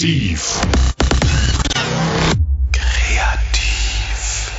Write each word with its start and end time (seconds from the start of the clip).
Exzessiv. 0.00 0.62
Kreativ. 2.72 4.50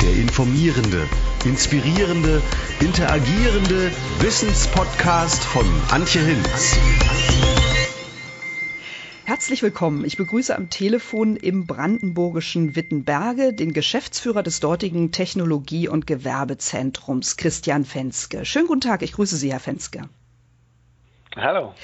Der 0.00 0.12
informierende, 0.14 1.06
inspirierende, 1.44 2.40
interagierende 2.80 3.92
Wissenspodcast 4.20 5.44
von 5.44 5.66
Antje 5.90 6.22
Hinz. 6.22 6.78
Herzlich 9.24 9.62
willkommen. 9.62 10.06
Ich 10.06 10.16
begrüße 10.16 10.56
am 10.56 10.70
Telefon 10.70 11.36
im 11.36 11.66
brandenburgischen 11.66 12.76
Wittenberge 12.76 13.52
den 13.52 13.74
Geschäftsführer 13.74 14.42
des 14.42 14.60
dortigen 14.60 15.12
Technologie- 15.12 15.88
und 15.88 16.06
Gewerbezentrums, 16.06 17.36
Christian 17.36 17.84
Fenske. 17.84 18.46
Schönen 18.46 18.68
guten 18.68 18.80
Tag, 18.80 19.02
ich 19.02 19.12
grüße 19.12 19.36
Sie, 19.36 19.52
Herr 19.52 19.60
Fenske. 19.60 20.08
Hallo. 21.36 21.74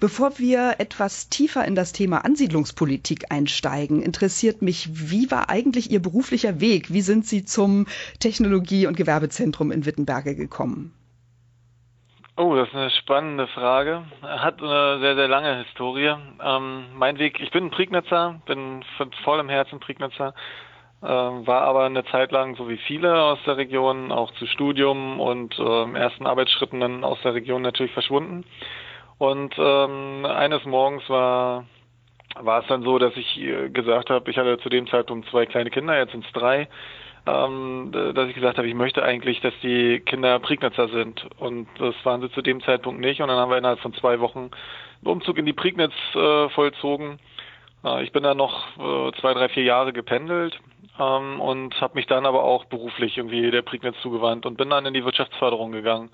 Bevor 0.00 0.38
wir 0.38 0.76
etwas 0.78 1.28
tiefer 1.28 1.66
in 1.66 1.74
das 1.74 1.92
Thema 1.92 2.24
Ansiedlungspolitik 2.24 3.30
einsteigen, 3.30 4.00
interessiert 4.00 4.62
mich, 4.62 4.88
wie 5.10 5.30
war 5.30 5.50
eigentlich 5.50 5.90
Ihr 5.90 6.00
beruflicher 6.00 6.58
Weg? 6.58 6.90
Wie 6.90 7.02
sind 7.02 7.26
Sie 7.26 7.44
zum 7.44 7.86
Technologie- 8.18 8.86
und 8.86 8.96
Gewerbezentrum 8.96 9.72
in 9.72 9.84
Wittenberge 9.84 10.34
gekommen? 10.34 10.94
Oh, 12.36 12.56
das 12.56 12.68
ist 12.68 12.74
eine 12.74 12.90
spannende 12.90 13.46
Frage. 13.48 14.04
Hat 14.22 14.62
eine 14.62 14.98
sehr, 15.00 15.14
sehr 15.16 15.28
lange 15.28 15.62
Historie. 15.64 16.16
Ähm, 16.42 16.86
mein 16.94 17.18
Weg, 17.18 17.40
ich 17.40 17.50
bin 17.50 17.66
ein 17.66 17.70
Prignitzer, 17.70 18.40
bin 18.46 18.84
voll 19.22 19.38
im 19.38 19.50
Herzen 19.50 19.80
Prignitzer, 19.80 20.34
äh, 21.02 21.06
war 21.06 21.62
aber 21.62 21.84
eine 21.84 22.04
Zeit 22.06 22.32
lang, 22.32 22.56
so 22.56 22.70
wie 22.70 22.78
viele 22.78 23.22
aus 23.22 23.38
der 23.46 23.58
Region, 23.58 24.10
auch 24.10 24.32
zu 24.32 24.46
Studium 24.46 25.20
und 25.20 25.56
äh, 25.58 25.92
ersten 25.92 26.26
Arbeitsschritten 26.26 26.80
dann 26.80 27.04
aus 27.04 27.18
der 27.22 27.34
Region 27.34 27.60
natürlich 27.60 27.92
verschwunden. 27.92 28.44
Und 29.18 29.54
ähm, 29.58 30.26
eines 30.26 30.64
Morgens 30.64 31.08
war 31.08 31.64
war 32.40 32.62
es 32.62 32.66
dann 32.66 32.82
so, 32.82 32.98
dass 32.98 33.16
ich 33.16 33.40
äh, 33.40 33.68
gesagt 33.70 34.10
habe, 34.10 34.30
ich 34.30 34.36
hatte 34.36 34.58
zu 34.58 34.68
dem 34.68 34.86
Zeitpunkt 34.88 35.28
zwei 35.30 35.46
kleine 35.46 35.70
Kinder, 35.70 35.96
jetzt 35.96 36.12
sind 36.12 36.24
es 36.24 36.32
drei, 36.32 36.68
ähm, 37.26 37.90
dass 37.92 38.28
ich 38.28 38.34
gesagt 38.34 38.58
habe, 38.58 38.68
ich 38.68 38.74
möchte 38.74 39.02
eigentlich, 39.02 39.40
dass 39.40 39.54
die 39.62 40.00
Kinder 40.00 40.38
Prignitzer 40.40 40.88
sind. 40.88 41.26
Und 41.38 41.68
das 41.78 41.94
waren 42.04 42.20
sie 42.20 42.30
zu 42.32 42.42
dem 42.42 42.60
Zeitpunkt 42.62 43.00
nicht. 43.00 43.20
Und 43.20 43.28
dann 43.28 43.38
haben 43.38 43.50
wir 43.50 43.58
innerhalb 43.58 43.80
von 43.80 43.94
zwei 43.94 44.20
Wochen 44.20 44.50
einen 44.50 45.12
Umzug 45.12 45.38
in 45.38 45.46
die 45.46 45.52
Prignitz 45.52 45.94
äh, 46.14 46.48
vollzogen. 46.50 47.18
Äh, 47.84 48.02
ich 48.02 48.12
bin 48.12 48.24
da 48.24 48.34
noch 48.34 48.66
äh, 48.76 49.12
zwei, 49.20 49.32
drei, 49.32 49.48
vier 49.48 49.62
Jahre 49.62 49.92
gependelt 49.92 50.58
ähm, 50.98 51.40
und 51.40 51.80
habe 51.80 51.94
mich 51.94 52.06
dann 52.06 52.26
aber 52.26 52.44
auch 52.44 52.64
beruflich 52.66 53.16
irgendwie 53.16 53.50
der 53.50 53.62
Prignitz 53.62 53.96
zugewandt 54.02 54.46
und 54.46 54.56
bin 54.56 54.70
dann 54.70 54.86
in 54.86 54.94
die 54.94 55.04
Wirtschaftsförderung 55.04 55.72
gegangen, 55.72 56.10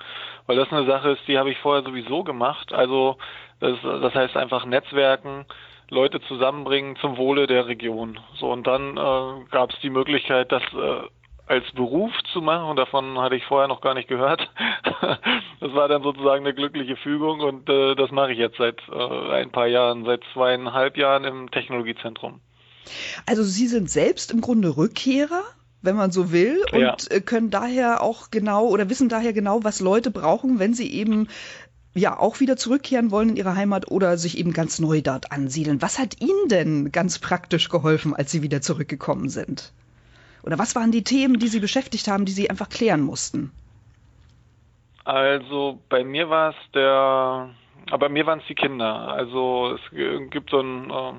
weil 0.46 0.56
das 0.56 0.72
eine 0.72 0.86
Sache 0.86 1.10
ist, 1.10 1.26
die 1.26 1.38
habe 1.38 1.50
ich 1.50 1.58
vorher 1.58 1.82
sowieso 1.82 2.24
gemacht. 2.24 2.72
Also 2.72 3.16
das, 3.60 3.78
das 3.82 4.14
heißt 4.14 4.36
einfach 4.36 4.64
Netzwerken, 4.64 5.46
Leute 5.90 6.20
zusammenbringen 6.22 6.96
zum 6.96 7.16
Wohle 7.16 7.46
der 7.46 7.66
Region. 7.66 8.20
So 8.36 8.50
und 8.50 8.66
dann 8.66 8.96
äh, 8.96 9.44
gab 9.50 9.70
es 9.70 9.80
die 9.80 9.90
Möglichkeit, 9.90 10.52
das 10.52 10.62
äh, 10.72 11.08
als 11.46 11.68
Beruf 11.72 12.12
zu 12.32 12.40
machen 12.40 12.70
und 12.70 12.76
davon 12.76 13.18
hatte 13.18 13.34
ich 13.34 13.44
vorher 13.44 13.66
noch 13.66 13.80
gar 13.80 13.94
nicht 13.94 14.08
gehört. 14.08 14.48
das 15.60 15.74
war 15.74 15.88
dann 15.88 16.02
sozusagen 16.04 16.44
eine 16.44 16.54
glückliche 16.54 16.94
Fügung 16.94 17.40
und 17.40 17.68
äh, 17.68 17.96
das 17.96 18.12
mache 18.12 18.32
ich 18.32 18.38
jetzt 18.38 18.56
seit 18.56 18.80
äh, 18.88 19.32
ein 19.32 19.50
paar 19.50 19.66
Jahren, 19.66 20.04
seit 20.04 20.22
zweieinhalb 20.32 20.96
Jahren 20.96 21.24
im 21.24 21.50
Technologiezentrum. 21.50 22.40
Also 23.26 23.42
Sie 23.42 23.66
sind 23.66 23.90
selbst 23.90 24.30
im 24.30 24.40
Grunde 24.40 24.76
Rückkehrer? 24.76 25.42
wenn 25.82 25.96
man 25.96 26.10
so 26.10 26.30
will, 26.32 26.62
und 26.72 26.80
ja. 26.80 26.96
Äh, 27.08 27.20
können 27.20 27.50
daher 27.50 28.02
auch 28.02 28.30
genau 28.30 28.66
oder 28.66 28.90
wissen 28.90 29.08
daher 29.08 29.32
genau, 29.32 29.64
was 29.64 29.80
Leute 29.80 30.10
brauchen, 30.10 30.58
wenn 30.58 30.74
sie 30.74 30.92
eben 30.92 31.28
ja 31.94 32.18
auch 32.18 32.40
wieder 32.40 32.56
zurückkehren 32.56 33.10
wollen 33.10 33.30
in 33.30 33.36
ihre 33.36 33.56
Heimat 33.56 33.90
oder 33.90 34.16
sich 34.16 34.38
eben 34.38 34.52
ganz 34.52 34.78
neu 34.78 35.00
dort 35.00 35.32
ansiedeln. 35.32 35.82
Was 35.82 35.98
hat 35.98 36.20
Ihnen 36.20 36.48
denn 36.48 36.92
ganz 36.92 37.18
praktisch 37.18 37.68
geholfen, 37.68 38.14
als 38.14 38.30
Sie 38.30 38.42
wieder 38.42 38.60
zurückgekommen 38.60 39.28
sind? 39.28 39.72
Oder 40.42 40.58
was 40.58 40.76
waren 40.76 40.92
die 40.92 41.02
Themen, 41.02 41.38
die 41.38 41.48
Sie 41.48 41.60
beschäftigt 41.60 42.06
haben, 42.08 42.26
die 42.26 42.32
Sie 42.32 42.48
einfach 42.48 42.68
klären 42.68 43.00
mussten? 43.00 43.50
Also 45.04 45.80
bei 45.88 46.04
mir 46.04 46.30
war 46.30 46.50
es 46.50 46.56
der, 46.74 47.50
aber 47.90 47.98
bei 47.98 48.08
mir 48.08 48.24
waren 48.26 48.38
es 48.38 48.46
die 48.46 48.54
Kinder. 48.54 49.08
Also 49.08 49.76
es 49.76 50.30
gibt 50.30 50.50
so 50.50 50.60
ein 50.60 50.90
äh, 50.90 51.12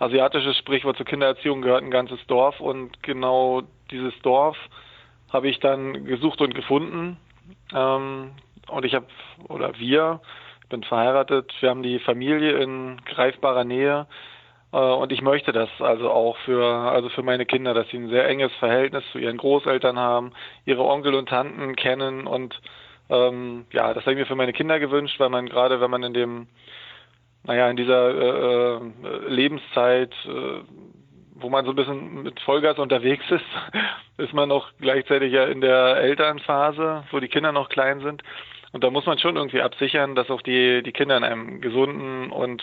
asiatisches 0.00 0.56
Sprichwort 0.56 0.96
zur 0.96 1.06
Kindererziehung 1.06 1.62
gehört 1.62 1.84
ein 1.84 1.90
ganzes 1.90 2.18
Dorf 2.26 2.58
und 2.58 3.02
genau 3.02 3.62
dieses 3.90 4.18
Dorf 4.22 4.56
habe 5.32 5.48
ich 5.48 5.60
dann 5.60 6.04
gesucht 6.04 6.40
und 6.40 6.54
gefunden. 6.54 7.16
Ähm, 7.72 8.32
und 8.68 8.84
ich 8.84 8.94
habe, 8.94 9.06
oder 9.48 9.78
wir, 9.78 10.20
bin 10.68 10.82
verheiratet, 10.82 11.52
wir 11.60 11.70
haben 11.70 11.82
die 11.82 11.98
Familie 11.98 12.58
in 12.58 13.00
greifbarer 13.04 13.64
Nähe. 13.64 14.06
Äh, 14.72 14.78
und 14.78 15.12
ich 15.12 15.22
möchte 15.22 15.52
das 15.52 15.68
also 15.80 16.10
auch 16.10 16.36
für, 16.38 16.64
also 16.64 17.10
für 17.10 17.22
meine 17.22 17.46
Kinder, 17.46 17.74
dass 17.74 17.88
sie 17.90 17.98
ein 17.98 18.08
sehr 18.08 18.28
enges 18.28 18.52
Verhältnis 18.54 19.04
zu 19.12 19.18
ihren 19.18 19.36
Großeltern 19.36 19.98
haben, 19.98 20.32
ihre 20.64 20.84
Onkel 20.84 21.14
und 21.14 21.28
Tanten 21.28 21.76
kennen 21.76 22.26
und 22.26 22.58
ähm, 23.10 23.66
ja, 23.72 23.92
das 23.92 24.04
habe 24.04 24.12
ich 24.12 24.18
mir 24.18 24.26
für 24.26 24.36
meine 24.36 24.52
Kinder 24.52 24.78
gewünscht, 24.78 25.18
weil 25.18 25.30
man 25.30 25.48
gerade, 25.48 25.80
wenn 25.80 25.90
man 25.90 26.04
in 26.04 26.14
dem 26.14 26.46
naja, 27.44 27.70
in 27.70 27.76
dieser 27.76 28.10
äh, 28.10 28.76
äh, 28.76 29.28
Lebenszeit, 29.28 30.12
äh, 30.26 30.62
wo 31.34 31.48
man 31.48 31.64
so 31.64 31.72
ein 31.72 31.76
bisschen 31.76 32.22
mit 32.22 32.38
Vollgas 32.40 32.78
unterwegs 32.78 33.24
ist, 33.30 33.44
ist 34.18 34.34
man 34.34 34.48
noch 34.48 34.70
gleichzeitig 34.78 35.32
ja 35.32 35.44
in 35.46 35.60
der 35.60 35.96
Elternphase, 35.96 37.04
wo 37.10 37.20
die 37.20 37.28
Kinder 37.28 37.52
noch 37.52 37.68
klein 37.68 38.00
sind. 38.00 38.22
Und 38.72 38.84
da 38.84 38.90
muss 38.90 39.06
man 39.06 39.18
schon 39.18 39.36
irgendwie 39.36 39.62
absichern, 39.62 40.14
dass 40.14 40.30
auch 40.30 40.42
die, 40.42 40.82
die 40.82 40.92
Kinder 40.92 41.16
in 41.16 41.24
einem 41.24 41.60
gesunden 41.60 42.30
und 42.30 42.62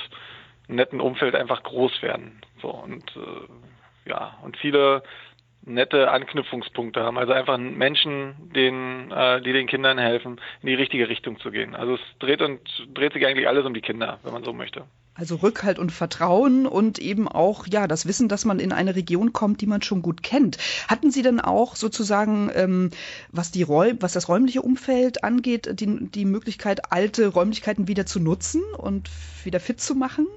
netten 0.67 1.01
Umfeld 1.01 1.35
einfach 1.35 1.63
groß 1.63 2.01
werden. 2.01 2.41
So 2.61 2.69
und 2.69 3.03
äh, 3.15 4.09
ja, 4.09 4.37
und 4.43 4.57
viele 4.57 5.03
nette 5.67 6.09
Anknüpfungspunkte 6.09 7.01
haben. 7.01 7.17
Also 7.17 7.33
einfach 7.33 7.57
Menschen, 7.57 8.35
denen, 8.55 9.11
äh, 9.11 9.41
die 9.41 9.53
den 9.53 9.67
Kindern 9.67 9.97
helfen, 9.97 10.39
in 10.61 10.67
die 10.67 10.73
richtige 10.73 11.09
Richtung 11.09 11.39
zu 11.39 11.51
gehen. 11.51 11.75
Also 11.75 11.95
es 11.95 12.01
dreht 12.19 12.41
und 12.41 12.59
dreht 12.93 13.13
sich 13.13 13.25
eigentlich 13.25 13.47
alles 13.47 13.65
um 13.65 13.73
die 13.73 13.81
Kinder, 13.81 14.19
wenn 14.23 14.33
man 14.33 14.43
so 14.43 14.53
möchte. 14.53 14.85
Also 15.13 15.35
Rückhalt 15.35 15.79
und 15.79 15.91
Vertrauen 15.91 16.67
und 16.67 16.99
eben 16.99 17.27
auch 17.27 17.65
ja 17.67 17.87
das 17.87 18.07
Wissen, 18.07 18.29
dass 18.29 18.45
man 18.45 18.59
in 18.59 18.71
eine 18.71 18.95
Region 18.95 19.33
kommt, 19.33 19.61
die 19.61 19.65
man 19.65 19.81
schon 19.81 20.03
gut 20.03 20.21
kennt. 20.21 20.57
Hatten 20.87 21.09
Sie 21.09 21.23
denn 21.23 21.39
auch 21.39 21.75
sozusagen, 21.75 22.51
ähm, 22.53 22.91
was 23.31 23.51
die 23.51 23.63
Räum, 23.63 23.97
was 23.99 24.13
das 24.13 24.29
räumliche 24.29 24.61
Umfeld 24.61 25.23
angeht, 25.23 25.79
die, 25.79 26.09
die 26.11 26.25
Möglichkeit, 26.25 26.91
alte 26.91 27.27
Räumlichkeiten 27.27 27.87
wieder 27.87 28.05
zu 28.05 28.19
nutzen 28.19 28.61
und 28.77 29.09
wieder 29.43 29.59
fit 29.59 29.81
zu 29.81 29.95
machen? 29.95 30.27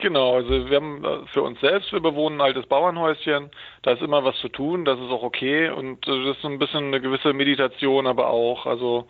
Genau, 0.00 0.36
also 0.36 0.70
wir 0.70 0.76
haben 0.76 1.04
äh, 1.04 1.26
für 1.32 1.42
uns 1.42 1.60
selbst, 1.60 1.92
wir 1.92 2.00
bewohnen 2.00 2.40
ein 2.40 2.46
altes 2.46 2.66
Bauernhäuschen, 2.66 3.50
da 3.82 3.92
ist 3.92 4.02
immer 4.02 4.24
was 4.24 4.36
zu 4.38 4.48
tun, 4.48 4.84
das 4.84 4.98
ist 4.98 5.10
auch 5.10 5.22
okay 5.22 5.68
und 5.68 6.06
äh, 6.06 6.24
das 6.24 6.36
ist 6.36 6.42
so 6.42 6.48
ein 6.48 6.58
bisschen 6.58 6.84
eine 6.84 7.00
gewisse 7.00 7.32
Meditation 7.32 8.06
aber 8.06 8.28
auch, 8.30 8.66
also 8.66 9.06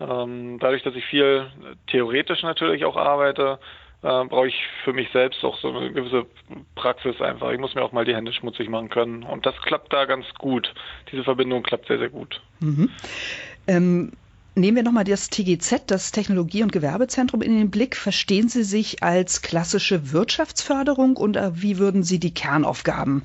ähm, 0.00 0.58
dadurch, 0.60 0.82
dass 0.82 0.94
ich 0.94 1.04
viel 1.06 1.46
theoretisch 1.86 2.42
natürlich 2.42 2.84
auch 2.84 2.96
arbeite, 2.96 3.58
äh, 4.02 4.24
brauche 4.24 4.48
ich 4.48 4.66
für 4.84 4.92
mich 4.92 5.08
selbst 5.12 5.42
auch 5.44 5.58
so 5.58 5.74
eine 5.74 5.92
gewisse 5.92 6.26
Praxis 6.74 7.20
einfach. 7.20 7.50
Ich 7.52 7.58
muss 7.58 7.74
mir 7.74 7.82
auch 7.82 7.92
mal 7.92 8.04
die 8.04 8.14
Hände 8.14 8.32
schmutzig 8.32 8.68
machen 8.68 8.90
können 8.90 9.22
und 9.22 9.46
das 9.46 9.56
klappt 9.62 9.92
da 9.92 10.04
ganz 10.04 10.26
gut. 10.34 10.72
Diese 11.10 11.24
Verbindung 11.24 11.62
klappt 11.62 11.86
sehr, 11.86 11.98
sehr 11.98 12.10
gut. 12.10 12.40
Mhm. 12.60 12.90
Ähm 13.66 14.12
Nehmen 14.56 14.76
wir 14.76 14.84
nochmal 14.84 15.04
das 15.04 15.30
TGZ, 15.30 15.90
das 15.90 16.12
Technologie- 16.12 16.62
und 16.62 16.70
Gewerbezentrum, 16.70 17.42
in 17.42 17.58
den 17.58 17.70
Blick. 17.72 17.96
Verstehen 17.96 18.48
Sie 18.48 18.62
sich 18.62 19.02
als 19.02 19.42
klassische 19.42 20.12
Wirtschaftsförderung 20.12 21.16
und 21.16 21.36
äh, 21.36 21.50
wie 21.54 21.78
würden 21.78 22.04
Sie 22.04 22.20
die 22.20 22.32
Kernaufgaben 22.32 23.24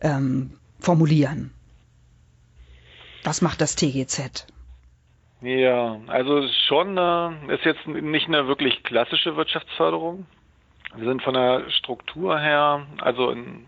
ähm, 0.00 0.52
formulieren? 0.78 1.52
Was 3.24 3.42
macht 3.42 3.60
das 3.60 3.74
TGZ? 3.74 4.46
Ja, 5.40 6.00
also 6.06 6.46
schon 6.68 6.96
äh, 6.96 7.54
ist 7.54 7.64
jetzt 7.64 7.86
nicht 7.86 8.28
eine 8.28 8.46
wirklich 8.46 8.82
klassische 8.84 9.36
Wirtschaftsförderung. 9.36 10.26
Wir 10.96 11.08
sind 11.08 11.22
von 11.22 11.34
der 11.34 11.70
Struktur 11.70 12.38
her, 12.38 12.86
also 13.00 13.30
in, 13.30 13.66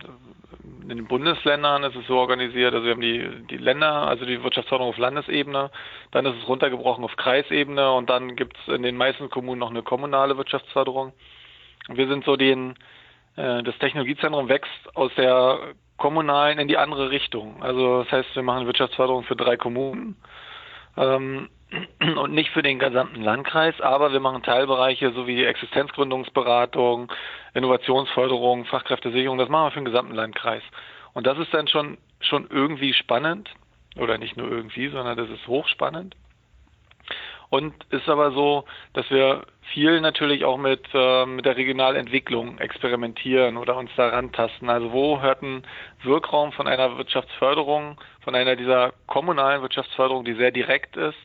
in 0.83 0.97
den 0.97 1.07
Bundesländern 1.07 1.85
ist 1.85 1.97
es 1.97 2.07
so 2.07 2.19
organisiert, 2.19 2.75
also 2.75 2.85
wir 2.85 2.93
haben 2.93 3.01
die, 3.01 3.47
die 3.49 3.57
Länder, 3.57 4.09
also 4.09 4.25
die 4.25 4.43
Wirtschaftsförderung 4.43 4.93
auf 4.93 4.99
Landesebene, 4.99 5.71
dann 6.11 6.27
ist 6.27 6.37
es 6.37 6.49
runtergebrochen 6.49 7.05
auf 7.05 7.17
Kreisebene 7.17 7.93
und 7.93 8.11
dann 8.11 8.37
gibt 8.37 8.57
es 8.59 8.75
in 8.75 8.83
den 8.83 8.97
meisten 8.97 9.31
Kommunen 9.31 9.61
noch 9.61 9.71
eine 9.71 9.83
kommunale 9.83 10.37
Wirtschaftsförderung. 10.37 11.13
Wir 11.89 12.09
sind 12.09 12.25
so 12.25 12.37
den, 12.37 12.75
äh, 13.37 13.63
das 13.63 13.79
Technologiezentrum 13.79 14.49
wächst 14.49 14.97
aus 14.97 15.13
der 15.17 15.75
kommunalen 15.97 16.59
in 16.59 16.69
die 16.69 16.79
andere 16.79 17.11
Richtung. 17.11 17.63
Also 17.63 18.03
das 18.03 18.13
heißt, 18.13 18.35
wir 18.35 18.43
machen 18.43 18.67
Wirtschaftsförderung 18.67 19.25
für 19.25 19.37
drei 19.37 19.57
Kommunen. 19.57 20.17
Ähm, 20.97 21.49
und 22.17 22.33
nicht 22.33 22.51
für 22.51 22.63
den 22.63 22.79
gesamten 22.79 23.23
Landkreis, 23.23 23.81
aber 23.81 24.13
wir 24.13 24.21
machen 24.21 24.43
Teilbereiche 24.43 25.13
sowie 25.13 25.37
die 25.37 25.45
Existenzgründungsberatung, 25.45 27.13
Innovationsförderung, 27.55 28.65
Fachkräftesicherung, 28.65 29.39
das 29.39 29.49
machen 29.49 29.67
wir 29.67 29.71
für 29.71 29.81
den 29.81 29.85
gesamten 29.85 30.15
Landkreis. 30.15 30.63
Und 31.13 31.27
das 31.27 31.39
ist 31.39 31.53
dann 31.53 31.69
schon, 31.69 31.99
schon 32.21 32.49
irgendwie 32.51 32.93
spannend, 32.95 33.51
oder 33.97 34.19
nicht 34.19 34.37
nur 34.37 34.51
irgendwie, 34.51 34.89
sondern 34.89 35.17
das 35.17 35.29
ist 35.31 35.47
hochspannend. 35.47 36.15
Und 37.51 37.75
ist 37.91 38.09
aber 38.09 38.31
so, 38.31 38.65
dass 38.93 39.11
wir 39.11 39.45
viel 39.73 40.01
natürlich 40.01 40.45
auch 40.45 40.57
mit, 40.57 40.87
äh, 40.95 41.27
mit 41.27 41.45
der 41.45 41.57
Regionalentwicklung 41.57 42.59
experimentieren 42.59 43.57
oder 43.57 43.77
uns 43.77 43.91
daran 43.97 44.31
tasten. 44.31 44.71
Also 44.71 44.93
wo 44.93 45.21
hört 45.21 45.43
ein 45.43 45.67
Wirkraum 46.05 46.53
von 46.53 46.69
einer 46.69 46.97
Wirtschaftsförderung, 46.97 48.01
von 48.23 48.35
einer 48.37 48.55
dieser 48.55 48.93
kommunalen 49.09 49.63
Wirtschaftsförderung, 49.63 50.25
die 50.25 50.35
sehr 50.35 50.53
direkt 50.53 50.97
ist, 50.97 51.19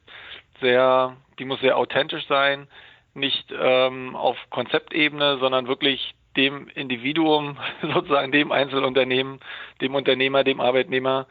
sehr, 0.61 1.15
die 1.37 1.45
muss 1.45 1.59
sehr 1.59 1.77
authentisch 1.77 2.25
sein, 2.27 2.67
nicht 3.13 3.53
ähm, 3.57 4.15
auf 4.15 4.37
Konzeptebene, 4.49 5.37
sondern 5.37 5.67
wirklich 5.67 6.15
dem 6.35 6.67
Individuum, 6.69 7.57
sozusagen 7.81 8.31
dem 8.31 8.51
Einzelunternehmen, 8.51 9.39
dem 9.79 9.93
Unternehmer, 9.93 10.43
dem 10.43 10.59
Arbeitnehmer 10.59 11.27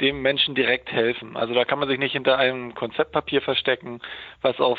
dem 0.00 0.22
Menschen 0.22 0.54
direkt 0.54 0.90
helfen. 0.90 1.36
Also 1.36 1.54
da 1.54 1.64
kann 1.64 1.78
man 1.78 1.88
sich 1.88 1.98
nicht 1.98 2.12
hinter 2.12 2.38
einem 2.38 2.74
Konzeptpapier 2.74 3.42
verstecken, 3.42 4.00
was 4.42 4.58
auf 4.60 4.78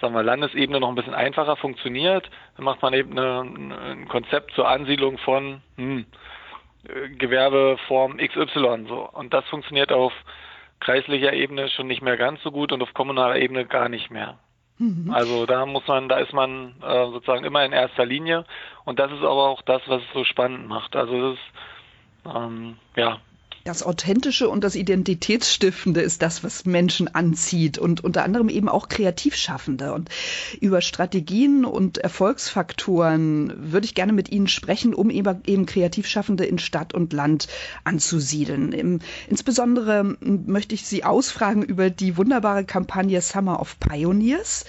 sagen 0.00 0.14
wir, 0.14 0.22
Landesebene 0.22 0.80
noch 0.80 0.88
ein 0.88 0.96
bisschen 0.96 1.14
einfacher 1.14 1.56
funktioniert. 1.56 2.28
Dann 2.56 2.64
macht 2.64 2.82
man 2.82 2.94
eben 2.94 3.18
eine, 3.18 3.40
ein 3.40 4.08
Konzept 4.08 4.52
zur 4.54 4.68
Ansiedlung 4.68 5.18
von 5.18 5.62
hm, 5.76 6.06
Gewerbeform 7.18 8.18
XY. 8.18 8.86
So. 8.88 9.08
Und 9.12 9.32
das 9.32 9.44
funktioniert 9.46 9.92
auf 9.92 10.12
kreislicher 10.80 11.32
Ebene 11.32 11.68
schon 11.70 11.86
nicht 11.86 12.02
mehr 12.02 12.16
ganz 12.16 12.42
so 12.42 12.50
gut 12.50 12.72
und 12.72 12.82
auf 12.82 12.92
kommunaler 12.92 13.36
Ebene 13.36 13.64
gar 13.64 13.88
nicht 13.88 14.10
mehr. 14.10 14.38
Mhm. 14.78 15.10
Also 15.12 15.46
da 15.46 15.66
muss 15.66 15.86
man, 15.86 16.08
da 16.08 16.18
ist 16.18 16.32
man 16.32 16.74
äh, 16.82 17.06
sozusagen 17.06 17.44
immer 17.44 17.64
in 17.64 17.72
erster 17.72 18.04
Linie 18.04 18.44
und 18.84 18.98
das 18.98 19.10
ist 19.12 19.20
aber 19.22 19.48
auch 19.48 19.62
das, 19.62 19.82
was 19.86 20.02
es 20.02 20.12
so 20.12 20.24
spannend 20.24 20.68
macht. 20.68 20.96
Also 20.96 21.30
das 21.30 21.38
ist 21.38 22.36
ähm, 22.36 22.76
ja 22.96 23.20
das 23.64 23.82
Authentische 23.82 24.48
und 24.50 24.62
das 24.62 24.76
Identitätsstiftende 24.76 26.02
ist 26.02 26.20
das, 26.20 26.44
was 26.44 26.66
Menschen 26.66 27.14
anzieht 27.14 27.78
und 27.78 28.04
unter 28.04 28.22
anderem 28.22 28.50
eben 28.50 28.68
auch 28.68 28.88
Kreativschaffende. 28.88 29.94
Und 29.94 30.10
über 30.60 30.82
Strategien 30.82 31.64
und 31.64 31.96
Erfolgsfaktoren 31.96 33.72
würde 33.72 33.86
ich 33.86 33.94
gerne 33.94 34.12
mit 34.12 34.30
Ihnen 34.30 34.48
sprechen, 34.48 34.92
um 34.92 35.08
eben 35.08 35.64
Kreativschaffende 35.64 36.44
in 36.44 36.58
Stadt 36.58 36.92
und 36.92 37.14
Land 37.14 37.48
anzusiedeln. 37.84 39.00
Insbesondere 39.28 40.16
möchte 40.20 40.74
ich 40.74 40.86
Sie 40.86 41.04
ausfragen 41.04 41.62
über 41.62 41.88
die 41.88 42.18
wunderbare 42.18 42.64
Kampagne 42.64 43.20
Summer 43.22 43.60
of 43.60 43.80
Pioneers. 43.80 44.66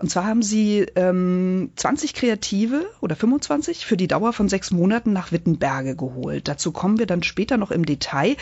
Und 0.00 0.10
zwar 0.10 0.24
haben 0.24 0.42
Sie 0.42 0.86
ähm, 0.96 1.72
20 1.76 2.14
Kreative 2.14 2.86
oder 3.02 3.14
25 3.14 3.84
für 3.84 3.98
die 3.98 4.08
Dauer 4.08 4.32
von 4.32 4.48
sechs 4.48 4.70
Monaten 4.70 5.12
nach 5.12 5.30
Wittenberge 5.30 5.94
geholt. 5.94 6.48
Dazu 6.48 6.72
kommen 6.72 6.98
wir 6.98 7.04
dann 7.04 7.22
später 7.22 7.58
noch 7.58 7.70
im 7.70 7.84
Detail. 7.84 8.36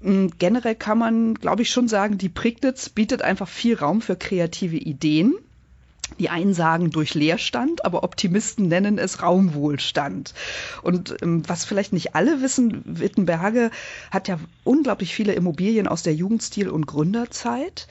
Mm, 0.00 0.28
generell 0.38 0.76
kann 0.76 0.98
man, 0.98 1.34
glaube 1.34 1.62
ich, 1.62 1.70
schon 1.70 1.88
sagen, 1.88 2.18
die 2.18 2.28
Prignitz 2.28 2.88
bietet 2.88 3.20
einfach 3.20 3.48
viel 3.48 3.74
Raum 3.74 4.00
für 4.00 4.14
kreative 4.14 4.76
Ideen. 4.76 5.34
Die 6.20 6.28
einen 6.28 6.54
sagen 6.54 6.90
durch 6.90 7.14
Leerstand, 7.14 7.84
aber 7.84 8.04
Optimisten 8.04 8.68
nennen 8.68 8.98
es 8.98 9.22
Raumwohlstand. 9.22 10.34
Und 10.82 11.16
ähm, 11.20 11.42
was 11.48 11.64
vielleicht 11.64 11.92
nicht 11.92 12.14
alle 12.14 12.42
wissen, 12.42 12.82
Wittenberge 12.84 13.72
hat 14.12 14.28
ja 14.28 14.38
unglaublich 14.62 15.16
viele 15.16 15.32
Immobilien 15.32 15.88
aus 15.88 16.04
der 16.04 16.14
Jugendstil- 16.14 16.68
und 16.68 16.86
Gründerzeit. 16.86 17.88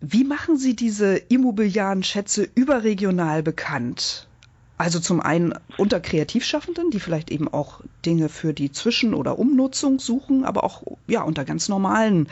Wie 0.00 0.24
machen 0.24 0.56
Sie 0.56 0.76
diese 0.76 1.16
immobiliaren 1.16 2.02
Schätze 2.02 2.48
überregional 2.54 3.42
bekannt? 3.42 4.28
Also 4.78 5.00
zum 5.00 5.20
einen 5.20 5.54
unter 5.78 6.00
Kreativschaffenden, 6.00 6.90
die 6.90 7.00
vielleicht 7.00 7.30
eben 7.30 7.48
auch 7.48 7.80
Dinge 8.04 8.28
für 8.28 8.52
die 8.52 8.70
Zwischen- 8.72 9.14
oder 9.14 9.38
Umnutzung 9.38 9.98
suchen, 9.98 10.44
aber 10.44 10.64
auch 10.64 10.82
ja 11.06 11.22
unter 11.22 11.46
ganz 11.46 11.70
normalen 11.70 12.28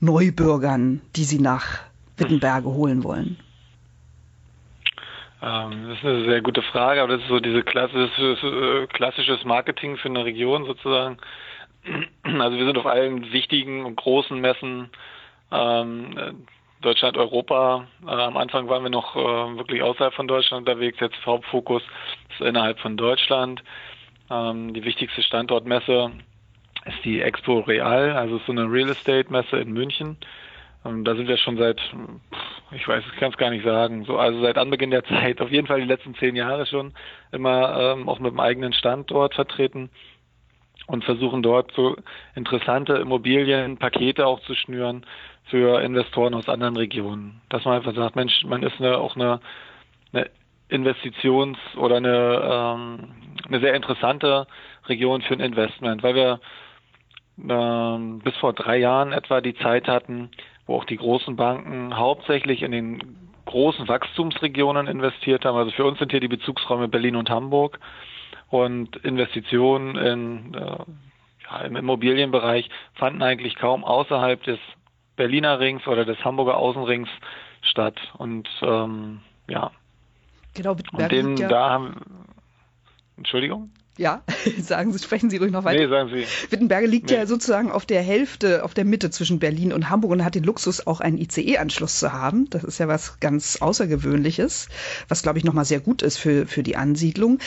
Neubürgern, 0.00 1.00
die 1.16 1.24
sie 1.24 1.38
nach 1.38 1.80
Wittenberge 2.18 2.68
holen 2.68 3.02
wollen. 3.02 3.38
Ähm, 5.42 5.88
das 5.88 5.98
ist 5.98 6.04
eine 6.04 6.24
sehr 6.26 6.42
gute 6.42 6.62
Frage, 6.62 7.00
aber 7.00 7.14
das 7.14 7.22
ist 7.22 7.28
so 7.28 7.40
diese 7.40 7.62
klassisches, 7.62 8.42
äh, 8.42 8.86
klassisches 8.88 9.44
Marketing 9.44 9.96
für 9.96 10.08
eine 10.08 10.24
Region 10.24 10.66
sozusagen. 10.66 11.16
Also 12.24 12.58
wir 12.58 12.66
sind 12.66 12.76
auf 12.78 12.86
allen 12.86 13.32
wichtigen 13.32 13.84
und 13.84 13.96
großen 13.96 14.38
Messen 14.40 14.90
ähm, 15.52 16.46
Deutschland, 16.80 17.16
Europa. 17.16 17.86
Äh, 18.06 18.10
am 18.10 18.36
Anfang 18.36 18.68
waren 18.68 18.82
wir 18.82 18.90
noch 18.90 19.16
äh, 19.16 19.56
wirklich 19.56 19.82
außerhalb 19.82 20.14
von 20.14 20.28
Deutschland 20.28 20.68
unterwegs. 20.68 20.98
Jetzt 21.00 21.16
Hauptfokus 21.24 21.82
ist 22.30 22.46
innerhalb 22.46 22.78
von 22.80 22.96
Deutschland. 22.96 23.62
Ähm, 24.30 24.74
die 24.74 24.84
wichtigste 24.84 25.22
Standortmesse 25.22 26.10
ist 26.84 27.04
die 27.04 27.20
Expo 27.20 27.60
Real, 27.60 28.12
also 28.12 28.38
so 28.46 28.52
eine 28.52 28.70
Real 28.70 28.90
Estate 28.90 29.30
Messe 29.30 29.56
in 29.56 29.72
München. 29.72 30.16
Ähm, 30.84 31.04
da 31.04 31.14
sind 31.14 31.28
wir 31.28 31.36
schon 31.36 31.56
seit, 31.56 31.80
ich 32.72 32.86
weiß, 32.86 33.04
ich 33.12 33.18
kann 33.18 33.32
es 33.32 33.38
gar 33.38 33.50
nicht 33.50 33.64
sagen, 33.64 34.04
so 34.04 34.18
also 34.18 34.40
seit 34.40 34.58
Anbeginn 34.58 34.90
der 34.90 35.04
Zeit, 35.06 35.40
auf 35.40 35.50
jeden 35.50 35.66
Fall 35.66 35.80
die 35.80 35.86
letzten 35.86 36.14
zehn 36.16 36.36
Jahre 36.36 36.66
schon 36.66 36.92
immer 37.32 37.94
ähm, 37.94 38.08
auch 38.08 38.18
mit 38.18 38.32
dem 38.32 38.40
eigenen 38.40 38.72
Standort 38.72 39.34
vertreten 39.34 39.90
und 40.86 41.04
versuchen 41.04 41.42
dort 41.42 41.72
so 41.72 41.96
interessante 42.34 42.94
Immobilienpakete 42.94 44.26
auch 44.26 44.40
zu 44.40 44.54
schnüren 44.54 45.04
für 45.46 45.80
Investoren 45.80 46.34
aus 46.34 46.48
anderen 46.48 46.76
Regionen. 46.76 47.40
Dass 47.48 47.64
man 47.64 47.76
einfach 47.76 47.94
sagt, 47.94 48.16
Mensch, 48.16 48.44
man 48.44 48.62
ist 48.62 48.80
eine, 48.80 48.98
auch 48.98 49.16
eine, 49.16 49.40
eine 50.12 50.30
Investitions- 50.70 51.76
oder 51.76 51.96
eine, 51.96 52.40
ähm, 52.42 53.14
eine 53.46 53.60
sehr 53.60 53.74
interessante 53.74 54.46
Region 54.88 55.22
für 55.22 55.34
ein 55.34 55.40
Investment, 55.40 56.02
weil 56.02 56.14
wir 56.14 56.40
ähm, 57.48 58.20
bis 58.20 58.34
vor 58.36 58.52
drei 58.52 58.78
Jahren 58.78 59.12
etwa 59.12 59.40
die 59.40 59.54
Zeit 59.54 59.88
hatten, 59.88 60.30
wo 60.66 60.76
auch 60.76 60.84
die 60.84 60.96
großen 60.96 61.36
Banken 61.36 61.96
hauptsächlich 61.96 62.62
in 62.62 62.72
den 62.72 63.32
großen 63.44 63.86
Wachstumsregionen 63.86 64.88
investiert 64.88 65.44
haben. 65.44 65.56
Also 65.56 65.70
für 65.70 65.84
uns 65.84 65.98
sind 65.98 66.10
hier 66.10 66.20
die 66.20 66.28
Bezugsräume 66.28 66.88
Berlin 66.88 67.14
und 67.14 67.30
Hamburg 67.30 67.78
und 68.50 68.96
Investitionen 68.96 69.96
in, 69.96 70.54
äh, 70.54 70.78
ja, 71.44 71.60
im 71.64 71.76
Immobilienbereich 71.76 72.68
fanden 72.94 73.22
eigentlich 73.22 73.54
kaum 73.56 73.84
außerhalb 73.84 74.42
des 74.42 74.58
Berliner 75.16 75.58
Rings 75.58 75.86
oder 75.86 76.04
des 76.04 76.22
Hamburger 76.24 76.56
Außenrings 76.56 77.08
statt. 77.62 77.98
Und 78.18 78.48
ähm, 78.62 79.20
ja. 79.48 79.70
Genau, 80.54 80.72
und 80.92 81.12
dem, 81.12 81.36
ja. 81.36 81.48
da 81.48 81.70
haben 81.70 82.00
Entschuldigung? 83.16 83.70
Ja, 83.98 84.22
sagen 84.60 84.92
Sie, 84.92 84.98
sprechen 84.98 85.30
Sie 85.30 85.38
ruhig 85.38 85.52
noch 85.52 85.64
weiter. 85.64 85.80
Nee, 85.80 85.88
sagen 85.88 86.10
Sie. 86.10 86.26
Wittenberge 86.50 86.86
liegt 86.86 87.10
nee. 87.10 87.16
ja 87.16 87.26
sozusagen 87.26 87.70
auf 87.70 87.86
der 87.86 88.02
Hälfte, 88.02 88.62
auf 88.62 88.74
der 88.74 88.84
Mitte 88.84 89.10
zwischen 89.10 89.38
Berlin 89.38 89.72
und 89.72 89.88
Hamburg 89.88 90.12
und 90.12 90.24
hat 90.24 90.34
den 90.34 90.44
Luxus, 90.44 90.86
auch 90.86 91.00
einen 91.00 91.16
ICE-Anschluss 91.16 91.98
zu 91.98 92.12
haben. 92.12 92.50
Das 92.50 92.62
ist 92.62 92.78
ja 92.78 92.88
was 92.88 93.20
ganz 93.20 93.56
Außergewöhnliches, 93.62 94.68
was, 95.08 95.22
glaube 95.22 95.38
ich, 95.38 95.44
nochmal 95.44 95.64
sehr 95.64 95.80
gut 95.80 96.02
ist 96.02 96.18
für, 96.18 96.46
für 96.46 96.62
die 96.62 96.76
Ansiedlung. 96.76 97.38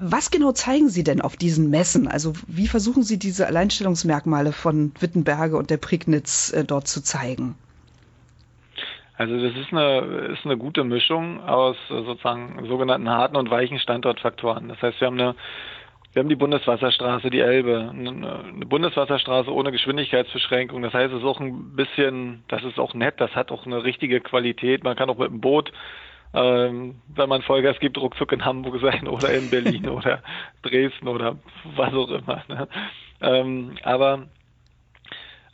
Was 0.00 0.30
genau 0.30 0.52
zeigen 0.52 0.88
Sie 0.88 1.04
denn 1.04 1.20
auf 1.20 1.36
diesen 1.36 1.70
Messen? 1.70 2.08
Also 2.08 2.32
wie 2.48 2.66
versuchen 2.66 3.04
Sie 3.04 3.18
diese 3.18 3.46
Alleinstellungsmerkmale 3.46 4.52
von 4.52 4.92
Wittenberge 4.98 5.56
und 5.56 5.70
der 5.70 5.76
Prignitz 5.76 6.52
äh, 6.52 6.64
dort 6.64 6.88
zu 6.88 7.02
zeigen? 7.02 7.54
Also 9.18 9.40
das 9.40 9.54
ist 9.56 9.72
eine, 9.72 10.00
ist 10.32 10.44
eine 10.44 10.56
gute 10.56 10.82
Mischung 10.82 11.40
aus 11.44 11.76
sozusagen 11.88 12.66
sogenannten 12.66 13.08
harten 13.08 13.36
und 13.36 13.50
weichen 13.50 13.78
Standortfaktoren. 13.78 14.68
Das 14.68 14.82
heißt, 14.82 15.00
wir 15.00 15.06
haben 15.06 15.20
eine 15.20 15.36
wir 16.12 16.20
haben 16.20 16.28
die 16.28 16.36
Bundeswasserstraße, 16.36 17.30
die 17.30 17.40
Elbe, 17.40 17.90
eine 17.90 18.66
Bundeswasserstraße 18.66 19.52
ohne 19.52 19.72
Geschwindigkeitsbeschränkung. 19.72 20.82
Das 20.82 20.92
heißt, 20.92 21.12
es 21.12 21.20
ist 21.20 21.26
auch 21.26 21.40
ein 21.40 21.74
bisschen, 21.74 22.44
das 22.48 22.62
ist 22.64 22.78
auch 22.78 22.92
nett, 22.92 23.14
das 23.18 23.34
hat 23.34 23.50
auch 23.50 23.64
eine 23.64 23.82
richtige 23.82 24.20
Qualität. 24.20 24.84
Man 24.84 24.94
kann 24.94 25.08
auch 25.08 25.16
mit 25.16 25.30
dem 25.30 25.40
Boot, 25.40 25.72
ähm, 26.34 26.96
wenn 27.14 27.28
man 27.30 27.40
Vollgas 27.42 27.78
gibt, 27.80 27.96
ruckzuck 27.96 28.32
in 28.32 28.44
Hamburg 28.44 28.78
sein 28.82 29.08
oder 29.08 29.32
in 29.32 29.48
Berlin 29.48 29.88
oder 29.88 30.22
Dresden 30.62 31.08
oder 31.08 31.36
was 31.76 31.94
auch 31.94 32.10
immer. 32.10 32.42
Ne? 32.46 32.68
Ähm, 33.22 33.76
aber 33.82 34.26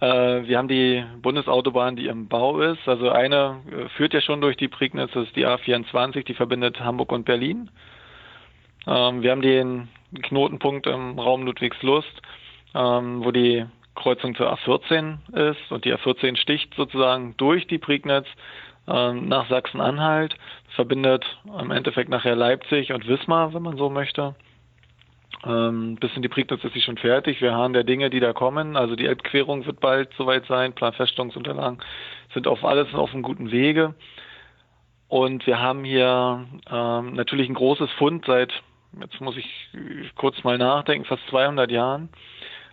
äh, 0.01 0.43
wir 0.43 0.59
haben 0.59 0.69
die 0.69 1.05
Bundesautobahn, 1.23 1.95
die 1.95 2.07
im 2.07 2.27
Bau 2.27 2.61
ist. 2.61 2.87
Also 2.89 3.11
eine 3.11 3.61
äh, 3.71 3.89
führt 3.91 4.13
ja 4.13 4.21
schon 4.21 4.41
durch 4.41 4.57
die 4.57 4.69
Prignitz, 4.69 5.13
das 5.13 5.29
ist 5.29 5.37
die 5.37 5.47
A24, 5.47 6.25
die 6.25 6.35
verbindet 6.35 6.81
Hamburg 6.81 7.13
und 7.13 7.25
Berlin. 7.25 7.71
Ähm, 8.89 9.23
wir 9.23 9.31
haben 9.31 9.43
den 9.43 9.89
Knotenpunkt 10.23 10.87
im 10.87 11.19
Raum 11.19 11.45
Ludwigslust, 11.45 12.23
ähm, 12.75 13.25
wo 13.25 13.31
die 13.31 13.67
Kreuzung 13.95 14.35
zur 14.37 14.53
A14 14.53 15.51
ist 15.51 15.73
und 15.73 15.85
die 15.85 15.95
A14 15.95 16.37
sticht 16.37 16.75
sozusagen 16.75 17.35
durch 17.37 17.67
die 17.67 17.79
Prignitz 17.79 18.27
ähm, 18.87 19.29
nach 19.29 19.49
Sachsen-Anhalt, 19.49 20.37
verbindet 20.75 21.25
im 21.61 21.71
Endeffekt 21.71 22.09
nachher 22.09 22.37
Leipzig 22.37 22.93
und 22.93 23.07
Wismar, 23.09 23.53
wenn 23.55 23.63
man 23.63 23.77
so 23.77 23.91
möchte. 23.91 24.35
Ähm, 25.45 25.97
bis 25.97 26.15
in 26.17 26.23
die 26.23 26.29
Prignitz 26.29 26.65
ist 26.65 26.75
sie 26.75 26.81
schon 26.81 26.97
fertig. 26.97 27.41
Wir 27.41 27.55
haben 27.55 27.73
der 27.73 27.85
Dinge, 27.85 28.11
die 28.11 28.21
da 28.21 28.33
kommen. 28.33 28.77
Also 28.77 28.97
die 28.97 29.07
Elbquerung 29.07 29.67
wird 29.67 29.81
bald 29.81 30.11
soweit 30.17 30.47
sein. 30.47 30.73
Planfeststellungsunterlagen 30.73 31.79
sind 32.35 32.47
auf 32.47 32.65
alles 32.65 32.93
auf 32.95 33.13
einem 33.13 33.23
guten 33.23 33.51
Wege. 33.51 33.95
Und 35.09 35.47
wir 35.47 35.61
haben 35.61 35.85
hier 35.85 36.45
ähm, 36.71 37.15
natürlich 37.15 37.49
ein 37.49 37.55
großes 37.55 37.91
Fund 37.93 38.25
seit 38.27 38.53
jetzt 39.01 39.21
muss 39.21 39.37
ich 39.37 39.71
kurz 40.17 40.43
mal 40.45 40.59
nachdenken, 40.59 41.05
fast 41.05 41.27
200 41.29 41.71
Jahren, 41.71 42.09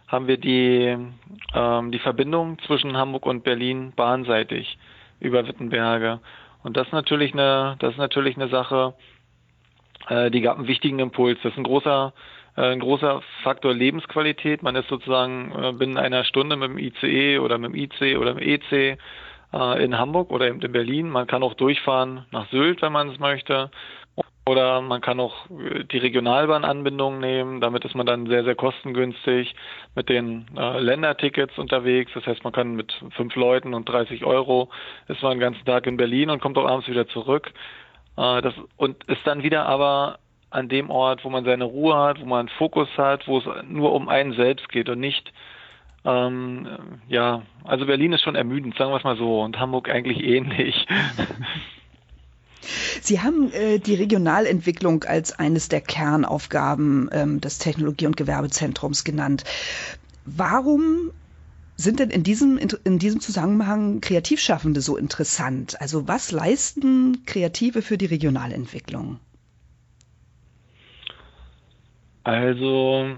haben 0.08 0.28
wir 0.28 0.38
die, 0.38 0.98
ähm, 1.54 1.92
die 1.92 2.00
Verbindung 2.00 2.60
zwischen 2.60 2.96
Hamburg 2.96 3.26
und 3.26 3.44
Berlin 3.44 3.94
bahnseitig 3.96 4.78
über 5.20 5.48
Wittenberge. 5.48 6.20
Und 6.64 6.78
das 6.78 6.88
ist 6.88 6.94
natürlich 6.94 7.34
eine, 7.34 7.76
das 7.80 7.94
ist 7.94 7.98
natürlich 7.98 8.36
eine 8.36 8.50
Sache, 8.50 8.94
äh, 10.10 10.30
die 10.32 10.42
gab 10.42 10.58
einen 10.58 10.68
wichtigen 10.68 11.00
Impuls. 11.00 11.40
Das 11.44 11.52
ist 11.52 11.58
ein 11.58 11.64
großer, 11.64 12.14
äh, 12.56 12.72
ein 12.72 12.80
großer 12.80 13.22
Faktor 13.44 13.74
Lebensqualität. 13.74 14.64
Man 14.64 14.76
ist 14.76 14.90
sozusagen 14.90 15.52
äh, 15.52 15.72
binnen 15.74 15.98
einer 15.98 16.24
Stunde 16.24 16.56
mit 16.56 16.70
dem 16.70 16.78
ICE 16.78 17.40
oder 17.40 17.58
mit 17.58 17.74
dem 17.74 17.76
IC 17.76 18.18
oder 18.18 18.34
mit 18.34 18.44
dem 18.44 18.62
EC 18.62 18.98
äh, 19.54 19.84
in 19.84 19.98
Hamburg 19.98 20.32
oder 20.32 20.48
eben 20.48 20.62
in 20.62 20.72
Berlin. 20.72 21.10
Man 21.10 21.28
kann 21.28 21.44
auch 21.44 21.56
durchfahren 21.56 22.26
nach 22.32 22.50
Sylt, 22.50 22.82
wenn 22.82 22.92
man 22.92 23.10
es 23.10 23.20
möchte. 23.20 23.72
Oder 24.48 24.82
man 24.82 25.02
kann 25.02 25.20
auch 25.20 25.50
äh, 25.50 25.86
die 25.86 25.98
Regionalbahnanbindung 25.98 27.20
nehmen. 27.20 27.62
Damit 27.62 27.84
ist 27.84 27.96
man 27.96 28.06
dann 28.06 28.28
sehr, 28.28 28.44
sehr 28.44 28.56
kostengünstig 28.56 29.56
mit 29.96 30.08
den 30.08 30.46
äh, 30.56 30.80
Ländertickets 30.80 31.58
unterwegs. 31.58 32.12
Das 32.14 32.28
heißt, 32.28 32.44
man 32.44 32.54
kann 32.54 32.76
mit 32.76 32.94
fünf 33.16 33.36
Leuten 33.36 33.74
und 33.74 33.90
30 33.90 34.24
Euro 34.24 34.70
ist 35.08 35.24
man 35.24 35.32
den 35.32 35.40
ganzen 35.40 35.66
Tag 35.66 35.88
in 35.88 35.98
Berlin 35.98 36.30
und 36.30 36.42
kommt 36.42 36.58
auch 36.58 36.68
abends 36.68 36.88
wieder 36.88 37.08
zurück. 37.08 37.52
Äh, 38.18 38.42
das, 38.44 38.54
und 38.78 39.04
ist 39.06 39.26
dann 39.26 39.42
wieder 39.42 39.66
aber 39.66 40.20
an 40.52 40.70
dem 40.70 40.92
Ort, 40.92 41.26
wo 41.26 41.30
man 41.30 41.44
seine 41.44 41.64
Ruhe 41.64 41.98
hat, 41.98 42.22
wo 42.22 42.26
man 42.26 42.48
Fokus 42.48 42.88
hat, 42.98 43.28
wo 43.28 43.40
es 43.40 43.46
nur 43.68 43.94
um 43.94 44.08
einen 44.10 44.34
selbst 44.34 44.70
geht 44.70 44.90
und 44.90 45.00
nicht 45.00 45.34
ähm, 46.06 46.68
ja, 47.08 47.42
also 47.64 47.88
Berlin 47.88 48.14
ist 48.14 48.22
schon 48.22 48.36
ermüdend, 48.36 48.78
sagen 48.78 48.92
wir 48.92 48.98
es 48.98 49.04
mal 49.04 49.18
so, 49.18 49.42
und 49.42 49.60
Hamburg 49.60 49.90
eigentlich 49.90 50.24
ähnlich. 50.24 50.86
Sie 53.02 53.22
haben 53.22 53.52
äh, 53.52 53.80
die 53.80 53.96
Regionalentwicklung 53.96 55.04
als 55.04 55.32
eines 55.38 55.70
der 55.70 55.82
Kernaufgaben 55.82 57.10
ähm, 57.12 57.42
des 57.42 57.58
Technologie- 57.58 58.08
und 58.08 58.18
Gewerbezentrums 58.18 59.04
genannt. 59.04 59.44
Warum 60.26 61.12
sind 61.78 62.00
denn 62.00 62.10
in 62.10 62.24
diesem, 62.24 62.58
in 62.58 63.00
diesem 63.00 63.20
Zusammenhang 63.20 64.02
Kreativschaffende 64.02 64.82
so 64.82 64.98
interessant? 64.98 65.80
Also 65.82 66.08
was 66.08 66.32
leisten 66.32 67.26
Kreative 67.26 67.82
für 67.82 67.98
die 67.98 68.06
Regionalentwicklung? 68.06 69.20
Also 72.24 73.18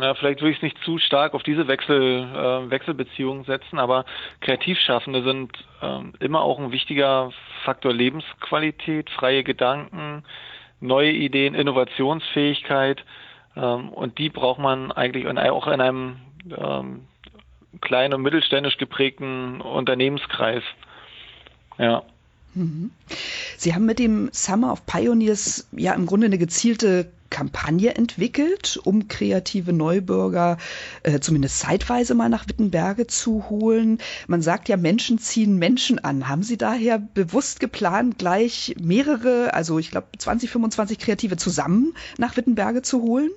ja, 0.00 0.14
vielleicht 0.14 0.40
würde 0.40 0.50
ich 0.50 0.56
es 0.58 0.62
nicht 0.62 0.78
zu 0.84 0.98
stark 0.98 1.34
auf 1.34 1.42
diese 1.42 1.68
Wechsel, 1.68 2.24
äh, 2.24 2.70
Wechselbeziehungen 2.70 3.44
setzen, 3.44 3.78
aber 3.78 4.04
Kreativschaffende 4.40 5.22
sind 5.22 5.52
ähm, 5.82 6.12
immer 6.20 6.42
auch 6.42 6.58
ein 6.58 6.72
wichtiger 6.72 7.32
Faktor 7.64 7.92
Lebensqualität, 7.92 9.10
freie 9.10 9.42
Gedanken, 9.42 10.24
neue 10.80 11.12
Ideen, 11.12 11.54
Innovationsfähigkeit 11.54 13.04
ähm, 13.56 13.88
und 13.90 14.18
die 14.18 14.28
braucht 14.28 14.58
man 14.58 14.92
eigentlich 14.92 15.24
in, 15.24 15.38
auch 15.38 15.66
in 15.66 15.80
einem 15.80 16.16
ähm, 16.56 17.08
kleinen 17.80 18.14
und 18.14 18.22
mittelständisch 18.22 18.76
geprägten 18.78 19.60
Unternehmenskreis. 19.60 20.62
Ja. 21.78 22.02
Mhm. 22.56 22.90
Sie 23.58 23.74
haben 23.74 23.84
mit 23.84 23.98
dem 23.98 24.30
Summer 24.32 24.72
of 24.72 24.86
Pioneers 24.86 25.66
ja 25.72 25.92
im 25.92 26.06
Grunde 26.06 26.26
eine 26.26 26.38
gezielte 26.38 27.12
Kampagne 27.28 27.94
entwickelt, 27.94 28.78
um 28.82 29.08
kreative 29.08 29.72
Neubürger 29.72 30.56
äh, 31.02 31.20
zumindest 31.20 31.58
zeitweise 31.58 32.14
mal 32.14 32.30
nach 32.30 32.48
Wittenberge 32.48 33.06
zu 33.06 33.50
holen. 33.50 33.98
Man 34.26 34.40
sagt 34.40 34.70
ja, 34.70 34.78
Menschen 34.78 35.18
ziehen 35.18 35.58
Menschen 35.58 35.98
an. 35.98 36.28
Haben 36.28 36.42
Sie 36.42 36.56
daher 36.56 36.98
bewusst 36.98 37.60
geplant, 37.60 38.18
gleich 38.18 38.74
mehrere, 38.80 39.52
also 39.52 39.78
ich 39.78 39.90
glaube 39.90 40.06
20, 40.16 40.50
25 40.50 40.98
Kreative 40.98 41.36
zusammen 41.36 41.94
nach 42.16 42.36
Wittenberge 42.36 42.80
zu 42.80 43.02
holen? 43.02 43.30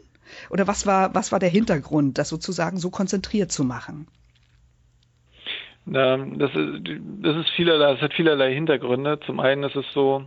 Oder 0.50 0.68
was 0.68 0.86
war, 0.86 1.14
was 1.14 1.32
war 1.34 1.40
der 1.40 1.50
Hintergrund, 1.50 2.18
das 2.20 2.30
sozusagen 2.30 2.78
so 2.78 2.90
konzentriert 2.92 3.52
zu 3.52 3.66
machen? 3.66 4.08
Das 5.92 6.52
ist, 6.56 6.82
das 7.22 7.36
ist 7.38 7.50
vielerlei, 7.52 7.94
das 7.94 8.02
hat 8.02 8.14
vielerlei 8.14 8.54
Hintergründe. 8.54 9.20
Zum 9.26 9.40
einen 9.40 9.64
ist 9.64 9.76
es 9.76 9.86
so, 9.94 10.24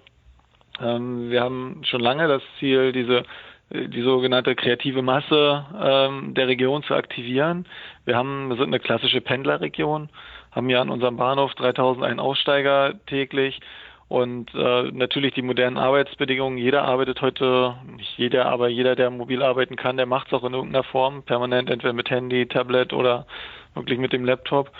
ähm, 0.81 1.31
wir 1.31 1.43
haben 1.43 1.83
schon 1.85 2.01
lange 2.01 2.27
das 2.29 2.43
Ziel, 2.59 2.93
diese 2.93 3.25
die 3.73 4.03
sogenannte 4.03 4.55
kreative 4.55 5.03
Masse 5.03 5.65
ähm, 5.83 6.35
der 6.35 6.49
Region 6.49 6.83
zu 6.83 6.95
aktivieren. 6.95 7.67
Wir 8.05 8.17
haben, 8.17 8.51
wir 8.51 8.57
sind 8.57 8.67
eine 8.67 8.81
klassische 8.81 9.21
Pendlerregion, 9.21 10.11
haben 10.51 10.69
ja 10.69 10.81
an 10.83 10.91
unserem 10.91 11.17
Bahnhof 11.17 11.55
3001 11.55 12.21
Aussteiger 12.21 12.95
täglich 13.07 13.61
und 14.09 14.55
äh, 14.55 14.91
natürlich 14.93 15.33
die 15.35 15.43
modernen 15.43 15.79
Arbeitsbedingungen. 15.79 16.59
Jeder 16.59 16.83
arbeitet 16.83 17.23
heute, 17.23 17.77
nicht 17.97 18.19
jeder, 18.19 18.47
aber 18.47 18.69
jeder, 18.69 18.95
der 18.95 19.11
mobil 19.11 19.43
arbeiten 19.43 19.77
kann, 19.77 19.97
der 19.97 20.07
macht 20.07 20.27
es 20.27 20.35
auch 20.35 20.45
in 20.45 20.53
irgendeiner 20.53 20.85
Form, 20.85 21.23
permanent, 21.23 21.71
entweder 21.71 21.95
mit 21.95 22.11
Handy, 22.11 22.47
Tablet 22.47 22.93
oder 22.93 23.27
wirklich 23.75 23.99
mit 23.99 24.13
dem 24.13 24.27
Laptop. 24.27 24.71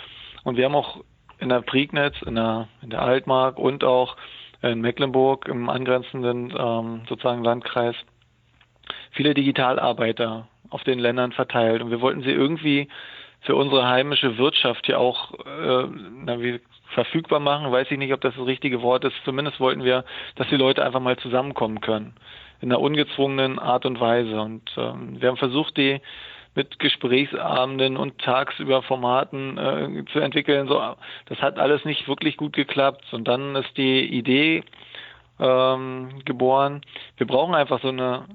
Und 0.43 0.57
wir 0.57 0.65
haben 0.65 0.75
auch 0.75 1.03
in 1.39 1.49
der 1.49 1.61
Prignitz, 1.61 2.15
in 2.25 2.35
der, 2.35 2.67
in 2.81 2.89
der 2.89 3.01
Altmark 3.01 3.57
und 3.57 3.83
auch 3.83 4.15
in 4.61 4.81
Mecklenburg 4.81 5.47
im 5.47 5.69
angrenzenden 5.69 6.53
ähm, 6.57 7.01
sozusagen 7.07 7.43
Landkreis 7.43 7.95
viele 9.11 9.33
Digitalarbeiter 9.33 10.47
auf 10.69 10.83
den 10.83 10.99
Ländern 10.99 11.31
verteilt. 11.31 11.81
Und 11.81 11.91
wir 11.91 12.01
wollten 12.01 12.23
sie 12.23 12.31
irgendwie 12.31 12.87
für 13.41 13.55
unsere 13.55 13.87
heimische 13.87 14.37
Wirtschaft 14.37 14.87
ja 14.87 14.97
auch 14.97 15.33
äh, 15.33 15.87
na, 16.25 16.41
wie, 16.41 16.61
verfügbar 16.93 17.39
machen. 17.39 17.71
Weiß 17.71 17.91
ich 17.91 17.97
nicht, 17.97 18.13
ob 18.13 18.21
das 18.21 18.35
das 18.35 18.45
richtige 18.45 18.81
Wort 18.81 19.03
ist. 19.03 19.15
Zumindest 19.25 19.59
wollten 19.59 19.83
wir, 19.83 20.05
dass 20.35 20.47
die 20.47 20.55
Leute 20.55 20.83
einfach 20.85 21.01
mal 21.01 21.17
zusammenkommen 21.17 21.81
können. 21.81 22.15
In 22.61 22.71
einer 22.71 22.79
ungezwungenen 22.79 23.59
Art 23.59 23.85
und 23.85 23.99
Weise. 23.99 24.39
Und 24.39 24.71
ähm, 24.77 25.21
wir 25.21 25.29
haben 25.29 25.37
versucht, 25.37 25.75
die 25.75 25.99
mit 26.55 26.79
Gesprächsabenden 26.79 27.97
und 27.97 28.19
tagsüber 28.19 28.83
Formaten 28.83 29.57
äh, 29.57 30.05
zu 30.11 30.19
entwickeln. 30.19 30.67
So, 30.67 30.81
das 31.25 31.41
hat 31.41 31.59
alles 31.59 31.83
nicht 31.85 32.07
wirklich 32.07 32.37
gut 32.37 32.53
geklappt. 32.53 33.05
Und 33.11 33.27
dann 33.27 33.55
ist 33.55 33.75
die 33.77 34.05
Idee 34.05 34.63
ähm, 35.39 36.21
geboren. 36.25 36.81
Wir 37.17 37.27
brauchen 37.27 37.55
einfach 37.55 37.81
so 37.81 37.89
eine 37.89 38.25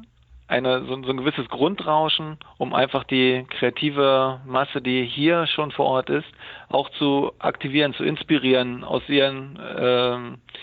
eine, 0.48 0.80
so, 0.86 1.02
so, 1.02 1.10
ein 1.10 1.18
gewisses 1.18 1.46
Grundrauschen, 1.48 2.38
um 2.56 2.72
einfach 2.72 3.04
die 3.04 3.44
kreative 3.50 4.40
Masse, 4.46 4.80
die 4.80 5.04
hier 5.04 5.46
schon 5.46 5.70
vor 5.70 5.86
Ort 5.86 6.08
ist, 6.08 6.26
auch 6.70 6.88
zu 6.92 7.32
aktivieren, 7.38 7.92
zu 7.92 8.02
inspirieren, 8.02 8.82
aus 8.82 9.06
ihren 9.08 9.58
ähm, 9.78 10.34
äh, 10.34 10.58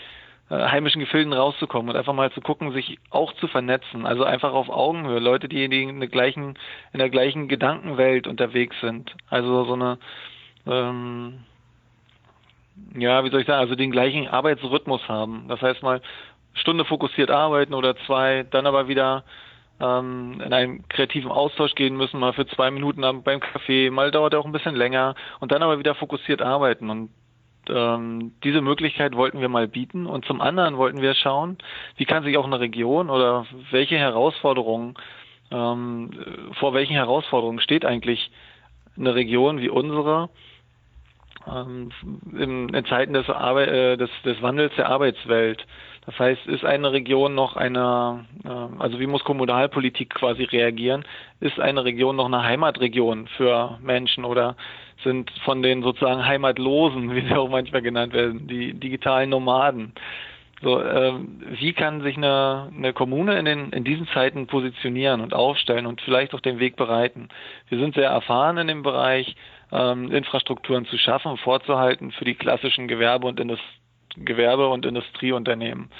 heimischen 0.50 1.00
Gefilden 1.00 1.32
rauszukommen 1.32 1.90
und 1.90 1.96
einfach 1.96 2.12
mal 2.12 2.30
zu 2.30 2.40
gucken, 2.40 2.72
sich 2.72 2.98
auch 3.10 3.32
zu 3.34 3.48
vernetzen. 3.48 4.06
Also 4.06 4.24
einfach 4.24 4.52
auf 4.52 4.68
Augenhöhe. 4.68 5.18
Leute, 5.18 5.48
die, 5.48 5.68
die 5.68 5.82
in, 5.82 5.98
der 5.98 6.08
gleichen, 6.08 6.56
in 6.92 6.98
der 6.98 7.10
gleichen 7.10 7.48
Gedankenwelt 7.48 8.26
unterwegs 8.26 8.76
sind. 8.80 9.14
Also 9.28 9.64
so 9.64 9.74
eine, 9.74 9.98
ähm, 10.66 11.40
ja, 12.96 13.24
wie 13.24 13.30
soll 13.30 13.40
ich 13.40 13.46
sagen, 13.46 13.60
also 13.60 13.74
den 13.74 13.90
gleichen 13.90 14.28
Arbeitsrhythmus 14.28 15.08
haben. 15.08 15.46
Das 15.48 15.60
heißt 15.62 15.82
mal, 15.82 16.00
Stunde 16.54 16.84
fokussiert 16.84 17.30
arbeiten 17.30 17.74
oder 17.74 17.96
zwei, 18.06 18.44
dann 18.50 18.66
aber 18.66 18.88
wieder 18.88 19.24
ähm, 19.80 20.40
in 20.44 20.52
einen 20.52 20.88
kreativen 20.88 21.30
Austausch 21.30 21.74
gehen 21.74 21.96
müssen, 21.96 22.20
mal 22.20 22.32
für 22.32 22.46
zwei 22.46 22.70
Minuten 22.70 23.02
beim 23.22 23.40
Kaffee, 23.40 23.90
mal 23.90 24.10
dauert 24.10 24.32
er 24.32 24.40
auch 24.40 24.46
ein 24.46 24.52
bisschen 24.52 24.74
länger 24.74 25.14
und 25.40 25.52
dann 25.52 25.62
aber 25.62 25.78
wieder 25.78 25.94
fokussiert 25.94 26.40
arbeiten. 26.40 26.88
Und 26.88 27.10
ähm, 27.70 28.32
diese 28.44 28.60
Möglichkeit 28.60 29.14
wollten 29.16 29.40
wir 29.40 29.48
mal 29.48 29.68
bieten. 29.68 30.06
Und 30.06 30.24
zum 30.24 30.40
anderen 30.40 30.76
wollten 30.76 31.00
wir 31.02 31.14
schauen, 31.14 31.58
wie 31.96 32.04
kann 32.04 32.22
sich 32.24 32.36
auch 32.38 32.46
eine 32.46 32.60
Region 32.60 33.10
oder 33.10 33.46
welche 33.70 33.96
Herausforderungen, 33.96 34.94
ähm, 35.50 36.10
vor 36.58 36.74
welchen 36.74 36.94
Herausforderungen 36.94 37.60
steht 37.60 37.84
eigentlich 37.84 38.30
eine 38.96 39.14
Region 39.14 39.60
wie 39.60 39.68
unsere 39.68 40.28
ähm, 41.46 41.90
in, 42.32 42.68
in, 42.70 42.84
Zeiten 42.86 43.12
des, 43.12 43.28
Arbeit, 43.28 43.68
äh, 43.68 43.96
des, 43.96 44.10
des 44.24 44.40
Wandels 44.42 44.74
der 44.76 44.88
Arbeitswelt. 44.88 45.64
Das 46.06 46.18
heißt, 46.18 46.46
ist 46.46 46.64
eine 46.64 46.92
Region 46.92 47.34
noch 47.34 47.56
eine, 47.56 48.24
äh, 48.44 48.48
also 48.78 49.00
wie 49.00 49.06
muss 49.06 49.24
Kommunalpolitik 49.24 50.10
quasi 50.10 50.44
reagieren? 50.44 51.04
Ist 51.40 51.58
eine 51.60 51.84
Region 51.84 52.16
noch 52.16 52.26
eine 52.26 52.42
Heimatregion 52.42 53.26
für 53.36 53.78
Menschen 53.82 54.24
oder 54.24 54.56
sind 55.02 55.30
von 55.44 55.62
den 55.62 55.82
sozusagen 55.82 56.24
Heimatlosen, 56.24 57.10
wie 57.14 57.26
sie 57.26 57.34
auch 57.34 57.48
manchmal 57.48 57.82
genannt 57.82 58.12
werden, 58.12 58.46
die 58.46 58.74
digitalen 58.74 59.30
Nomaden? 59.30 59.92
So, 60.62 60.80
äh, 60.80 61.12
wie 61.60 61.74
kann 61.74 62.00
sich 62.00 62.16
eine, 62.16 62.72
eine 62.74 62.94
Kommune 62.94 63.38
in, 63.38 63.44
den, 63.44 63.70
in 63.72 63.84
diesen 63.84 64.08
Zeiten 64.08 64.46
positionieren 64.46 65.20
und 65.20 65.34
aufstellen 65.34 65.86
und 65.86 66.00
vielleicht 66.00 66.34
auch 66.34 66.40
den 66.40 66.58
Weg 66.58 66.76
bereiten? 66.76 67.28
Wir 67.68 67.78
sind 67.78 67.94
sehr 67.94 68.08
erfahren 68.08 68.56
in 68.56 68.68
dem 68.68 68.82
Bereich, 68.82 69.36
ähm, 69.70 70.10
Infrastrukturen 70.12 70.86
zu 70.86 70.96
schaffen, 70.96 71.36
vorzuhalten 71.38 72.10
für 72.12 72.24
die 72.24 72.34
klassischen 72.34 72.88
Gewerbe- 72.88 73.26
und 73.26 73.38
Indust 73.38 73.62
Gewerbe- 74.16 74.68
und 74.68 74.86
Industrieunternehmen. 74.86 75.90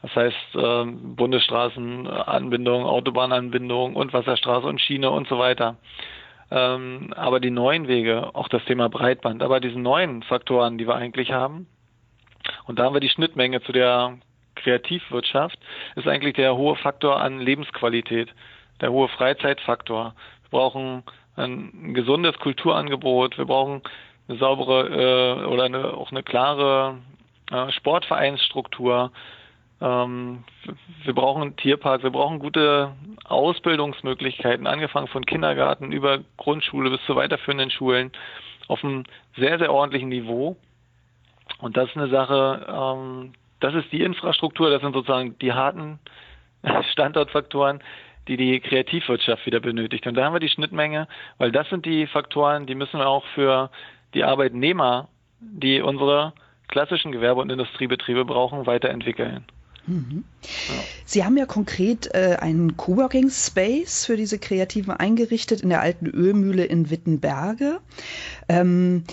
Das 0.00 0.14
heißt 0.14 0.54
äh, 0.54 0.84
Bundesstraßenanbindung, 0.86 2.84
Autobahnanbindung 2.84 3.96
und 3.96 4.14
Wasserstraße 4.14 4.66
und 4.66 4.80
Schiene 4.80 5.10
und 5.10 5.28
so 5.28 5.38
weiter. 5.38 5.76
Ähm, 6.50 7.12
aber 7.16 7.40
die 7.40 7.50
neuen 7.50 7.88
Wege, 7.88 8.34
auch 8.34 8.48
das 8.48 8.64
Thema 8.64 8.88
Breitband, 8.88 9.42
aber 9.42 9.60
diese 9.60 9.78
neuen 9.78 10.22
Faktoren, 10.22 10.78
die 10.78 10.86
wir 10.86 10.94
eigentlich 10.94 11.32
haben, 11.32 11.66
und 12.66 12.78
da 12.78 12.84
haben 12.84 12.94
wir 12.94 13.00
die 13.00 13.08
Schnittmenge 13.08 13.60
zu 13.62 13.72
der 13.72 14.18
Kreativwirtschaft, 14.54 15.58
ist 15.96 16.06
eigentlich 16.06 16.34
der 16.34 16.56
hohe 16.56 16.76
Faktor 16.76 17.20
an 17.20 17.40
Lebensqualität, 17.40 18.32
der 18.80 18.92
hohe 18.92 19.08
Freizeitfaktor. 19.08 20.14
Wir 20.42 20.50
brauchen 20.50 21.02
ein 21.36 21.94
gesundes 21.94 22.38
Kulturangebot, 22.38 23.38
wir 23.38 23.44
brauchen 23.44 23.82
eine 24.28 24.38
saubere 24.38 25.42
äh, 25.42 25.44
oder 25.46 25.64
eine, 25.64 25.94
auch 25.94 26.10
eine 26.10 26.22
klare 26.22 26.98
äh, 27.50 27.70
Sportvereinsstruktur. 27.72 29.12
Ähm, 29.80 30.44
wir 31.04 31.14
brauchen 31.14 31.56
Tierpark, 31.56 32.02
wir 32.02 32.10
brauchen 32.10 32.38
gute 32.38 32.92
Ausbildungsmöglichkeiten, 33.24 34.66
angefangen 34.66 35.08
von 35.08 35.26
Kindergarten 35.26 35.92
über 35.92 36.20
Grundschule 36.36 36.90
bis 36.90 37.04
zu 37.04 37.14
weiterführenden 37.16 37.70
Schulen 37.70 38.12
auf 38.68 38.82
einem 38.82 39.04
sehr, 39.36 39.58
sehr 39.58 39.72
ordentlichen 39.72 40.08
Niveau. 40.08 40.56
Und 41.58 41.76
das 41.76 41.88
ist 41.90 41.96
eine 41.96 42.08
Sache, 42.08 42.66
ähm, 42.68 43.32
das 43.60 43.74
ist 43.74 43.92
die 43.92 44.02
Infrastruktur, 44.02 44.70
das 44.70 44.82
sind 44.82 44.94
sozusagen 44.94 45.38
die 45.38 45.52
harten 45.52 45.98
Standortfaktoren, 46.92 47.82
die 48.28 48.36
die 48.36 48.60
Kreativwirtschaft 48.60 49.46
wieder 49.46 49.60
benötigt. 49.60 50.06
Und 50.06 50.14
da 50.14 50.24
haben 50.24 50.34
wir 50.34 50.40
die 50.40 50.48
Schnittmenge, 50.48 51.06
weil 51.38 51.52
das 51.52 51.68
sind 51.68 51.86
die 51.86 52.06
Faktoren, 52.06 52.66
die 52.66 52.74
müssen 52.74 52.98
wir 52.98 53.08
auch 53.08 53.24
für 53.34 53.70
die 54.14 54.24
Arbeitnehmer, 54.24 55.08
die 55.40 55.80
unsere 55.80 56.32
klassischen 56.68 57.12
Gewerbe- 57.12 57.40
und 57.40 57.50
Industriebetriebe 57.50 58.24
brauchen, 58.24 58.66
weiterentwickeln. 58.66 59.44
Mhm. 59.86 60.24
Sie 61.04 61.24
haben 61.24 61.36
ja 61.36 61.46
konkret 61.46 62.14
äh, 62.14 62.36
einen 62.40 62.76
Coworking 62.76 63.30
Space 63.30 64.04
für 64.06 64.16
diese 64.16 64.38
Kreativen 64.38 64.92
eingerichtet 64.92 65.60
in 65.60 65.68
der 65.68 65.80
alten 65.80 66.06
Ölmühle 66.06 66.64
in 66.64 66.90
Wittenberge. 66.90 67.80
Ähm, 68.48 69.04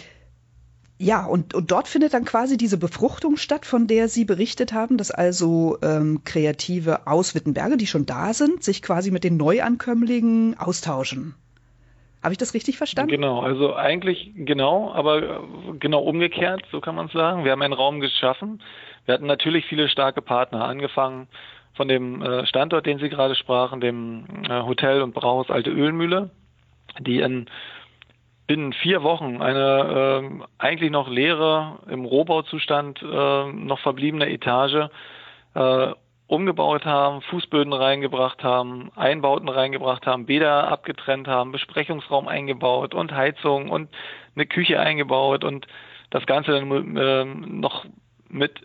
ja, 0.99 1.25
und, 1.25 1.53
und 1.53 1.71
dort 1.71 1.87
findet 1.87 2.13
dann 2.13 2.23
quasi 2.23 2.55
diese 2.55 2.77
Befruchtung 2.77 3.35
statt, 3.35 3.65
von 3.65 3.87
der 3.87 4.07
Sie 4.07 4.25
berichtet 4.25 4.73
haben, 4.73 4.97
dass 4.97 5.11
also 5.11 5.77
ähm, 5.81 6.21
Kreative 6.23 7.07
aus 7.07 7.35
Wittenberge, 7.35 7.77
die 7.77 7.87
schon 7.87 8.05
da 8.05 8.33
sind, 8.33 8.63
sich 8.63 8.81
quasi 8.81 9.11
mit 9.11 9.23
den 9.23 9.35
Neuankömmlingen 9.35 10.57
austauschen. 10.57 11.35
Habe 12.23 12.31
ich 12.31 12.37
das 12.37 12.53
richtig 12.53 12.77
verstanden? 12.77 13.11
Genau, 13.11 13.41
also 13.41 13.75
eigentlich 13.75 14.31
genau, 14.33 14.93
aber 14.93 15.43
genau 15.77 16.03
umgekehrt, 16.03 16.63
so 16.71 16.79
kann 16.79 16.95
man 16.95 17.07
es 17.07 17.11
sagen. 17.11 17.43
Wir 17.43 17.51
haben 17.51 17.61
einen 17.61 17.73
Raum 17.73 17.99
geschaffen. 17.99 18.61
Wir 19.05 19.13
hatten 19.15 19.25
natürlich 19.25 19.65
viele 19.65 19.89
starke 19.89 20.21
Partner, 20.21 20.65
angefangen 20.65 21.27
von 21.75 21.87
dem 21.87 22.21
äh, 22.21 22.45
Standort, 22.45 22.85
den 22.85 22.99
Sie 22.99 23.09
gerade 23.09 23.35
sprachen, 23.35 23.81
dem 23.81 24.25
äh, 24.47 24.61
Hotel 24.61 25.01
und 25.01 25.13
Brauhaus 25.13 25.49
Alte 25.49 25.71
Ölmühle, 25.71 26.29
die 26.99 27.19
in 27.19 27.47
binnen 28.45 28.73
vier 28.73 29.03
Wochen 29.03 29.41
eine 29.41 30.21
äh, 30.21 30.43
eigentlich 30.57 30.91
noch 30.91 31.09
leere, 31.09 31.79
im 31.89 32.05
Rohbauzustand 32.05 33.01
äh, 33.01 33.51
noch 33.51 33.79
verbliebene 33.79 34.29
Etage 34.29 34.89
äh, 35.55 35.87
umgebaut 36.27 36.85
haben, 36.85 37.21
Fußböden 37.21 37.73
reingebracht 37.73 38.43
haben, 38.43 38.91
Einbauten 38.95 39.49
reingebracht 39.49 40.05
haben, 40.05 40.25
Bäder 40.25 40.67
abgetrennt 40.67 41.27
haben, 41.27 41.51
Besprechungsraum 41.51 42.27
eingebaut 42.27 42.93
und 42.93 43.13
Heizung 43.13 43.69
und 43.69 43.89
eine 44.35 44.45
Küche 44.45 44.79
eingebaut 44.79 45.43
und 45.43 45.67
das 46.09 46.25
Ganze 46.25 46.51
dann 46.51 46.97
äh, 46.97 47.25
noch 47.25 47.85
mit 48.29 48.61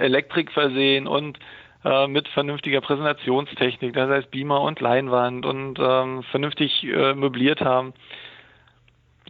Elektrik 0.00 0.50
versehen 0.52 1.06
und 1.06 1.38
äh, 1.84 2.06
mit 2.06 2.28
vernünftiger 2.28 2.80
Präsentationstechnik, 2.80 3.94
das 3.94 4.10
heißt 4.10 4.30
Beamer 4.30 4.60
und 4.62 4.80
Leinwand 4.80 5.46
und 5.46 5.78
ähm, 5.78 6.22
vernünftig 6.24 6.84
äh, 6.84 7.14
möbliert 7.14 7.60
haben 7.60 7.94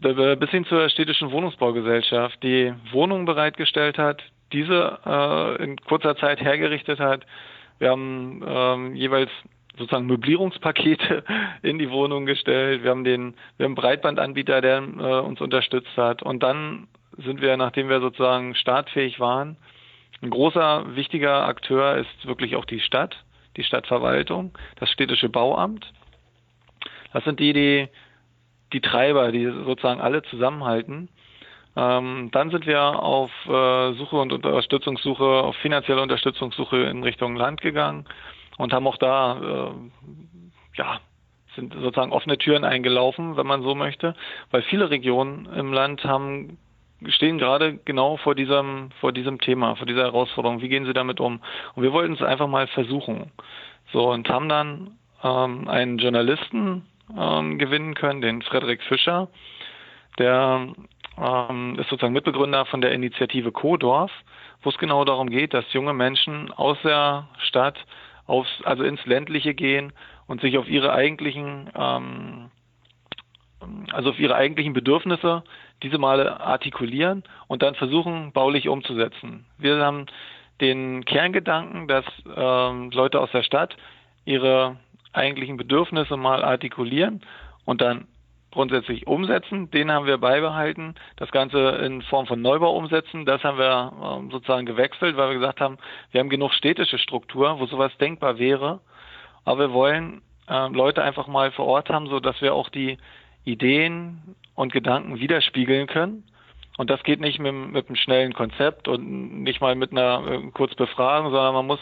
bis 0.00 0.50
hin 0.50 0.64
zur 0.64 0.88
städtischen 0.88 1.30
Wohnungsbaugesellschaft, 1.30 2.42
die 2.42 2.72
Wohnungen 2.90 3.26
bereitgestellt 3.26 3.98
hat, 3.98 4.22
diese 4.52 4.98
äh, 5.04 5.62
in 5.62 5.76
kurzer 5.76 6.16
Zeit 6.16 6.40
hergerichtet 6.40 6.98
hat. 6.98 7.26
Wir 7.78 7.90
haben 7.90 8.42
ähm, 8.46 8.94
jeweils 8.96 9.30
sozusagen 9.76 10.06
Möblierungspakete 10.06 11.24
in 11.62 11.78
die 11.78 11.90
Wohnung 11.90 12.26
gestellt. 12.26 12.82
Wir 12.82 12.90
haben 12.90 13.04
den, 13.04 13.34
wir 13.56 13.64
haben 13.64 13.72
einen 13.72 13.74
Breitbandanbieter, 13.74 14.60
der 14.60 14.78
äh, 14.78 15.20
uns 15.20 15.40
unterstützt 15.40 15.96
hat. 15.96 16.22
Und 16.22 16.42
dann 16.42 16.88
sind 17.18 17.40
wir, 17.40 17.56
nachdem 17.56 17.88
wir 17.88 18.00
sozusagen 18.00 18.54
startfähig 18.54 19.20
waren, 19.20 19.56
ein 20.22 20.30
großer, 20.30 20.96
wichtiger 20.96 21.46
Akteur 21.46 21.96
ist 21.96 22.26
wirklich 22.26 22.56
auch 22.56 22.64
die 22.64 22.80
Stadt, 22.80 23.16
die 23.56 23.64
Stadtverwaltung, 23.64 24.56
das 24.76 24.90
städtische 24.90 25.28
Bauamt. 25.28 25.92
Das 27.12 27.24
sind 27.24 27.40
die, 27.40 27.52
die 27.52 27.88
die 28.72 28.80
Treiber, 28.80 29.32
die 29.32 29.44
sozusagen 29.46 30.00
alle 30.00 30.22
zusammenhalten. 30.22 31.08
Ähm, 31.76 32.30
dann 32.32 32.50
sind 32.50 32.66
wir 32.66 32.80
auf 32.80 33.30
äh, 33.46 33.92
Suche 33.92 34.16
und 34.16 34.32
Unterstützungssuche, 34.32 35.24
auf 35.24 35.56
finanzielle 35.56 36.02
Unterstützungssuche 36.02 36.76
in 36.76 37.02
Richtung 37.02 37.36
Land 37.36 37.60
gegangen 37.60 38.06
und 38.58 38.72
haben 38.72 38.86
auch 38.86 38.96
da, 38.96 39.70
äh, 39.70 40.76
ja, 40.76 41.00
sind 41.54 41.74
sozusagen 41.74 42.12
offene 42.12 42.38
Türen 42.38 42.64
eingelaufen, 42.64 43.36
wenn 43.36 43.46
man 43.46 43.62
so 43.62 43.74
möchte, 43.74 44.14
weil 44.50 44.62
viele 44.62 44.90
Regionen 44.90 45.46
im 45.46 45.72
Land 45.72 46.04
haben 46.04 46.58
stehen 47.08 47.38
gerade 47.38 47.78
genau 47.84 48.16
vor 48.18 48.34
diesem 48.34 48.90
vor 49.00 49.12
diesem 49.12 49.40
Thema, 49.40 49.76
vor 49.76 49.86
dieser 49.86 50.02
Herausforderung. 50.02 50.60
Wie 50.60 50.68
gehen 50.68 50.84
sie 50.84 50.92
damit 50.92 51.20
um? 51.20 51.40
Und 51.74 51.82
wir 51.82 51.92
wollten 51.92 52.14
es 52.14 52.22
einfach 52.22 52.48
mal 52.48 52.66
versuchen. 52.68 53.30
So 53.92 54.10
und 54.10 54.28
haben 54.28 54.48
dann 54.48 54.98
ähm, 55.22 55.68
einen 55.68 55.98
Journalisten 55.98 56.86
ähm, 57.16 57.58
gewinnen 57.58 57.94
können, 57.94 58.20
den 58.20 58.42
Frederik 58.42 58.82
Fischer. 58.82 59.28
Der 60.18 60.68
ähm, 61.18 61.78
ist 61.78 61.88
sozusagen 61.88 62.12
Mitbegründer 62.12 62.66
von 62.66 62.80
der 62.80 62.92
Initiative 62.92 63.52
Co-Dorf, 63.52 64.12
wo 64.62 64.70
es 64.70 64.78
genau 64.78 65.04
darum 65.04 65.30
geht, 65.30 65.54
dass 65.54 65.72
junge 65.72 65.94
Menschen 65.94 66.52
aus 66.52 66.78
der 66.82 67.28
Stadt 67.38 67.78
aufs, 68.26 68.50
also 68.64 68.84
ins 68.84 69.04
ländliche 69.06 69.54
gehen 69.54 69.92
und 70.26 70.40
sich 70.40 70.58
auf 70.58 70.68
ihre 70.68 70.92
eigentlichen 70.92 71.70
ähm, 71.74 72.50
also 73.92 74.10
auf 74.10 74.18
ihre 74.18 74.34
eigentlichen 74.34 74.72
Bedürfnisse 74.72 75.42
diese 75.82 75.98
mal 75.98 76.28
artikulieren 76.28 77.24
und 77.46 77.62
dann 77.62 77.74
versuchen, 77.74 78.32
baulich 78.32 78.68
umzusetzen. 78.68 79.46
Wir 79.58 79.78
haben 79.78 80.06
den 80.60 81.04
Kerngedanken, 81.04 81.88
dass 81.88 82.04
ähm, 82.36 82.90
Leute 82.90 83.20
aus 83.20 83.30
der 83.32 83.42
Stadt 83.42 83.76
ihre 84.24 84.76
eigentlichen 85.12 85.56
Bedürfnisse 85.56 86.16
mal 86.16 86.44
artikulieren 86.44 87.22
und 87.64 87.80
dann 87.80 88.06
grundsätzlich 88.50 89.06
umsetzen. 89.06 89.70
Den 89.70 89.90
haben 89.90 90.06
wir 90.06 90.18
beibehalten. 90.18 90.94
Das 91.16 91.30
Ganze 91.30 91.58
in 91.84 92.02
Form 92.02 92.26
von 92.26 92.42
Neubau 92.42 92.76
umsetzen. 92.76 93.24
Das 93.24 93.42
haben 93.44 93.58
wir 93.58 93.92
ähm, 94.02 94.30
sozusagen 94.30 94.66
gewechselt, 94.66 95.16
weil 95.16 95.28
wir 95.28 95.38
gesagt 95.38 95.60
haben, 95.60 95.78
wir 96.10 96.20
haben 96.20 96.30
genug 96.30 96.52
städtische 96.52 96.98
Struktur, 96.98 97.58
wo 97.60 97.66
sowas 97.66 97.96
denkbar 97.98 98.38
wäre. 98.38 98.80
Aber 99.44 99.68
wir 99.68 99.72
wollen 99.72 100.22
äh, 100.48 100.68
Leute 100.68 101.02
einfach 101.02 101.26
mal 101.26 101.52
vor 101.52 101.66
Ort 101.66 101.90
haben, 101.90 102.08
so 102.08 102.20
dass 102.20 102.40
wir 102.42 102.54
auch 102.54 102.68
die 102.68 102.98
Ideen 103.44 104.34
und 104.54 104.72
Gedanken 104.72 105.18
widerspiegeln 105.18 105.86
können. 105.86 106.24
Und 106.78 106.90
das 106.90 107.02
geht 107.02 107.20
nicht 107.20 107.38
mit, 107.38 107.52
mit 107.52 107.88
einem 107.88 107.96
schnellen 107.96 108.32
Konzept 108.32 108.88
und 108.88 109.42
nicht 109.42 109.60
mal 109.60 109.74
mit 109.74 109.92
einer 109.92 110.26
äh, 110.26 110.50
Kurzbefragung, 110.52 111.30
sondern 111.30 111.54
man 111.54 111.66
muss 111.66 111.80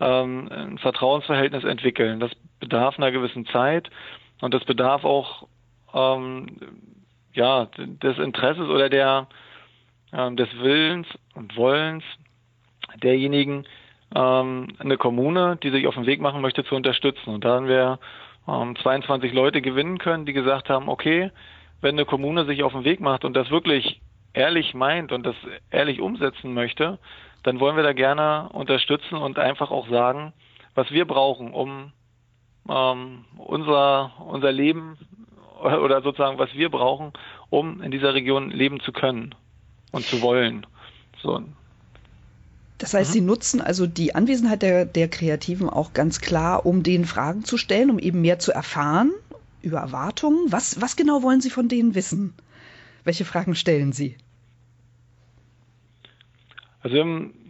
ähm, 0.00 0.48
ein 0.50 0.78
Vertrauensverhältnis 0.78 1.64
entwickeln. 1.64 2.20
Das 2.20 2.32
bedarf 2.58 2.98
einer 2.98 3.12
gewissen 3.12 3.46
Zeit 3.46 3.90
und 4.40 4.52
das 4.52 4.64
bedarf 4.64 5.04
auch 5.04 5.46
ähm, 5.94 6.46
ja, 7.32 7.66
des 7.76 8.18
Interesses 8.18 8.68
oder 8.68 8.88
der 8.88 9.28
ähm, 10.14 10.36
des 10.36 10.48
Willens 10.58 11.06
und 11.34 11.56
Wollens 11.56 12.04
derjenigen, 13.02 13.66
ähm, 14.14 14.68
eine 14.78 14.96
Kommune, 14.96 15.58
die 15.62 15.70
sich 15.70 15.86
auf 15.86 15.94
den 15.94 16.06
Weg 16.06 16.20
machen 16.20 16.40
möchte, 16.40 16.64
zu 16.64 16.74
unterstützen. 16.74 17.30
Und 17.30 17.44
da 17.44 17.56
haben 17.56 17.66
wir 17.66 17.98
ähm, 18.46 18.76
22 18.76 19.32
Leute 19.32 19.60
gewinnen 19.60 19.98
können, 19.98 20.26
die 20.26 20.32
gesagt 20.32 20.68
haben, 20.68 20.88
okay, 20.88 21.30
wenn 21.84 21.96
eine 21.96 22.06
Kommune 22.06 22.46
sich 22.46 22.62
auf 22.62 22.72
den 22.72 22.84
Weg 22.84 23.00
macht 23.00 23.26
und 23.26 23.34
das 23.34 23.50
wirklich 23.50 24.00
ehrlich 24.32 24.72
meint 24.72 25.12
und 25.12 25.22
das 25.24 25.36
ehrlich 25.70 26.00
umsetzen 26.00 26.54
möchte, 26.54 26.98
dann 27.42 27.60
wollen 27.60 27.76
wir 27.76 27.82
da 27.82 27.92
gerne 27.92 28.48
unterstützen 28.54 29.16
und 29.16 29.38
einfach 29.38 29.70
auch 29.70 29.86
sagen, 29.90 30.32
was 30.74 30.90
wir 30.90 31.04
brauchen, 31.04 31.52
um 31.52 31.92
ähm, 32.70 33.26
unser, 33.36 34.12
unser 34.26 34.50
Leben 34.50 34.96
oder 35.62 36.00
sozusagen, 36.00 36.38
was 36.38 36.54
wir 36.54 36.70
brauchen, 36.70 37.12
um 37.50 37.82
in 37.82 37.90
dieser 37.90 38.14
Region 38.14 38.50
leben 38.50 38.80
zu 38.80 38.90
können 38.90 39.34
und 39.92 40.06
zu 40.06 40.22
wollen. 40.22 40.66
So. 41.22 41.42
Das 42.78 42.94
heißt, 42.94 43.10
mhm. 43.10 43.12
Sie 43.12 43.20
nutzen 43.20 43.60
also 43.60 43.86
die 43.86 44.14
Anwesenheit 44.14 44.62
der, 44.62 44.86
der 44.86 45.08
Kreativen 45.08 45.68
auch 45.68 45.92
ganz 45.92 46.22
klar, 46.22 46.64
um 46.64 46.82
denen 46.82 47.04
Fragen 47.04 47.44
zu 47.44 47.58
stellen, 47.58 47.90
um 47.90 47.98
eben 47.98 48.22
mehr 48.22 48.38
zu 48.38 48.52
erfahren 48.52 49.12
über 49.64 49.78
Erwartungen. 49.78 50.52
Was, 50.52 50.80
was 50.80 50.96
genau 50.96 51.22
wollen 51.22 51.40
Sie 51.40 51.50
von 51.50 51.68
denen 51.68 51.94
wissen? 51.94 52.34
Welche 53.04 53.24
Fragen 53.24 53.54
stellen 53.54 53.92
Sie? 53.92 54.16
Also 56.82 57.02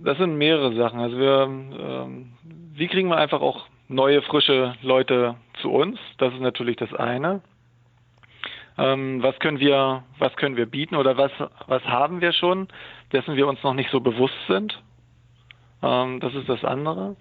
das 0.05 0.17
sind 0.19 0.37
mehrere 0.37 0.75
Sachen. 0.77 1.01
Also 1.01 1.19
wir, 1.19 1.43
ähm, 1.43 2.33
wie 2.75 2.87
kriegen 2.87 3.09
wir 3.09 3.17
einfach 3.17 3.41
auch 3.41 3.67
neue, 3.89 4.23
frische 4.23 4.77
Leute 4.83 5.35
zu 5.61 5.71
uns? 5.71 5.99
Das 6.19 6.33
ist 6.33 6.41
natürlich 6.41 6.77
das 6.77 6.95
eine. 6.95 7.43
Ähm, 8.79 9.23
was 9.23 9.39
können 9.39 9.61
wir, 9.61 10.05
was 10.19 10.35
können 10.37 10.57
wir 10.57 10.67
bieten 10.67 10.97
oder 10.97 11.17
was, 11.17 11.33
was 11.67 11.85
haben 11.85 12.21
wir 12.21 12.33
schon, 12.33 12.69
dessen 13.13 13.37
wir 13.37 13.47
uns 13.47 13.63
noch 13.63 13.75
nicht 13.75 13.91
so 13.91 14.01
bewusst 14.01 14.35
sind? 14.49 14.83
Ähm, 15.83 16.21
das 16.21 16.35
ist 16.35 16.49
das 16.49 16.65
andere. 16.65 17.17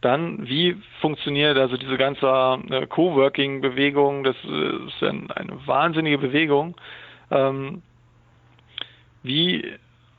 Dann, 0.00 0.46
wie 0.46 0.76
funktioniert 1.00 1.56
also 1.56 1.76
diese 1.76 1.96
ganze 1.96 2.26
äh, 2.70 2.86
Coworking-Bewegung? 2.86 4.24
Das 4.24 4.36
ist 4.36 5.02
eine 5.02 5.66
wahnsinnige 5.66 6.18
Bewegung. 6.18 6.76
Ähm, 7.30 7.82
wie 9.22 9.78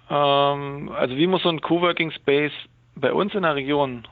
Ähm, 0.10 0.92
also 0.96 1.16
wie 1.18 1.28
muss 1.28 1.44
so 1.44 1.50
ein 1.50 1.62
Coworking 1.62 2.12
Space 2.12 2.52
bei 2.96 3.12
uns 3.12 3.34
in 3.34 3.42
der 3.42 3.56
Region 3.56 4.04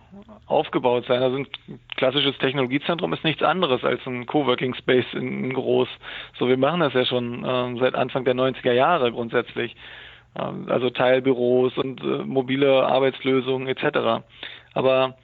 aufgebaut 0.47 1.05
sein? 1.07 1.21
Also 1.21 1.37
ein 1.37 1.47
klassisches 1.95 2.37
Technologiezentrum 2.39 3.13
ist 3.13 3.23
nichts 3.23 3.43
anderes 3.43 3.83
als 3.83 4.05
ein 4.07 4.25
Coworking 4.25 4.73
Space 4.75 5.05
in, 5.13 5.53
groß. 5.53 5.87
So, 6.39 6.47
wir 6.47 6.57
machen 6.57 6.79
das 6.79 6.93
ja 6.93 7.05
schon 7.05 7.45
ähm, 7.47 7.77
seit 7.79 7.95
Anfang 7.95 8.25
der 8.25 8.35
90er 8.35 8.73
Jahre 8.73 9.11
grundsätzlich. 9.11 9.75
Ähm, 10.35 10.65
also 10.67 10.89
Teilbüros 10.89 11.77
und 11.77 12.01
äh, 12.01 12.23
mobile 12.25 12.85
Arbeitslösungen 12.87 13.67
etc. 13.67 14.23
Aber 14.73 15.15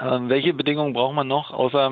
ähm, 0.00 0.28
welche 0.28 0.54
Bedingungen 0.54 0.92
braucht 0.92 1.14
man 1.14 1.28
noch 1.28 1.50
außer 1.52 1.90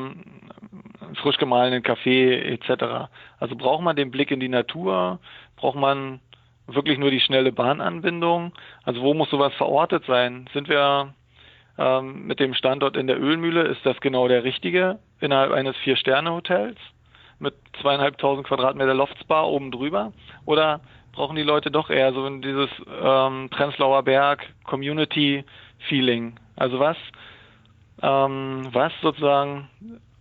frisch 1.15 1.39
gemahlenen 1.39 1.83
Kaffee 1.83 2.39
etc. 2.55 3.09
Also 3.39 3.57
braucht 3.57 3.83
man 3.83 3.97
den 3.97 4.11
Blick 4.11 4.31
in 4.31 4.41
die 4.41 4.49
Natur, 4.49 5.21
braucht 5.57 5.77
man 5.77 6.21
wirklich 6.67 6.99
nur 6.99 7.11
die 7.11 7.21
schnelle 7.21 7.53
Bahnanbindung. 7.53 8.53
Also 8.85 9.03
wo 9.03 9.15
muss 9.15 9.31
sowas 9.31 9.55
verortet 9.55 10.05
sein? 10.07 10.49
Sind 10.53 10.69
wir 10.69 11.15
ähm, 11.79 12.27
mit 12.27 12.41
dem 12.41 12.55
Standort 12.55 12.97
in 12.97 13.07
der 13.07 13.21
Ölmühle, 13.21 13.63
ist 13.63 13.85
das 13.85 14.01
genau 14.01 14.29
der 14.29 14.45
richtige 14.45 14.99
innerhalb 15.21 15.53
eines 15.53 15.77
Vier-Sterne-Hotels 15.79 16.79
mit 17.39 17.55
zweieinhalbtausend 17.81 18.47
Quadratmeter 18.47 18.95
Loftsbar 18.95 19.49
oben 19.49 19.71
drüber? 19.71 20.13
Oder 20.45 20.81
brauchen 21.13 21.37
die 21.37 21.43
Leute 21.43 21.71
doch 21.71 21.89
eher 21.89 22.13
so 22.13 22.29
dieses 22.39 22.69
ähm, 23.03 23.49
Prenzlauer 23.51 24.03
Berg 24.03 24.47
Community 24.65 25.45
Feeling? 25.89 26.35
Also 26.57 26.79
was, 26.81 26.97
ähm, 28.03 28.69
was 28.73 28.93
sozusagen 29.03 29.69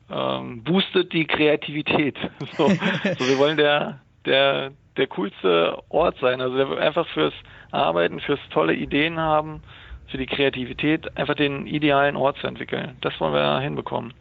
ähm, 0.10 0.64
boostet 0.64 1.14
die 1.14 1.26
Kreativität. 1.26 2.18
So, 2.58 2.70
so, 2.70 3.28
wir 3.28 3.38
wollen 3.38 3.58
der, 3.58 4.00
der, 4.26 4.72
der 4.96 5.08
coolste 5.08 5.78
Ort 5.90 6.18
sein. 6.20 6.42
Also 6.42 6.76
einfach 6.76 7.08
fürs 7.10 7.34
Arbeiten, 7.72 8.20
fürs 8.20 8.40
tolle 8.52 8.74
Ideen 8.74 9.20
haben, 9.20 9.62
für 10.08 10.18
die 10.18 10.26
Kreativität, 10.26 11.18
einfach 11.18 11.36
den 11.36 11.68
idealen 11.68 12.16
Ort 12.16 12.38
zu 12.40 12.48
entwickeln. 12.48 12.96
Das 13.02 13.20
wollen 13.20 13.34
wir 13.34 13.60
hinbekommen. 13.60 14.14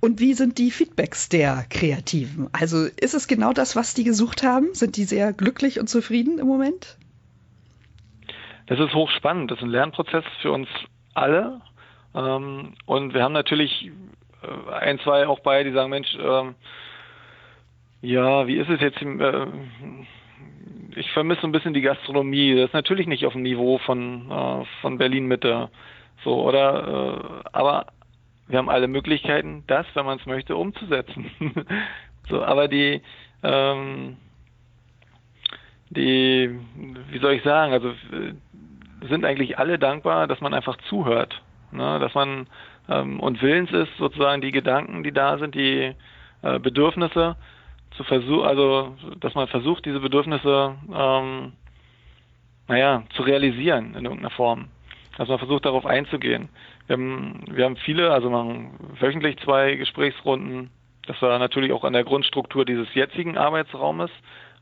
Und 0.00 0.20
wie 0.20 0.34
sind 0.34 0.58
die 0.58 0.70
Feedbacks 0.70 1.30
der 1.30 1.64
Kreativen? 1.70 2.50
Also 2.52 2.84
ist 3.00 3.14
es 3.14 3.26
genau 3.26 3.54
das, 3.54 3.74
was 3.74 3.94
die 3.94 4.04
gesucht 4.04 4.42
haben? 4.42 4.74
Sind 4.74 4.98
die 4.98 5.04
sehr 5.04 5.32
glücklich 5.32 5.80
und 5.80 5.88
zufrieden 5.88 6.38
im 6.38 6.46
Moment? 6.46 6.98
Das 8.66 8.78
ist 8.78 8.92
hochspannend. 8.92 9.50
Das 9.50 9.58
ist 9.58 9.64
ein 9.64 9.70
Lernprozess 9.70 10.24
für 10.42 10.52
uns 10.52 10.68
alle. 11.14 11.60
Ähm, 12.14 12.74
und 12.86 13.14
wir 13.14 13.22
haben 13.22 13.32
natürlich 13.32 13.90
äh, 14.42 14.72
ein, 14.72 14.98
zwei 15.00 15.26
auch 15.26 15.40
bei, 15.40 15.64
die 15.64 15.72
sagen, 15.72 15.90
Mensch, 15.90 16.16
ähm, 16.20 16.54
ja, 18.02 18.46
wie 18.46 18.56
ist 18.56 18.68
es 18.68 18.80
jetzt? 18.80 19.00
Äh, 19.02 19.46
ich 20.96 21.10
vermisse 21.12 21.42
ein 21.42 21.52
bisschen 21.52 21.74
die 21.74 21.80
Gastronomie. 21.80 22.54
Das 22.54 22.66
ist 22.66 22.74
natürlich 22.74 23.06
nicht 23.06 23.26
auf 23.26 23.32
dem 23.32 23.42
Niveau 23.42 23.78
von, 23.78 24.30
äh, 24.30 24.64
von 24.80 24.98
Berlin 24.98 25.26
Mitte. 25.26 25.70
So, 26.22 26.42
oder, 26.42 27.44
aber 27.52 27.86
wir 28.46 28.58
haben 28.58 28.70
alle 28.70 28.88
Möglichkeiten, 28.88 29.64
das, 29.66 29.84
wenn 29.94 30.06
man 30.06 30.18
es 30.18 30.26
möchte, 30.26 30.56
umzusetzen. 30.56 31.30
so, 32.28 32.42
aber 32.42 32.68
die, 32.68 33.02
ähm, 33.42 34.16
die, 35.90 36.58
wie 37.10 37.18
soll 37.18 37.34
ich 37.34 37.42
sagen, 37.42 37.72
also 37.72 37.92
sind 39.08 39.24
eigentlich 39.24 39.58
alle 39.58 39.78
dankbar, 39.78 40.26
dass 40.26 40.40
man 40.40 40.54
einfach 40.54 40.76
zuhört, 40.88 41.42
ne? 41.76 41.98
dass 41.98 42.14
man 42.14 42.46
ähm, 42.88 43.20
und 43.20 43.40
willens 43.42 43.70
ist, 43.72 43.96
sozusagen 43.98 44.40
die 44.40 44.52
Gedanken, 44.52 45.02
die 45.02 45.12
da 45.12 45.38
sind, 45.38 45.54
die 45.54 45.94
äh, 46.42 46.58
Bedürfnisse 46.58 47.36
zu 47.96 48.04
versuchen, 48.04 48.44
also 48.44 48.96
dass 49.20 49.34
man 49.34 49.48
versucht, 49.48 49.84
diese 49.84 50.00
Bedürfnisse 50.00 50.74
ähm, 50.92 51.52
naja, 52.68 53.02
zu 53.14 53.22
realisieren 53.22 53.94
in 53.94 54.04
irgendeiner 54.04 54.30
Form. 54.30 54.68
Dass 55.16 55.28
man 55.28 55.38
versucht, 55.38 55.64
darauf 55.64 55.86
einzugehen. 55.86 56.48
Wir 56.86 56.94
haben, 56.94 57.44
wir 57.48 57.64
haben 57.64 57.76
viele, 57.76 58.10
also 58.10 58.30
machen 58.30 58.72
wöchentlich 58.98 59.38
zwei 59.38 59.76
Gesprächsrunden, 59.76 60.70
dass 61.06 61.20
wir 61.22 61.38
natürlich 61.38 61.72
auch 61.72 61.84
an 61.84 61.92
der 61.92 62.04
Grundstruktur 62.04 62.64
dieses 62.64 62.92
jetzigen 62.94 63.38
Arbeitsraumes 63.38 64.10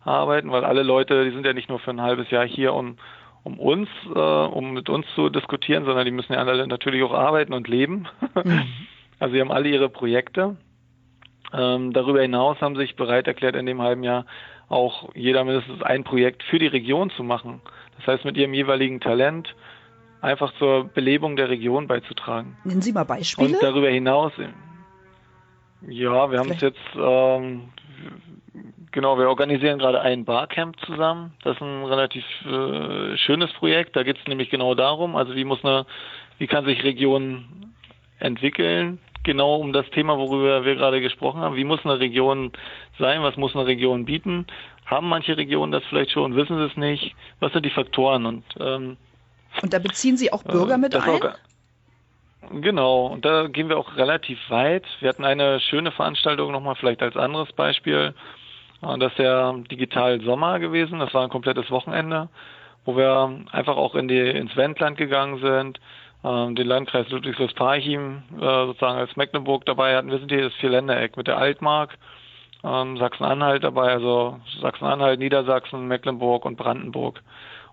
arbeiten, 0.04 0.50
weil 0.50 0.64
alle 0.64 0.82
Leute, 0.82 1.24
die 1.24 1.30
sind 1.30 1.46
ja 1.46 1.52
nicht 1.52 1.68
nur 1.68 1.78
für 1.78 1.90
ein 1.90 2.02
halbes 2.02 2.30
Jahr 2.30 2.46
hier, 2.46 2.74
um 2.74 2.96
um 3.44 3.58
uns, 3.58 3.88
äh, 4.14 4.18
um 4.18 4.72
mit 4.72 4.88
uns 4.88 5.06
zu 5.14 5.28
diskutieren, 5.28 5.84
sondern 5.84 6.04
die 6.04 6.10
müssen 6.10 6.32
ja 6.32 6.38
alle 6.38 6.66
natürlich 6.66 7.02
auch 7.02 7.12
arbeiten 7.12 7.52
und 7.52 7.68
leben. 7.68 8.06
Mhm. 8.44 8.62
Also 9.18 9.34
sie 9.34 9.40
haben 9.40 9.52
alle 9.52 9.68
ihre 9.68 9.88
Projekte. 9.88 10.56
Ähm, 11.52 11.92
darüber 11.92 12.22
hinaus 12.22 12.60
haben 12.60 12.74
sich 12.74 12.96
bereit 12.96 13.28
erklärt, 13.28 13.54
in 13.54 13.66
dem 13.66 13.80
halben 13.80 14.02
Jahr 14.02 14.26
auch 14.68 15.10
jeder 15.14 15.44
mindestens 15.44 15.80
ein 15.80 16.02
Projekt 16.02 16.42
für 16.42 16.58
die 16.58 16.66
Region 16.66 17.10
zu 17.10 17.22
machen. 17.22 17.60
Das 17.98 18.08
heißt, 18.08 18.24
mit 18.24 18.36
ihrem 18.36 18.52
jeweiligen 18.52 18.98
Talent 18.98 19.54
einfach 20.22 20.52
zur 20.58 20.84
Belebung 20.84 21.36
der 21.36 21.50
Region 21.50 21.86
beizutragen. 21.86 22.56
Nennen 22.64 22.82
Sie 22.82 22.92
mal 22.92 23.04
Beispiele. 23.04 23.54
Und 23.54 23.62
darüber 23.62 23.90
hinaus, 23.90 24.32
ja, 25.86 26.30
wir 26.30 26.38
haben 26.38 26.50
es 26.50 26.60
jetzt 26.60 26.80
ähm, 26.96 27.68
Genau, 28.92 29.18
wir 29.18 29.28
organisieren 29.28 29.78
gerade 29.78 30.02
ein 30.02 30.26
Barcamp 30.26 30.78
zusammen. 30.80 31.32
Das 31.42 31.56
ist 31.56 31.62
ein 31.62 31.84
relativ 31.84 32.24
äh, 32.44 33.16
schönes 33.16 33.50
Projekt. 33.54 33.96
Da 33.96 34.02
geht 34.02 34.18
es 34.18 34.26
nämlich 34.26 34.50
genau 34.50 34.74
darum, 34.74 35.16
also 35.16 35.34
wie 35.34 35.44
muss 35.44 35.64
eine, 35.64 35.86
wie 36.38 36.46
kann 36.46 36.66
sich 36.66 36.84
Region 36.84 37.72
entwickeln, 38.18 38.98
genau 39.22 39.56
um 39.56 39.72
das 39.72 39.88
Thema, 39.90 40.18
worüber 40.18 40.66
wir 40.66 40.74
gerade 40.74 41.00
gesprochen 41.00 41.40
haben. 41.40 41.56
Wie 41.56 41.64
muss 41.64 41.84
eine 41.84 42.00
Region 42.00 42.52
sein? 42.98 43.22
Was 43.22 43.36
muss 43.36 43.54
eine 43.54 43.66
Region 43.66 44.04
bieten? 44.04 44.46
Haben 44.84 45.08
manche 45.08 45.38
Regionen 45.38 45.72
das 45.72 45.84
vielleicht 45.88 46.10
schon? 46.10 46.36
Wissen 46.36 46.58
sie 46.58 46.64
es 46.64 46.76
nicht? 46.76 47.14
Was 47.40 47.52
sind 47.54 47.64
die 47.64 47.70
Faktoren? 47.70 48.26
Und, 48.26 48.44
ähm, 48.60 48.98
und 49.62 49.72
da 49.72 49.78
beziehen 49.78 50.18
Sie 50.18 50.30
auch 50.32 50.42
Bürger 50.42 50.74
äh, 50.74 50.78
mit 50.78 50.94
ein? 50.94 51.20
Genau, 52.60 53.06
und 53.06 53.24
da 53.24 53.46
gehen 53.46 53.68
wir 53.70 53.78
auch 53.78 53.96
relativ 53.96 54.38
weit. 54.50 54.84
Wir 55.00 55.08
hatten 55.08 55.24
eine 55.24 55.60
schöne 55.60 55.92
Veranstaltung 55.92 56.52
nochmal 56.52 56.74
vielleicht 56.74 57.00
als 57.00 57.16
anderes 57.16 57.50
Beispiel 57.52 58.14
das 58.82 59.12
ist 59.12 59.18
der 59.18 59.54
Digital 59.70 60.20
Sommer 60.22 60.58
gewesen. 60.58 60.98
Das 60.98 61.14
war 61.14 61.22
ein 61.22 61.30
komplettes 61.30 61.70
Wochenende, 61.70 62.28
wo 62.84 62.96
wir 62.96 63.44
einfach 63.52 63.76
auch 63.76 63.94
in 63.94 64.08
die, 64.08 64.18
ins 64.18 64.56
Wendland 64.56 64.96
gegangen 64.96 65.40
sind, 65.40 65.80
ähm, 66.24 66.54
den 66.56 66.66
Landkreis 66.66 67.08
Ludwigsburg-Parchim 67.08 68.22
äh, 68.36 68.66
sozusagen 68.66 68.98
als 68.98 69.16
Mecklenburg 69.16 69.64
dabei 69.66 69.96
hatten. 69.96 70.10
Wir 70.10 70.18
sind 70.18 70.32
hier 70.32 70.42
das 70.42 70.54
Vierländereck 70.54 71.16
mit 71.16 71.28
der 71.28 71.38
Altmark, 71.38 71.96
ähm, 72.64 72.96
Sachsen-Anhalt 72.96 73.62
dabei, 73.64 73.92
also 73.92 74.40
Sachsen-Anhalt, 74.60 75.20
Niedersachsen, 75.20 75.86
Mecklenburg 75.86 76.44
und 76.44 76.56
Brandenburg. 76.56 77.22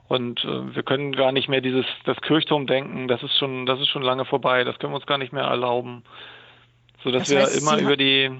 Und 0.08 0.44
äh, 0.44 0.76
wir 0.76 0.84
können 0.84 1.12
gar 1.12 1.32
nicht 1.32 1.50
mehr 1.50 1.62
dieses 1.62 1.86
das 2.06 2.20
Kirchturm 2.22 2.66
denken. 2.66 3.08
Das 3.08 3.22
ist 3.22 3.38
schon 3.38 3.68
das 3.68 3.80
ist 3.80 3.90
schon 3.90 4.02
lange 4.02 4.26
vorbei. 4.26 4.64
Das 4.64 4.78
können 4.80 4.94
wir 4.94 4.98
uns 4.98 5.06
gar 5.06 5.20
nicht 5.20 5.34
mehr 5.34 5.44
erlauben, 5.44 6.04
so 7.04 7.12
dass 7.12 7.30
das 7.30 7.38
heißt, 7.38 7.56
wir 7.56 7.62
immer 7.62 7.82
über 7.82 7.96
die 7.96 8.32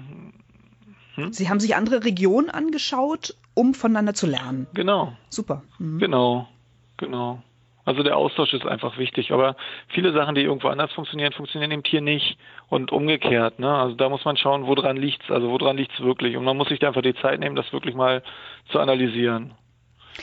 hm? 1.14 1.32
Sie 1.32 1.48
haben 1.48 1.60
sich 1.60 1.76
andere 1.76 2.04
Regionen 2.04 2.50
angeschaut, 2.50 3.34
um 3.54 3.74
voneinander 3.74 4.14
zu 4.14 4.26
lernen. 4.26 4.66
Genau. 4.74 5.12
Super. 5.28 5.62
Mhm. 5.78 5.98
Genau, 5.98 6.48
genau. 6.96 7.42
Also 7.84 8.02
der 8.02 8.16
Austausch 8.16 8.52
ist 8.52 8.66
einfach 8.66 8.98
wichtig. 8.98 9.32
Aber 9.32 9.56
viele 9.88 10.12
Sachen, 10.12 10.34
die 10.34 10.42
irgendwo 10.42 10.68
anders 10.68 10.92
funktionieren, 10.92 11.32
funktionieren 11.32 11.72
im 11.72 11.82
Tier 11.82 12.00
nicht. 12.00 12.38
Und 12.68 12.92
umgekehrt. 12.92 13.58
Ne? 13.58 13.68
Also 13.68 13.96
da 13.96 14.08
muss 14.08 14.24
man 14.24 14.36
schauen, 14.36 14.66
woran 14.66 14.96
liegt's. 14.96 15.28
Also 15.30 15.50
woran 15.50 15.76
liegt's 15.76 15.98
wirklich. 16.00 16.36
Und 16.36 16.44
man 16.44 16.56
muss 16.56 16.68
sich 16.68 16.78
da 16.78 16.88
einfach 16.88 17.02
die 17.02 17.16
Zeit 17.16 17.40
nehmen, 17.40 17.56
das 17.56 17.72
wirklich 17.72 17.94
mal 17.94 18.22
zu 18.70 18.78
analysieren. 18.78 19.54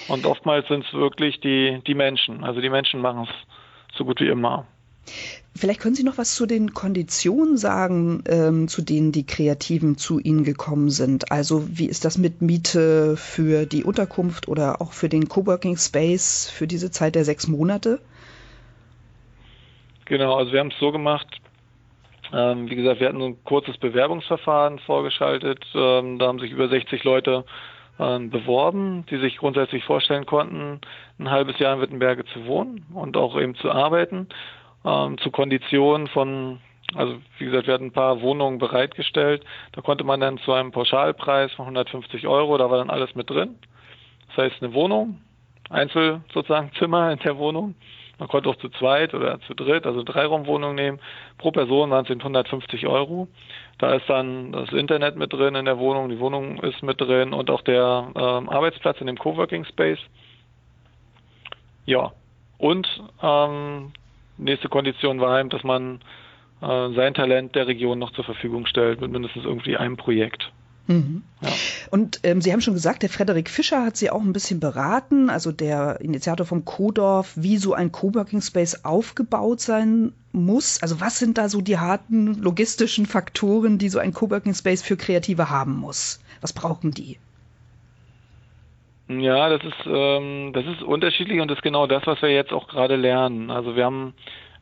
Und 0.08 0.26
oftmals 0.26 0.68
sind 0.68 0.86
es 0.86 0.94
wirklich 0.94 1.42
die, 1.42 1.82
die 1.86 1.96
Menschen. 1.96 2.44
Also 2.44 2.62
die 2.62 2.70
Menschen 2.70 3.02
machen 3.02 3.28
es 3.30 3.98
so 3.98 4.06
gut 4.06 4.22
wie 4.22 4.28
immer. 4.28 4.66
Vielleicht 5.58 5.82
können 5.82 5.96
Sie 5.96 6.04
noch 6.04 6.18
was 6.18 6.36
zu 6.36 6.46
den 6.46 6.74
Konditionen 6.74 7.58
sagen, 7.58 8.24
ähm, 8.30 8.68
zu 8.68 8.84
denen 8.84 9.12
die 9.12 9.26
Kreativen 9.26 9.98
zu 9.98 10.20
Ihnen 10.20 10.44
gekommen 10.44 10.90
sind. 10.90 11.32
Also 11.32 11.68
wie 11.78 11.88
ist 11.88 12.06
das 12.06 12.18
mit 12.18 12.42
Miete 12.42 13.18
für 13.18 13.66
die 13.66 13.84
Unterkunft 13.84 14.48
oder 14.48 14.82
auch 14.82 14.94
für 14.94 15.10
den 15.10 15.28
Coworking 15.28 15.78
Space 15.78 16.50
für 16.50 16.68
diese 16.68 16.92
Zeit 16.92 17.16
der 17.16 17.26
sechs 17.26 17.48
Monate? 17.48 18.00
Genau, 20.06 20.36
also 20.36 20.52
wir 20.54 20.60
haben 20.60 20.72
es 20.72 20.80
so 20.80 20.92
gemacht. 20.92 21.28
Ähm, 22.32 22.70
wie 22.70 22.76
gesagt, 22.76 23.00
wir 23.00 23.08
hatten 23.08 23.20
so 23.20 23.26
ein 23.26 23.44
kurzes 23.44 23.78
Bewerbungsverfahren 23.78 24.80
vorgeschaltet. 24.80 25.66
Ähm, 25.74 26.20
da 26.20 26.28
haben 26.28 26.40
sich 26.40 26.52
über 26.52 26.68
60 26.68 27.04
Leute 27.04 27.46
ähm, 28.00 28.30
beworben, 28.30 29.06
die 29.10 29.18
sich 29.18 29.38
grundsätzlich 29.38 29.84
vorstellen 29.86 30.26
konnten, 30.26 30.82
ein 31.20 31.32
halbes 31.32 31.58
Jahr 31.58 31.74
in 31.74 31.82
Wittenberge 31.82 32.26
zu 32.26 32.46
wohnen 32.46 32.86
und 32.94 33.18
auch 33.18 33.40
eben 33.40 33.56
zu 33.56 33.72
arbeiten 33.72 34.28
ähm, 34.88 35.18
zu 35.18 35.32
Konditionen 35.32 36.08
von, 36.08 36.60
also 36.96 37.18
wie 37.38 37.46
gesagt, 37.46 37.68
wir 37.68 37.74
hatten 37.74 37.88
ein 37.88 37.92
paar 37.92 38.22
Wohnungen 38.22 38.58
bereitgestellt. 38.58 39.44
Da 39.74 39.82
konnte 39.82 40.04
man 40.04 40.20
dann 40.20 40.38
zu 40.40 40.54
einem 40.54 40.72
Pauschalpreis 40.72 41.52
von 41.54 41.66
150 41.66 42.28
Euro, 42.28 42.58
da 42.58 42.70
war 42.70 42.78
dann 42.78 42.90
alles 42.90 43.14
mit 43.16 43.30
drin. 43.30 43.56
Das 44.28 44.38
heißt 44.38 44.64
eine 44.64 44.74
Wohnung, 44.74 45.22
Einzel 45.70 46.22
sozusagen 46.34 46.72
Zimmer 46.80 47.12
in 47.12 47.20
der 47.20 47.38
Wohnung. 47.38 47.76
Man 48.20 48.30
konnte 48.30 48.50
auch 48.50 48.56
zu 48.56 48.70
zweit 48.70 49.14
oder 49.14 49.40
zu 49.42 49.54
dritt, 49.54 49.86
also 49.86 50.02
Dreiraumwohnung 50.02 50.74
nehmen. 50.74 51.00
Pro 51.38 51.52
Person 51.52 51.92
waren 51.92 52.04
es 52.04 52.10
150 52.10 52.88
Euro. 52.88 53.28
Da 53.78 53.94
ist 53.94 54.10
dann 54.10 54.54
das 54.54 54.72
Internet 54.72 55.18
mit 55.18 55.34
drin 55.34 55.54
in 55.54 55.66
der 55.66 55.78
Wohnung, 55.78 56.10
die 56.10 56.20
Wohnung 56.20 56.58
ist 56.60 56.82
mit 56.82 57.00
drin 57.00 57.32
und 57.32 57.52
auch 57.52 57.62
der 57.62 58.08
ähm, 58.16 58.50
Arbeitsplatz 58.50 59.00
in 59.02 59.08
dem 59.08 59.20
Coworking 59.20 59.66
Space. 59.66 60.00
ja, 61.86 62.12
und 62.58 62.88
ähm, 63.22 63.92
nächste 64.38 64.70
Kondition 64.70 65.20
war 65.20 65.40
eben, 65.40 65.50
dass 65.50 65.64
man 65.64 66.00
äh, 66.62 66.94
sein 66.94 67.14
Talent 67.14 67.56
der 67.56 67.68
Region 67.68 68.00
noch 68.00 68.12
zur 68.12 68.24
Verfügung 68.24 68.66
stellt 68.66 69.02
mit 69.02 69.12
mindestens 69.12 69.46
irgendwie 69.46 69.78
einem 69.78 69.98
Projekt. 69.98 70.52
Mhm. 70.88 71.24
Ja. 71.42 71.50
Und 71.92 72.22
ähm, 72.24 72.42
Sie 72.42 72.52
haben 72.52 72.62
schon 72.62 72.74
gesagt, 72.74 73.04
der 73.04 73.10
Frederik 73.10 73.50
Fischer 73.50 73.86
hat 73.86 73.98
Sie 73.98 74.10
auch 74.10 74.22
ein 74.22 74.34
bisschen 74.34 74.60
beraten, 74.60 75.30
also 75.30 75.52
der 75.52 76.00
Initiator 76.02 76.46
vom 76.46 76.66
Kodorf, 76.66 77.34
wie 77.36 77.58
so 77.58 77.74
ein 77.74 77.92
Coworking 77.92 78.42
Space 78.42 78.86
aufgebaut 78.86 79.60
sein 79.60 80.14
muss. 80.32 80.82
Also 80.82 81.02
was 81.02 81.20
sind 81.20 81.38
da 81.38 81.50
so 81.50 81.62
die 81.62 81.78
harten 81.78 82.36
logistischen 82.36 83.06
Faktoren, 83.06 83.78
die 83.78 83.90
so 83.90 84.00
ein 84.00 84.14
Coworking 84.14 84.54
Space 84.54 84.82
für 84.82 84.98
Kreative 84.98 85.50
haben 85.50 85.76
muss? 85.76 86.22
Was 86.42 86.54
brauchen 86.54 86.92
die? 86.92 87.18
Ja, 89.10 89.50
das 89.50 89.64
ist 89.64 89.86
ähm, 89.86 90.52
das 90.54 90.66
ist 90.66 90.82
unterschiedlich 90.82 91.40
und 91.40 91.50
das 91.50 91.60
ist 91.60 91.64
genau 91.64 91.88
das, 91.88 92.06
was 92.06 92.22
wir 92.22 92.30
jetzt 92.30 92.52
auch 92.52 92.68
gerade 92.68 92.96
lernen. 92.96 93.50
Also 93.52 93.76
wir 93.76 93.86
haben 93.86 94.14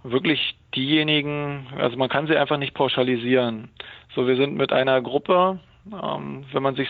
wirklich 0.04 0.56
diejenigen, 0.76 1.68
also 1.78 1.98
man 1.98 2.10
kann 2.10 2.28
sie 2.28 2.38
einfach 2.38 2.58
nicht 2.58 2.76
pauschalisieren. 2.76 3.70
So, 4.14 4.28
wir 4.28 4.36
sind 4.36 4.56
mit 4.56 4.72
einer 4.72 5.02
Gruppe 5.02 5.60
ähm, 5.92 6.46
wenn 6.52 6.64
man 6.64 6.76
sich 6.76 6.90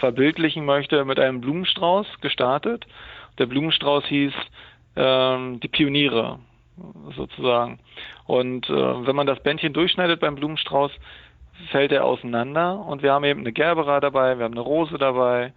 verbildlichen 0.00 0.64
möchte, 0.64 1.04
mit 1.04 1.18
einem 1.18 1.40
Blumenstrauß 1.40 2.06
gestartet. 2.20 2.86
Der 3.38 3.46
Blumenstrauß 3.46 4.04
hieß 4.06 4.32
ähm, 4.96 5.60
die 5.60 5.68
Pioniere 5.68 6.38
sozusagen. 7.14 7.78
Und 8.26 8.68
äh, 8.68 9.06
wenn 9.06 9.16
man 9.16 9.26
das 9.26 9.42
Bändchen 9.42 9.72
durchschneidet 9.72 10.20
beim 10.20 10.34
Blumenstrauß, 10.34 10.90
fällt 11.70 11.92
er 11.92 12.04
auseinander. 12.04 12.78
Und 12.80 13.02
wir 13.02 13.12
haben 13.12 13.24
eben 13.24 13.40
eine 13.40 13.52
Gerbera 13.52 14.00
dabei, 14.00 14.38
wir 14.38 14.44
haben 14.44 14.54
eine 14.54 14.60
Rose 14.60 14.98
dabei 14.98 15.52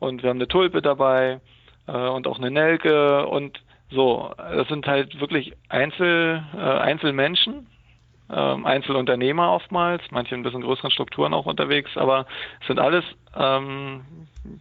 und 0.00 0.22
wir 0.22 0.30
haben 0.30 0.38
eine 0.38 0.48
Tulpe 0.48 0.82
dabei 0.82 1.40
äh, 1.86 1.92
und 1.92 2.26
auch 2.26 2.38
eine 2.38 2.50
Nelke 2.50 3.26
und 3.26 3.62
so. 3.90 4.32
Das 4.36 4.66
sind 4.68 4.86
halt 4.86 5.20
wirklich 5.20 5.52
Einzel, 5.68 6.42
äh, 6.56 6.58
Einzelmenschen, 6.58 7.66
ähm, 8.32 8.66
Einzelunternehmer 8.66 9.52
oftmals, 9.52 10.02
manche 10.10 10.34
in 10.34 10.40
ein 10.40 10.44
bisschen 10.44 10.62
größeren 10.62 10.90
Strukturen 10.90 11.34
auch 11.34 11.46
unterwegs, 11.46 11.96
aber 11.96 12.26
es 12.60 12.66
sind 12.66 12.78
alles, 12.78 13.04
ähm, 13.36 14.02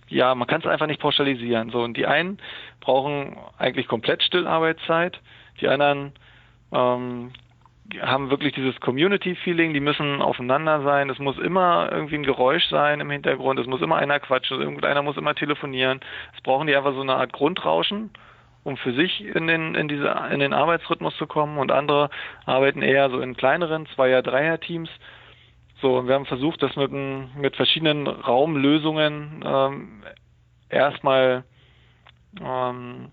ja, 0.08 0.36
man 0.36 0.48
kann 0.48 0.62
es 0.62 0.68
einfach 0.68 0.88
nicht 0.88 1.02
pauschalisieren. 1.02 1.70
So, 1.70 1.82
und 1.82 1.96
die 1.96 2.06
einen 2.06 2.40
brauchen 2.82 3.38
eigentlich 3.58 3.88
komplett 3.88 4.24
Stillarbeitszeit, 4.24 5.20
die 5.62 5.68
anderen 5.68 6.14
ähm, 6.72 7.32
haben 8.02 8.30
wirklich 8.30 8.54
dieses 8.54 8.80
Community-Feeling, 8.80 9.74
die 9.74 9.80
müssen 9.80 10.22
aufeinander 10.22 10.84
sein, 10.84 11.10
es 11.10 11.20
muss 11.20 11.38
immer 11.38 11.90
irgendwie 11.92 12.16
ein 12.16 12.24
Geräusch 12.24 12.66
sein 12.70 13.00
im 13.00 13.10
Hintergrund, 13.10 13.60
es 13.60 13.68
muss 13.68 13.82
immer 13.82 13.98
einer 13.98 14.20
quatschen, 14.20 14.62
irgendeiner 14.62 15.02
muss 15.02 15.18
immer 15.18 15.36
telefonieren. 15.36 16.00
Es 16.36 16.42
brauchen 16.42 16.68
die 16.68 16.76
einfach 16.76 16.94
so 16.94 17.02
eine 17.02 17.16
Art 17.16 17.34
Grundrauschen 17.34 18.12
um 18.64 18.78
für 18.78 18.94
sich 18.94 19.22
in 19.22 19.48
den, 19.48 19.76
in 19.76 19.88
diese, 19.88 20.08
in 20.32 20.40
den 20.40 20.54
Arbeitsrhythmus 20.54 21.16
zu 21.18 21.28
kommen 21.28 21.58
und 21.58 21.72
andere 21.72 22.10
arbeiten 22.46 22.82
eher 22.82 23.10
so 23.10 23.20
in 23.20 23.36
kleineren 23.36 23.88
Zweier-, 23.88 24.22
Dreier-Teams. 24.22 24.90
So, 25.82 26.08
wir 26.08 26.16
haben 26.16 26.26
versucht, 26.26 26.62
das 26.62 26.76
mit, 26.76 26.92
mit 26.92 27.56
verschiedenen 27.56 28.06
Raumlösungen 28.08 29.44
ähm, 29.46 30.04
erstmal 30.70 31.46
ähm, 32.42 33.12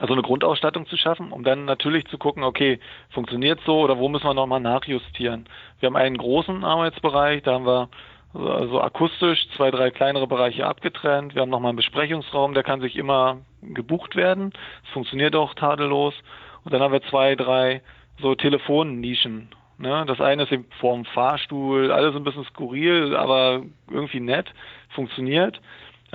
also 0.00 0.12
eine 0.12 0.22
Grundausstattung 0.22 0.86
zu 0.86 0.96
schaffen, 0.96 1.32
um 1.32 1.42
dann 1.42 1.64
natürlich 1.64 2.06
zu 2.06 2.18
gucken, 2.18 2.44
okay, 2.44 2.78
funktioniert 3.10 3.60
so 3.64 3.80
oder 3.80 3.98
wo 3.98 4.08
müssen 4.08 4.26
wir 4.26 4.34
nochmal 4.34 4.60
nachjustieren. 4.60 5.48
Wir 5.80 5.88
haben 5.88 5.96
einen 5.96 6.18
großen 6.18 6.64
Arbeitsbereich, 6.64 7.42
da 7.42 7.54
haben 7.54 7.66
wir 7.66 7.88
also 8.34 8.80
akustisch 8.80 9.48
zwei, 9.56 9.70
drei 9.70 9.90
kleinere 9.90 10.26
Bereiche 10.26 10.66
abgetrennt. 10.66 11.34
Wir 11.34 11.42
haben 11.42 11.48
nochmal 11.48 11.70
einen 11.70 11.76
Besprechungsraum, 11.76 12.54
der 12.54 12.62
kann 12.62 12.80
sich 12.80 12.96
immer 12.96 13.38
gebucht 13.62 14.16
werden. 14.16 14.52
Es 14.84 14.90
funktioniert 14.90 15.34
auch 15.34 15.54
tadellos. 15.54 16.14
Und 16.64 16.74
dann 16.74 16.82
haben 16.82 16.92
wir 16.92 17.02
zwei, 17.02 17.34
drei 17.34 17.80
so 18.20 18.34
Telefonnischen. 18.34 19.48
Ne? 19.78 20.04
Das 20.06 20.20
eine 20.20 20.44
ist 20.44 20.52
in 20.52 20.64
Form 20.80 21.04
Fahrstuhl, 21.04 21.90
alles 21.90 22.14
ein 22.14 22.24
bisschen 22.24 22.44
skurril, 22.44 23.14
aber 23.16 23.62
irgendwie 23.90 24.20
nett, 24.20 24.52
funktioniert. 24.90 25.60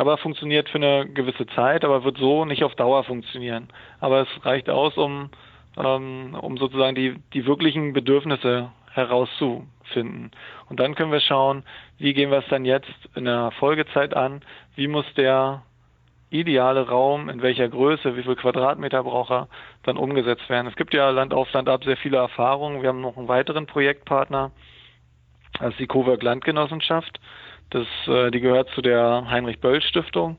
Aber 0.02 0.18
funktioniert 0.18 0.68
für 0.68 0.80
eine 0.80 1.08
gewisse 1.08 1.46
Zeit, 1.46 1.86
aber 1.86 2.04
wird 2.04 2.18
so 2.18 2.44
nicht 2.44 2.64
auf 2.64 2.74
Dauer 2.74 3.04
funktionieren. 3.04 3.68
Aber 4.00 4.22
es 4.22 4.44
reicht 4.44 4.68
aus, 4.68 4.98
um, 4.98 5.30
ähm, 5.78 6.36
um 6.42 6.58
sozusagen 6.58 6.96
die, 6.96 7.20
die 7.36 7.46
wirklichen 7.46 7.94
Bedürfnisse 7.94 8.72
herauszufinden. 8.94 10.32
Und 10.70 10.80
dann 10.80 10.96
können 10.96 11.12
wir 11.12 11.20
schauen, 11.20 11.62
wie 12.00 12.16
gehen 12.16 12.32
wir 12.32 12.40
es 12.40 12.48
dann 12.50 12.66
jetzt 12.66 12.90
in 13.14 13.26
der 13.26 13.52
Folgezeit 13.60 14.16
an, 14.16 14.42
wie 14.74 14.88
muss 14.88 15.06
der 15.18 15.62
ideale 16.32 16.88
Raum, 16.88 17.30
in 17.30 17.44
welcher 17.44 17.70
Größe, 17.70 18.18
wie 18.18 18.24
viel 18.24 18.36
Quadratmeter 18.36 19.04
braucht 19.04 19.30
er, 19.30 19.50
dann 19.84 19.98
umgesetzt 19.98 20.50
werden. 20.50 20.66
Es 20.66 20.76
gibt 20.78 20.96
ja 20.96 21.12
Land 21.12 21.32
auf 21.32 21.54
Land 21.54 21.70
ab 21.70 21.84
sehr 21.84 21.98
viele 21.98 22.18
Erfahrungen. 22.18 22.82
Wir 22.82 22.90
haben 22.90 23.02
noch 23.02 23.18
einen 23.18 23.28
weiteren 23.28 23.68
Projektpartner, 23.68 24.50
das 25.60 25.74
ist 25.74 25.80
die 25.80 25.86
Cowork 25.86 26.24
Landgenossenschaft. 26.24 27.20
Das, 27.72 27.88
äh, 28.08 28.32
die 28.32 28.42
gehört 28.42 28.70
zu 28.76 28.82
der 28.82 29.26
Heinrich-Böll-Stiftung, 29.30 30.38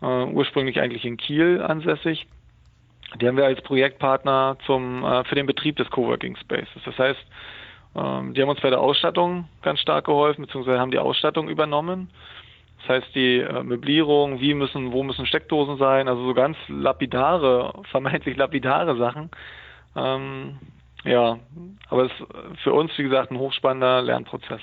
äh, 0.00 0.06
ursprünglich 0.06 0.80
eigentlich 0.80 1.04
in 1.04 1.16
Kiel 1.16 1.60
ansässig. 1.60 2.26
Die 3.20 3.28
haben 3.28 3.36
wir 3.36 3.44
als 3.44 3.60
Projektpartner 3.62 4.56
zum, 4.64 5.04
äh, 5.04 5.24
für 5.24 5.34
den 5.34 5.46
Betrieb 5.46 5.76
des 5.76 5.90
Coworking 5.90 6.36
Spaces. 6.36 6.82
Das 6.84 6.98
heißt, 6.98 7.20
ähm, 7.96 8.32
die 8.32 8.40
haben 8.40 8.48
uns 8.48 8.60
bei 8.60 8.70
der 8.70 8.80
Ausstattung 8.80 9.48
ganz 9.60 9.80
stark 9.80 10.06
geholfen, 10.06 10.46
beziehungsweise 10.46 10.78
haben 10.78 10.92
die 10.92 10.98
Ausstattung 10.98 11.48
übernommen. 11.48 12.10
Das 12.80 12.88
heißt, 13.02 13.14
die 13.14 13.40
äh, 13.40 13.62
Möblierung, 13.62 14.40
wie 14.40 14.54
müssen, 14.54 14.92
wo 14.92 15.02
müssen 15.02 15.26
Steckdosen 15.26 15.78
sein, 15.78 16.08
also 16.08 16.24
so 16.24 16.34
ganz 16.34 16.56
lapidare, 16.68 17.72
vermeintlich 17.90 18.36
lapidare 18.36 18.96
Sachen. 18.96 19.30
Ähm, 19.96 20.58
ja, 21.04 21.38
aber 21.88 22.04
es 22.04 22.12
ist 22.12 22.60
für 22.62 22.72
uns, 22.72 22.96
wie 22.96 23.02
gesagt, 23.02 23.32
ein 23.32 23.38
hochspannender 23.38 24.00
Lernprozess. 24.02 24.60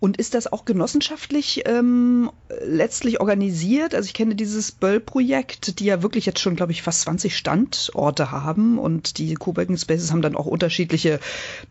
Und 0.00 0.16
ist 0.16 0.34
das 0.34 0.52
auch 0.52 0.64
genossenschaftlich 0.64 1.62
ähm, 1.66 2.30
letztlich 2.64 3.20
organisiert? 3.20 3.94
Also 3.94 4.06
ich 4.06 4.14
kenne 4.14 4.34
dieses 4.34 4.72
Böll-Projekt, 4.72 5.78
die 5.80 5.86
ja 5.86 6.02
wirklich 6.02 6.26
jetzt 6.26 6.40
schon, 6.40 6.56
glaube 6.56 6.72
ich, 6.72 6.82
fast 6.82 7.02
20 7.02 7.36
Standorte 7.36 8.30
haben 8.30 8.78
und 8.78 9.18
die 9.18 9.34
Coworking 9.34 9.76
Spaces 9.76 10.12
haben 10.12 10.22
dann 10.22 10.36
auch 10.36 10.46
unterschiedliche 10.46 11.20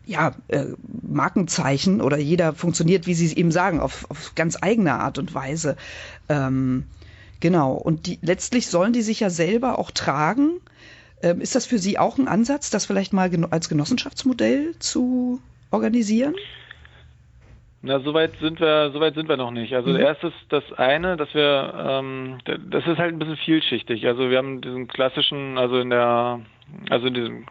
ja, 0.06 0.34
äh, 0.48 0.66
Markenzeichen 1.02 2.00
oder 2.00 2.18
jeder 2.18 2.54
funktioniert, 2.54 3.06
wie 3.06 3.14
Sie 3.14 3.26
es 3.26 3.32
eben 3.32 3.52
sagen, 3.52 3.80
auf, 3.80 4.10
auf 4.10 4.34
ganz 4.34 4.56
eigene 4.60 4.94
Art 4.94 5.18
und 5.18 5.34
Weise. 5.34 5.76
Ähm, 6.28 6.84
genau. 7.40 7.72
Und 7.72 8.06
die, 8.06 8.18
letztlich 8.22 8.68
sollen 8.68 8.92
die 8.92 9.02
sich 9.02 9.20
ja 9.20 9.30
selber 9.30 9.78
auch 9.78 9.90
tragen. 9.90 10.60
Ähm, 11.22 11.40
ist 11.40 11.54
das 11.54 11.66
für 11.66 11.78
Sie 11.78 11.98
auch 11.98 12.18
ein 12.18 12.28
Ansatz, 12.28 12.70
das 12.70 12.86
vielleicht 12.86 13.12
mal 13.12 13.30
als 13.50 13.68
Genossenschaftsmodell 13.68 14.74
zu 14.78 15.40
organisieren? 15.70 16.34
Na, 17.86 18.00
soweit 18.00 18.32
sind 18.40 18.60
wir, 18.60 18.90
soweit 18.92 19.14
sind 19.14 19.28
wir 19.28 19.36
noch 19.36 19.50
nicht. 19.50 19.74
Also 19.74 19.90
mhm. 19.90 19.96
erstes 19.96 20.32
das 20.48 20.64
eine, 20.72 21.18
dass 21.18 21.34
wir, 21.34 21.74
ähm, 21.76 22.38
das 22.70 22.86
ist 22.86 22.96
halt 22.96 23.12
ein 23.12 23.18
bisschen 23.18 23.36
vielschichtig. 23.36 24.06
Also 24.06 24.30
wir 24.30 24.38
haben 24.38 24.62
diesen 24.62 24.88
klassischen, 24.88 25.58
also 25.58 25.78
in 25.78 25.90
der, 25.90 26.40
also 26.88 27.08
in 27.08 27.14
diesem 27.14 27.46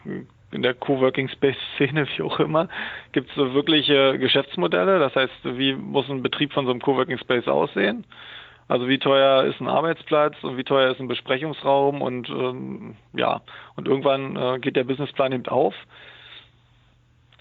in 0.50 0.62
der 0.62 0.74
Coworking 0.74 1.28
Space 1.28 1.56
Szene, 1.74 2.06
wie 2.16 2.22
auch 2.22 2.40
immer, 2.40 2.68
gibt 3.12 3.28
es 3.28 3.36
so 3.36 3.54
wirkliche 3.54 4.18
Geschäftsmodelle. 4.18 4.98
Das 4.98 5.14
heißt, 5.14 5.32
wie 5.44 5.74
muss 5.74 6.10
ein 6.10 6.22
Betrieb 6.22 6.52
von 6.52 6.64
so 6.64 6.72
einem 6.72 6.80
Coworking 6.80 7.18
Space 7.18 7.46
aussehen? 7.46 8.04
Also 8.66 8.88
wie 8.88 8.98
teuer 8.98 9.44
ist 9.44 9.60
ein 9.60 9.68
Arbeitsplatz 9.68 10.34
und 10.42 10.56
wie 10.56 10.64
teuer 10.64 10.90
ist 10.90 11.00
ein 11.00 11.06
Besprechungsraum 11.06 12.02
und 12.02 12.28
ähm, 12.28 12.96
ja, 13.12 13.42
und 13.76 13.86
irgendwann 13.86 14.36
äh, 14.36 14.58
geht 14.58 14.74
der 14.74 14.84
Businessplan 14.84 15.32
eben 15.32 15.46
auf. 15.46 15.74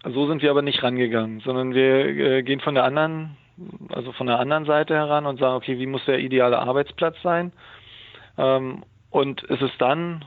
So 0.03 0.27
sind 0.27 0.41
wir 0.41 0.51
aber 0.51 0.61
nicht 0.61 0.83
rangegangen, 0.83 1.39
sondern 1.39 1.73
wir 1.73 2.05
äh, 2.05 2.43
gehen 2.43 2.59
von 2.59 2.75
der 2.75 2.83
anderen, 2.83 3.37
also 3.89 4.11
von 4.11 4.27
der 4.27 4.39
anderen 4.39 4.65
Seite 4.65 4.95
heran 4.95 5.25
und 5.25 5.39
sagen, 5.39 5.55
okay, 5.55 5.79
wie 5.79 5.85
muss 5.85 6.03
der 6.05 6.19
ideale 6.19 6.59
Arbeitsplatz 6.59 7.15
sein? 7.23 7.53
Ähm, 8.37 8.83
und 9.11 9.43
ist 9.43 9.61
es 9.61 9.71
dann 9.77 10.25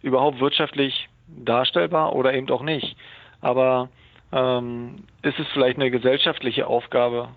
überhaupt 0.00 0.40
wirtschaftlich 0.40 1.08
darstellbar 1.26 2.14
oder 2.14 2.32
eben 2.32 2.48
auch 2.50 2.62
nicht? 2.62 2.96
Aber 3.40 3.90
ähm, 4.32 5.04
ist 5.22 5.38
es 5.38 5.46
vielleicht 5.48 5.78
eine 5.78 5.90
gesellschaftliche 5.90 6.66
Aufgabe? 6.66 7.28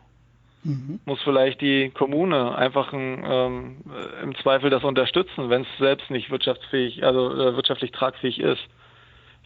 Mhm. 0.64 1.00
Muss 1.06 1.22
vielleicht 1.24 1.60
die 1.60 1.90
Kommune 1.90 2.56
einfach 2.56 2.94
ein, 2.94 3.24
ähm, 3.26 3.78
im 4.22 4.36
Zweifel 4.36 4.70
das 4.70 4.84
unterstützen, 4.84 5.50
wenn 5.50 5.64
es 5.64 5.78
selbst 5.80 6.10
nicht 6.10 6.30
wirtschaftsfähig, 6.30 7.04
also 7.04 7.32
äh, 7.34 7.56
wirtschaftlich 7.56 7.92
tragfähig 7.92 8.40
ist? 8.40 8.62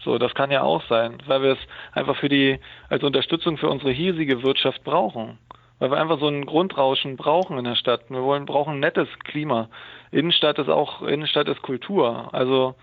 So, 0.04 0.18
das 0.18 0.34
kann 0.36 0.52
ja 0.52 0.62
auch 0.62 0.84
sein, 0.88 1.18
weil 1.26 1.42
wir 1.42 1.54
es 1.54 1.60
einfach 1.94 2.16
für 2.18 2.30
die, 2.30 2.60
als 2.90 3.04
Unterstützung 3.04 3.58
für 3.58 3.70
unsere 3.70 3.92
hiesige 3.92 4.44
Wirtschaft 4.44 4.84
brauchen. 4.84 5.40
Weil 5.80 5.92
wir 5.92 5.98
einfach 5.98 6.20
so 6.20 6.28
ein 6.28 6.46
Grundrauschen 6.46 7.18
brauchen 7.18 7.58
in 7.58 7.66
der 7.66 7.76
Stadt. 7.76 8.10
Wir 8.10 8.24
wollen, 8.24 8.46
brauchen 8.46 8.76
ein 8.76 8.80
nettes 8.80 9.10
Klima. 9.24 9.70
Innenstadt 10.12 10.58
ist 10.60 10.70
auch, 10.70 11.02
Innenstadt 11.02 11.50
ist 11.50 11.62
Kultur. 11.62 12.34
Also, 12.34 12.76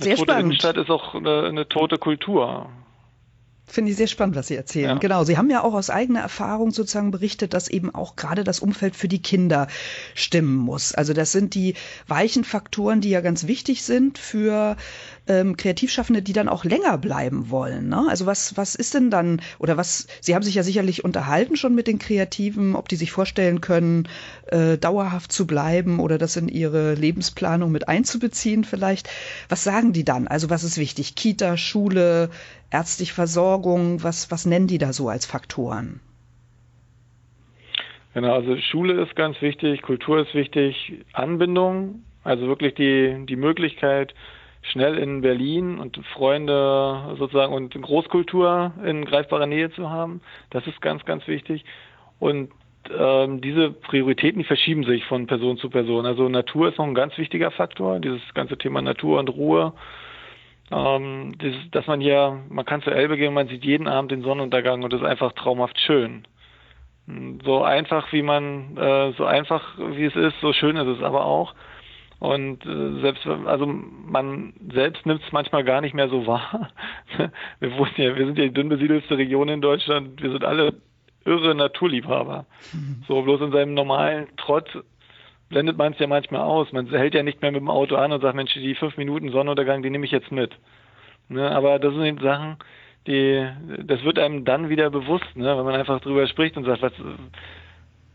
Sehr 0.00 0.12
eine 0.12 0.22
spannend. 0.22 0.44
Innenstadt 0.44 0.76
ist 0.76 0.90
auch 0.90 1.14
eine, 1.14 1.44
eine 1.44 1.68
tote 1.68 1.98
Kultur. 1.98 2.68
Finde 3.68 3.90
ich 3.90 3.96
sehr 3.96 4.06
spannend, 4.06 4.36
was 4.36 4.46
Sie 4.46 4.54
erzählen. 4.54 4.90
Ja. 4.90 4.98
Genau. 4.98 5.24
Sie 5.24 5.36
haben 5.36 5.50
ja 5.50 5.64
auch 5.64 5.74
aus 5.74 5.90
eigener 5.90 6.20
Erfahrung 6.20 6.70
sozusagen 6.70 7.10
berichtet, 7.10 7.52
dass 7.52 7.66
eben 7.66 7.92
auch 7.92 8.14
gerade 8.14 8.44
das 8.44 8.60
Umfeld 8.60 8.94
für 8.94 9.08
die 9.08 9.20
Kinder 9.20 9.66
stimmen 10.14 10.54
muss. 10.54 10.94
Also 10.94 11.14
das 11.14 11.32
sind 11.32 11.54
die 11.56 11.74
weichen 12.06 12.44
Faktoren, 12.44 13.00
die 13.00 13.10
ja 13.10 13.20
ganz 13.22 13.48
wichtig 13.48 13.82
sind 13.82 14.18
für 14.18 14.76
ähm, 15.28 15.56
Kreativschaffende, 15.56 16.22
die 16.22 16.32
dann 16.32 16.48
auch 16.48 16.64
länger 16.64 16.98
bleiben 16.98 17.50
wollen. 17.50 17.88
Ne? 17.88 18.06
Also 18.08 18.26
was, 18.26 18.56
was 18.56 18.74
ist 18.74 18.94
denn 18.94 19.10
dann, 19.10 19.40
oder 19.58 19.76
was, 19.76 20.06
Sie 20.20 20.34
haben 20.34 20.42
sich 20.42 20.54
ja 20.54 20.62
sicherlich 20.62 21.04
unterhalten 21.04 21.56
schon 21.56 21.74
mit 21.74 21.86
den 21.86 21.98
Kreativen, 21.98 22.76
ob 22.76 22.88
die 22.88 22.96
sich 22.96 23.12
vorstellen 23.12 23.60
können, 23.60 24.08
äh, 24.46 24.78
dauerhaft 24.78 25.32
zu 25.32 25.46
bleiben 25.46 26.00
oder 26.00 26.18
das 26.18 26.36
in 26.36 26.48
ihre 26.48 26.94
Lebensplanung 26.94 27.72
mit 27.72 27.88
einzubeziehen 27.88 28.64
vielleicht. 28.64 29.08
Was 29.48 29.64
sagen 29.64 29.92
die 29.92 30.04
dann? 30.04 30.28
Also 30.28 30.50
was 30.50 30.64
ist 30.64 30.78
wichtig? 30.78 31.14
Kita, 31.14 31.56
Schule, 31.56 32.30
ärztliche 32.70 33.14
Versorgung, 33.14 34.02
was, 34.02 34.30
was 34.30 34.46
nennen 34.46 34.66
die 34.66 34.78
da 34.78 34.92
so 34.92 35.08
als 35.08 35.26
Faktoren? 35.26 36.00
Genau, 38.14 38.34
also 38.34 38.56
Schule 38.56 39.02
ist 39.02 39.14
ganz 39.14 39.42
wichtig, 39.42 39.82
Kultur 39.82 40.22
ist 40.22 40.34
wichtig, 40.34 41.04
Anbindung, 41.12 42.02
also 42.24 42.46
wirklich 42.46 42.74
die, 42.74 43.26
die 43.26 43.36
Möglichkeit, 43.36 44.14
schnell 44.70 44.98
in 44.98 45.20
Berlin 45.20 45.78
und 45.78 45.96
Freunde 46.12 47.16
sozusagen 47.18 47.52
und 47.52 47.80
Großkultur 47.80 48.72
in 48.84 49.04
greifbarer 49.04 49.46
Nähe 49.46 49.70
zu 49.70 49.90
haben. 49.90 50.20
Das 50.50 50.66
ist 50.66 50.80
ganz, 50.80 51.04
ganz 51.04 51.26
wichtig. 51.28 51.64
Und 52.18 52.50
ähm, 52.90 53.40
diese 53.40 53.70
Prioritäten, 53.70 54.38
die 54.40 54.46
verschieben 54.46 54.84
sich 54.84 55.04
von 55.06 55.26
Person 55.26 55.58
zu 55.58 55.70
Person. 55.70 56.06
Also 56.06 56.28
Natur 56.28 56.68
ist 56.68 56.78
noch 56.78 56.86
ein 56.86 56.94
ganz 56.94 57.16
wichtiger 57.18 57.50
Faktor, 57.50 57.98
dieses 58.00 58.22
ganze 58.34 58.58
Thema 58.58 58.80
Natur 58.82 59.18
und 59.18 59.28
Ruhe. 59.28 59.72
Ähm, 60.70 61.34
das, 61.38 61.52
dass 61.70 61.86
man 61.86 62.00
hier, 62.00 62.40
man 62.48 62.64
kann 62.64 62.82
zur 62.82 62.94
Elbe 62.94 63.16
gehen, 63.16 63.34
man 63.34 63.48
sieht 63.48 63.64
jeden 63.64 63.88
Abend 63.88 64.10
den 64.10 64.22
Sonnenuntergang 64.22 64.82
und 64.82 64.92
das 64.92 65.00
ist 65.00 65.06
einfach 65.06 65.32
traumhaft 65.32 65.78
schön. 65.80 66.26
So 67.44 67.62
einfach 67.62 68.12
wie 68.12 68.22
man, 68.22 68.76
äh, 68.76 69.12
so 69.12 69.24
einfach 69.26 69.78
wie 69.78 70.04
es 70.04 70.16
ist, 70.16 70.40
so 70.40 70.52
schön 70.52 70.76
ist 70.76 70.98
es 70.98 71.02
aber 71.02 71.24
auch. 71.24 71.54
Und 72.18 72.64
äh, 72.64 73.00
selbst, 73.02 73.26
also 73.26 73.66
man 73.66 74.54
selbst 74.72 75.04
nimmt 75.04 75.22
es 75.22 75.32
manchmal 75.32 75.64
gar 75.64 75.80
nicht 75.80 75.94
mehr 75.94 76.08
so 76.08 76.26
wahr. 76.26 76.70
wir 77.60 77.76
wussten 77.76 78.00
ja, 78.00 78.16
wir 78.16 78.24
sind 78.24 78.38
ja 78.38 78.44
die 78.44 78.54
dünn 78.54 78.70
besiedelste 78.70 79.18
Region 79.18 79.48
in 79.48 79.60
Deutschland. 79.60 80.22
Wir 80.22 80.30
sind 80.30 80.44
alle 80.44 80.74
irre 81.26 81.54
Naturliebhaber. 81.54 82.46
Mhm. 82.72 83.04
So 83.06 83.20
bloß 83.22 83.42
in 83.42 83.52
seinem 83.52 83.74
normalen 83.74 84.28
Trott 84.38 84.82
blendet 85.48 85.76
man 85.76 85.92
es 85.92 85.98
ja 85.98 86.06
manchmal 86.06 86.40
aus. 86.40 86.72
Man 86.72 86.88
hält 86.88 87.14
ja 87.14 87.22
nicht 87.22 87.42
mehr 87.42 87.52
mit 87.52 87.60
dem 87.60 87.70
Auto 87.70 87.96
an 87.96 88.12
und 88.12 88.22
sagt, 88.22 88.34
Mensch, 88.34 88.54
die 88.54 88.74
fünf 88.74 88.96
Minuten 88.96 89.30
Sonnenuntergang, 89.30 89.82
die 89.82 89.90
nehme 89.90 90.06
ich 90.06 90.12
jetzt 90.12 90.32
mit. 90.32 90.56
Ne? 91.28 91.50
Aber 91.50 91.78
das 91.78 91.94
sind 91.94 92.22
Sachen, 92.22 92.56
die, 93.06 93.46
das 93.84 94.02
wird 94.04 94.18
einem 94.18 94.44
dann 94.44 94.68
wieder 94.68 94.90
bewusst, 94.90 95.36
ne? 95.36 95.56
wenn 95.56 95.64
man 95.64 95.74
einfach 95.74 96.00
drüber 96.00 96.26
spricht 96.26 96.56
und 96.56 96.64
sagt, 96.64 96.82
was, 96.82 96.92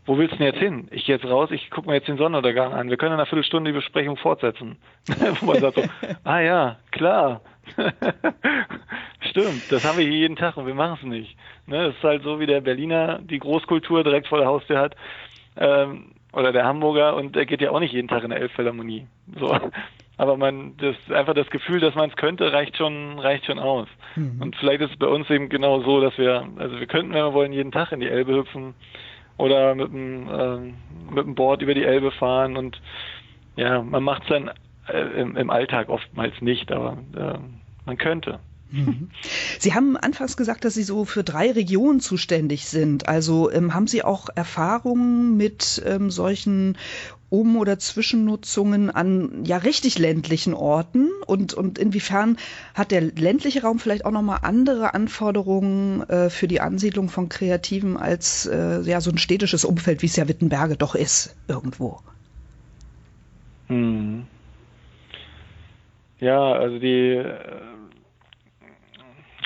wo 0.04 0.18
willst 0.18 0.34
du 0.34 0.38
denn 0.38 0.46
jetzt 0.46 0.58
hin? 0.58 0.88
Ich 0.90 1.04
gehe 1.04 1.16
jetzt 1.16 1.24
raus, 1.24 1.50
ich 1.52 1.70
gucke 1.70 1.88
mir 1.88 1.94
jetzt 1.94 2.08
den 2.08 2.16
Sonnenuntergang 2.16 2.72
an. 2.72 2.90
Wir 2.90 2.96
können 2.96 3.12
in 3.12 3.20
einer 3.20 3.26
Viertelstunde 3.26 3.70
die 3.70 3.76
Besprechung 3.76 4.16
fortsetzen. 4.16 4.76
Wo 5.40 5.46
man 5.46 5.60
sagt 5.60 5.76
so, 5.76 5.82
ah 6.24 6.40
ja, 6.40 6.76
klar. 6.90 7.40
Stimmt, 9.20 9.70
das 9.70 9.84
haben 9.84 9.98
wir 9.98 10.04
hier 10.04 10.18
jeden 10.18 10.36
Tag 10.36 10.56
und 10.56 10.66
wir 10.66 10.74
machen 10.74 10.98
es 11.00 11.06
nicht. 11.08 11.36
Ne, 11.66 11.86
das 11.86 11.94
ist 11.94 12.02
halt 12.02 12.24
so, 12.24 12.40
wie 12.40 12.46
der 12.46 12.60
Berliner 12.60 13.20
die 13.22 13.38
Großkultur 13.38 14.02
direkt 14.02 14.26
vor 14.26 14.38
der 14.38 14.48
Haustür 14.48 14.78
hat. 14.78 14.96
Ähm, 15.56 16.12
oder 16.32 16.50
der 16.50 16.64
Hamburger 16.64 17.14
und 17.14 17.36
der 17.36 17.46
geht 17.46 17.60
ja 17.60 17.70
auch 17.70 17.80
nicht 17.80 17.92
jeden 17.92 18.08
Tag 18.08 18.24
in 18.24 18.30
der 18.30 18.40
Elbphilharmonie. 18.40 19.06
So. 19.38 19.56
Aber 20.16 20.36
man, 20.36 20.76
das 20.78 20.96
einfach 21.14 21.34
das 21.34 21.48
Gefühl, 21.50 21.80
dass 21.80 21.94
man 21.94 22.10
es 22.10 22.16
könnte, 22.16 22.52
reicht 22.52 22.76
schon, 22.76 23.18
reicht 23.18 23.46
schon 23.46 23.58
aus. 23.58 23.86
Mhm. 24.16 24.40
Und 24.40 24.56
vielleicht 24.56 24.80
ist 24.80 24.92
es 24.92 24.98
bei 24.98 25.06
uns 25.06 25.28
eben 25.30 25.48
genau 25.48 25.82
so, 25.82 26.00
dass 26.00 26.16
wir, 26.18 26.48
also 26.56 26.80
wir 26.80 26.86
könnten, 26.86 27.12
wenn 27.12 27.24
wir 27.24 27.34
wollen, 27.34 27.52
jeden 27.52 27.70
Tag 27.70 27.92
in 27.92 28.00
die 28.00 28.08
Elbe 28.08 28.34
hüpfen 28.34 28.74
oder 29.36 29.74
mit 29.74 29.92
dem, 29.92 30.28
äh, 30.28 30.56
mit 31.14 31.26
dem 31.26 31.34
Board 31.34 31.62
über 31.62 31.74
die 31.74 31.84
Elbe 31.84 32.10
fahren 32.12 32.56
und 32.56 32.80
ja, 33.56 33.82
man 33.82 34.02
macht 34.02 34.22
es 34.22 34.28
dann 34.28 34.50
äh, 34.88 35.20
im, 35.20 35.36
im, 35.36 35.50
Alltag 35.50 35.88
oftmals 35.88 36.40
nicht, 36.40 36.72
aber 36.72 36.96
äh, 37.14 37.38
man 37.84 37.98
könnte. 37.98 38.40
Mhm. 38.72 39.10
Sie 39.58 39.74
haben 39.74 39.96
anfangs 39.98 40.36
gesagt, 40.36 40.64
dass 40.64 40.74
Sie 40.74 40.82
so 40.82 41.04
für 41.04 41.22
drei 41.22 41.52
Regionen 41.52 42.00
zuständig 42.00 42.66
sind. 42.66 43.06
Also 43.06 43.50
ähm, 43.50 43.74
haben 43.74 43.86
Sie 43.86 44.02
auch 44.02 44.28
Erfahrungen 44.34 45.36
mit 45.36 45.82
ähm, 45.86 46.10
solchen 46.10 46.78
um- 47.28 47.56
oder 47.56 47.78
Zwischennutzungen 47.78 48.90
an 48.90 49.44
ja 49.44 49.58
richtig 49.58 49.98
ländlichen 49.98 50.52
Orten 50.52 51.08
und, 51.26 51.54
und 51.54 51.78
inwiefern 51.78 52.36
hat 52.74 52.90
der 52.90 53.00
ländliche 53.00 53.62
Raum 53.62 53.78
vielleicht 53.78 54.04
auch 54.04 54.10
nochmal 54.10 54.40
andere 54.42 54.94
Anforderungen 54.94 56.02
äh, 56.08 56.28
für 56.28 56.48
die 56.48 56.60
Ansiedlung 56.60 57.08
von 57.08 57.28
Kreativen 57.28 57.96
als 57.96 58.46
äh, 58.46 58.80
ja 58.82 59.00
so 59.00 59.10
ein 59.10 59.18
städtisches 59.18 59.64
Umfeld, 59.64 60.02
wie 60.02 60.06
es 60.06 60.16
ja 60.16 60.28
Wittenberge 60.28 60.76
doch 60.76 60.94
ist 60.94 61.36
irgendwo? 61.48 62.00
Hm. 63.68 64.26
Ja, 66.20 66.52
also 66.52 66.78
die 66.78 67.14
äh, 67.14 67.71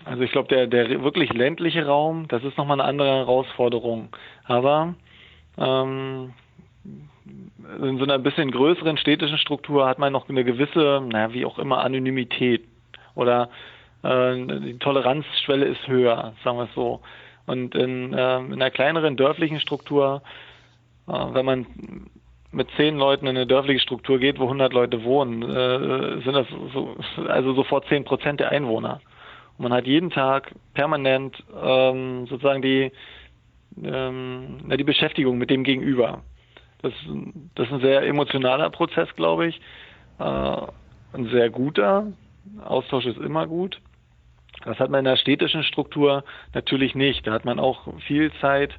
also 0.06 0.22
ich 0.22 0.30
glaube, 0.30 0.48
der, 0.48 0.66
der 0.68 1.02
wirklich 1.02 1.32
ländliche 1.32 1.84
Raum, 1.84 2.28
das 2.28 2.44
ist 2.44 2.56
nochmal 2.56 2.80
eine 2.80 2.88
andere 2.88 3.08
Herausforderung. 3.08 4.08
Aber 4.44 4.94
ähm, 5.58 6.32
in 7.82 7.98
so 7.98 8.04
einer 8.04 8.18
bisschen 8.18 8.52
größeren 8.52 8.98
städtischen 8.98 9.38
Struktur 9.38 9.86
hat 9.86 9.98
man 9.98 10.12
noch 10.12 10.28
eine 10.28 10.44
gewisse, 10.44 11.02
naja, 11.04 11.32
wie 11.32 11.44
auch 11.44 11.58
immer, 11.58 11.82
Anonymität 11.82 12.64
oder 13.16 13.50
äh, 14.04 14.36
die 14.36 14.78
Toleranzschwelle 14.78 15.66
ist 15.66 15.88
höher, 15.88 16.34
sagen 16.44 16.58
wir 16.58 16.64
es 16.64 16.74
so. 16.74 17.00
Und 17.46 17.74
in, 17.74 18.12
äh, 18.12 18.38
in 18.38 18.52
einer 18.54 18.70
kleineren 18.70 19.16
dörflichen 19.16 19.58
Struktur, 19.58 20.22
äh, 21.08 21.12
wenn 21.12 21.44
man 21.44 21.66
mit 22.52 22.68
zehn 22.76 22.96
Leuten 22.96 23.26
in 23.26 23.36
eine 23.36 23.46
dörfliche 23.46 23.80
Struktur 23.80 24.20
geht, 24.20 24.38
wo 24.38 24.44
100 24.44 24.72
Leute 24.72 25.02
wohnen, 25.02 25.42
äh, 25.42 26.22
sind 26.22 26.34
das 26.34 26.46
so, 26.72 26.96
also 27.26 27.54
sofort 27.54 27.88
zehn 27.88 28.04
Prozent 28.04 28.38
der 28.38 28.52
Einwohner. 28.52 29.00
Man 29.58 29.72
hat 29.72 29.86
jeden 29.86 30.10
Tag 30.10 30.54
permanent 30.74 31.42
ähm, 31.62 32.26
sozusagen 32.26 32.62
die, 32.62 32.92
ähm, 33.82 34.58
die 34.76 34.84
Beschäftigung 34.84 35.38
mit 35.38 35.50
dem 35.50 35.64
Gegenüber. 35.64 36.22
Das, 36.82 36.92
das 37.54 37.66
ist 37.66 37.72
ein 37.72 37.80
sehr 37.80 38.02
emotionaler 38.02 38.70
Prozess, 38.70 39.08
glaube 39.16 39.48
ich. 39.48 39.60
Äh, 40.18 40.22
ein 41.12 41.28
sehr 41.30 41.50
guter. 41.50 42.12
Austausch 42.64 43.06
ist 43.06 43.18
immer 43.18 43.46
gut. 43.46 43.80
Das 44.64 44.78
hat 44.78 44.90
man 44.90 45.00
in 45.00 45.04
der 45.06 45.16
städtischen 45.16 45.62
Struktur 45.62 46.24
natürlich 46.54 46.94
nicht. 46.94 47.26
Da 47.26 47.32
hat 47.32 47.44
man 47.44 47.58
auch 47.58 47.88
viel 48.06 48.32
Zeit 48.40 48.74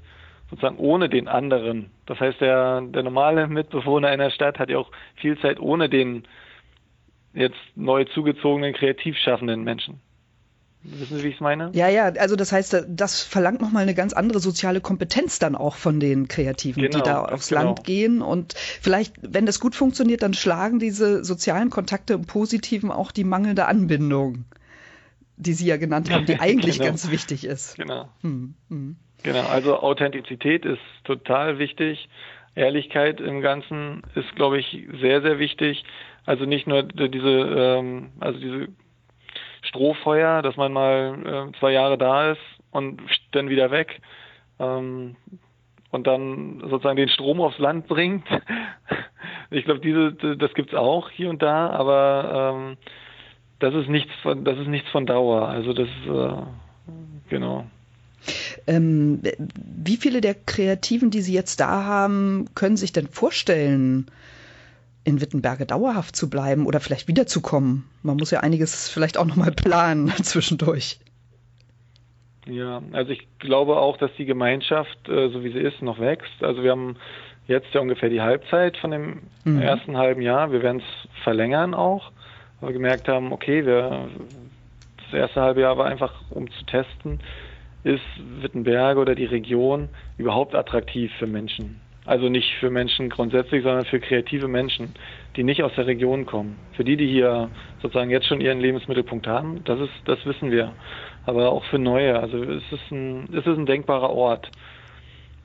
sozusagen 0.50 0.78
ohne 0.78 1.10
den 1.10 1.28
anderen. 1.28 1.92
Das 2.06 2.20
heißt, 2.20 2.40
der, 2.40 2.82
der 2.82 3.04
normale 3.04 3.48
Mitbewohner 3.48 4.12
in 4.14 4.20
der 4.20 4.32
Stadt 4.32 4.60
hat 4.60 4.70
ja 4.70 4.78
auch 4.78 4.92
viel 5.16 5.38
Zeit 5.40 5.60
ohne 5.60 5.90
den 5.90 6.24
jetzt 7.34 7.60
neu 7.76 8.06
zugezogenen, 8.06 8.74
kreativ 8.74 9.18
schaffenden 9.18 9.64
Menschen. 9.64 10.02
Wissen 10.90 11.18
Sie, 11.18 11.24
wie 11.24 11.28
ich 11.28 11.36
es 11.36 11.42
meine? 11.42 11.70
Ja, 11.74 11.90
ja, 11.90 12.06
also 12.06 12.38
das 12.38 12.54
heißt, 12.54 12.86
das 12.88 13.22
verlangt 13.22 13.60
nochmal 13.62 13.84
eine 13.84 13.94
ganz 13.94 14.14
andere 14.14 14.40
soziale 14.40 14.80
Kompetenz 14.80 15.38
dann 15.38 15.56
auch 15.56 15.76
von 15.76 16.00
den 16.00 16.30
Kreativen, 16.30 16.82
genau, 16.84 16.98
die 16.98 17.04
da 17.04 17.26
aufs 17.26 17.50
genau. 17.50 17.64
Land 17.64 17.84
gehen. 17.84 18.22
Und 18.22 18.54
vielleicht, 18.54 19.16
wenn 19.22 19.46
das 19.46 19.60
gut 19.60 19.76
funktioniert, 19.76 20.24
dann 20.24 20.34
schlagen 20.34 20.80
diese 20.80 21.26
sozialen 21.26 21.70
Kontakte 21.70 22.14
im 22.14 22.26
Positiven 22.26 22.90
auch 22.90 23.12
die 23.12 23.26
mangelnde 23.26 23.66
Anbindung, 23.66 24.46
die 25.36 25.54
Sie 25.54 25.68
ja 25.68 25.76
genannt 25.76 26.10
haben, 26.10 26.26
die 26.26 26.36
eigentlich 26.40 26.78
genau. 26.78 26.90
ganz 26.90 27.12
wichtig 27.12 27.44
ist. 27.44 27.76
Genau. 27.76 28.08
Hm, 28.22 28.54
hm. 28.70 28.96
Genau, 29.24 29.46
also 29.46 29.80
Authentizität 29.80 30.64
ist 30.64 30.80
total 31.04 31.60
wichtig. 31.60 32.08
Ehrlichkeit 32.56 33.20
im 33.20 33.42
Ganzen 33.42 34.04
ist, 34.16 34.36
glaube 34.36 34.58
ich, 34.58 34.88
sehr, 35.02 35.22
sehr 35.22 35.38
wichtig. 35.38 35.84
Also 36.26 36.46
nicht 36.46 36.66
nur 36.66 36.84
diese, 36.84 37.30
ähm, 37.30 38.12
also 38.20 38.40
diese 38.40 38.68
Strohfeuer, 39.68 40.42
dass 40.42 40.58
man 40.58 40.74
mal 40.74 41.50
äh, 41.54 41.60
zwei 41.60 41.72
Jahre 41.72 41.98
da 41.98 42.32
ist 42.32 42.42
und 42.72 43.02
dann 43.32 43.50
wieder 43.50 43.72
weg 43.72 44.02
ähm, 44.60 45.16
und 45.92 46.08
dann 46.08 46.62
sozusagen 46.62 46.98
den 46.98 47.10
Strom 47.10 47.42
aufs 47.42 47.60
Land 47.60 47.88
bringt. 47.88 48.28
ich 49.50 49.66
glaube, 49.66 49.80
diese 49.80 50.36
das 50.36 50.54
gibt's 50.54 50.74
auch 50.74 51.10
hier 51.10 51.30
und 51.30 51.42
da, 51.42 51.70
aber 51.70 52.54
ähm, 52.56 52.78
das 53.60 53.74
ist 53.74 53.90
nichts 53.90 54.12
von 54.22 54.44
das 54.44 54.58
ist 54.58 54.68
nichts 54.68 54.90
von 54.90 55.06
Dauer. 55.06 55.48
Also 55.48 55.74
das 55.74 55.88
äh, 56.08 57.30
genau. 57.30 57.66
Ähm, 58.66 59.22
wie 59.56 59.98
viele 59.98 60.20
der 60.22 60.36
Kreativen, 60.36 61.12
die 61.12 61.22
Sie 61.22 61.34
jetzt 61.34 61.60
da 61.60 61.86
haben, 61.86 62.50
können 62.56 62.76
sich 62.76 62.92
denn 62.92 63.08
vorstellen, 63.08 64.08
in 65.08 65.22
Wittenberge 65.22 65.66
dauerhaft 65.66 66.18
zu 66.18 66.30
bleiben 66.30 66.66
oder 66.66 66.82
vielleicht 66.82 67.08
wiederzukommen. 67.08 67.86
Man 68.04 68.18
muss 68.18 68.32
ja 68.32 68.42
einiges 68.42 68.90
vielleicht 68.90 69.18
auch 69.18 69.26
nochmal 69.26 69.52
planen 69.52 70.10
zwischendurch. 70.22 71.00
Ja, 72.46 72.82
also 72.92 73.12
ich 73.12 73.26
glaube 73.40 73.78
auch, 73.78 73.98
dass 73.98 74.12
die 74.18 74.26
Gemeinschaft, 74.26 74.98
äh, 75.08 75.30
so 75.30 75.44
wie 75.44 75.52
sie 75.52 75.60
ist, 75.60 75.82
noch 75.82 76.00
wächst. 76.00 76.42
Also 76.44 76.62
wir 76.62 76.72
haben 76.72 76.98
jetzt 77.48 77.74
ja 77.74 77.80
ungefähr 77.80 78.10
die 78.10 78.22
Halbzeit 78.22 78.76
von 78.78 78.92
dem 78.92 79.22
mhm. 79.46 79.62
ersten 79.62 79.98
halben 79.98 80.22
Jahr. 80.22 80.52
Wir 80.52 80.62
werden 80.62 80.82
es 80.82 81.24
verlängern 81.24 81.74
auch, 81.74 82.12
weil 82.60 82.70
wir 82.70 82.74
gemerkt 82.74 83.08
haben, 83.08 83.32
okay, 83.32 83.66
wir 83.66 84.10
das 85.06 85.14
erste 85.14 85.42
halbe 85.42 85.62
Jahr 85.62 85.78
war 85.78 85.86
einfach, 85.86 86.14
um 86.32 86.52
zu 86.52 86.66
testen, 86.66 87.22
ist 87.86 88.04
Wittenberge 88.42 89.00
oder 89.00 89.16
die 89.16 89.26
Region 89.26 89.88
überhaupt 90.18 90.54
attraktiv 90.54 91.12
für 91.18 91.28
Menschen? 91.28 91.80
Also 92.08 92.30
nicht 92.30 92.50
für 92.62 92.70
Menschen 92.70 93.10
grundsätzlich, 93.10 93.64
sondern 93.64 93.84
für 93.84 94.00
kreative 94.00 94.48
Menschen, 94.48 94.96
die 95.36 95.44
nicht 95.44 95.62
aus 95.62 95.74
der 95.76 95.88
Region 95.88 96.26
kommen. 96.26 96.58
Für 96.72 96.86
die, 96.86 96.96
die 96.96 97.06
hier 97.06 97.50
sozusagen 97.82 98.10
jetzt 98.10 98.28
schon 98.28 98.40
ihren 98.40 98.62
Lebensmittelpunkt 98.62 99.28
haben, 99.28 99.62
das 99.66 99.82
ist, 99.82 99.92
das 100.06 100.26
wissen 100.26 100.50
wir. 100.50 100.72
Aber 101.26 101.52
auch 101.52 101.66
für 101.66 101.80
neue. 101.80 102.18
Also 102.18 102.42
es 102.42 102.64
ist 102.72 102.92
ein, 102.92 103.28
es 103.34 103.46
ist 103.46 103.58
ein 103.58 103.66
denkbarer 103.66 104.10
Ort. 104.10 104.50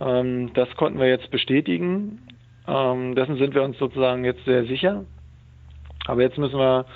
Ähm, 0.01 0.53
das 0.55 0.73
konnten 0.77 1.01
wir 1.01 1.09
jetzt 1.09 1.33
bestätigen. 1.33 2.21
Ähm, 2.69 3.17
dessen 3.17 3.39
sind 3.39 3.57
wir 3.57 3.65
uns 3.65 3.77
sozusagen 3.79 4.25
jetzt 4.25 4.45
sehr 4.45 4.65
sicher. 4.67 5.05
Aber 6.07 6.23
jetzt 6.23 6.39
müssen 6.39 6.61
wir 6.61 6.87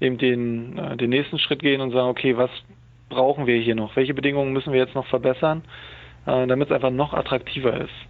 eben 0.00 0.18
den, 0.18 0.78
äh, 0.78 0.96
den 0.96 1.10
nächsten 1.10 1.40
Schritt 1.40 1.62
gehen 1.62 1.80
und 1.80 1.90
sagen, 1.90 2.08
okay, 2.08 2.36
was 2.36 2.50
brauchen 3.08 3.48
wir 3.48 3.60
hier 3.60 3.74
noch? 3.74 3.96
Welche 3.96 4.14
Bedingungen 4.14 4.52
müssen 4.52 4.72
wir 4.72 4.78
jetzt 4.78 4.94
noch 4.94 5.06
verbessern, 5.08 5.64
äh, 6.26 6.46
damit 6.46 6.68
es 6.68 6.74
einfach 6.76 6.90
noch 6.90 7.12
attraktiver 7.12 7.80
ist 7.80 8.06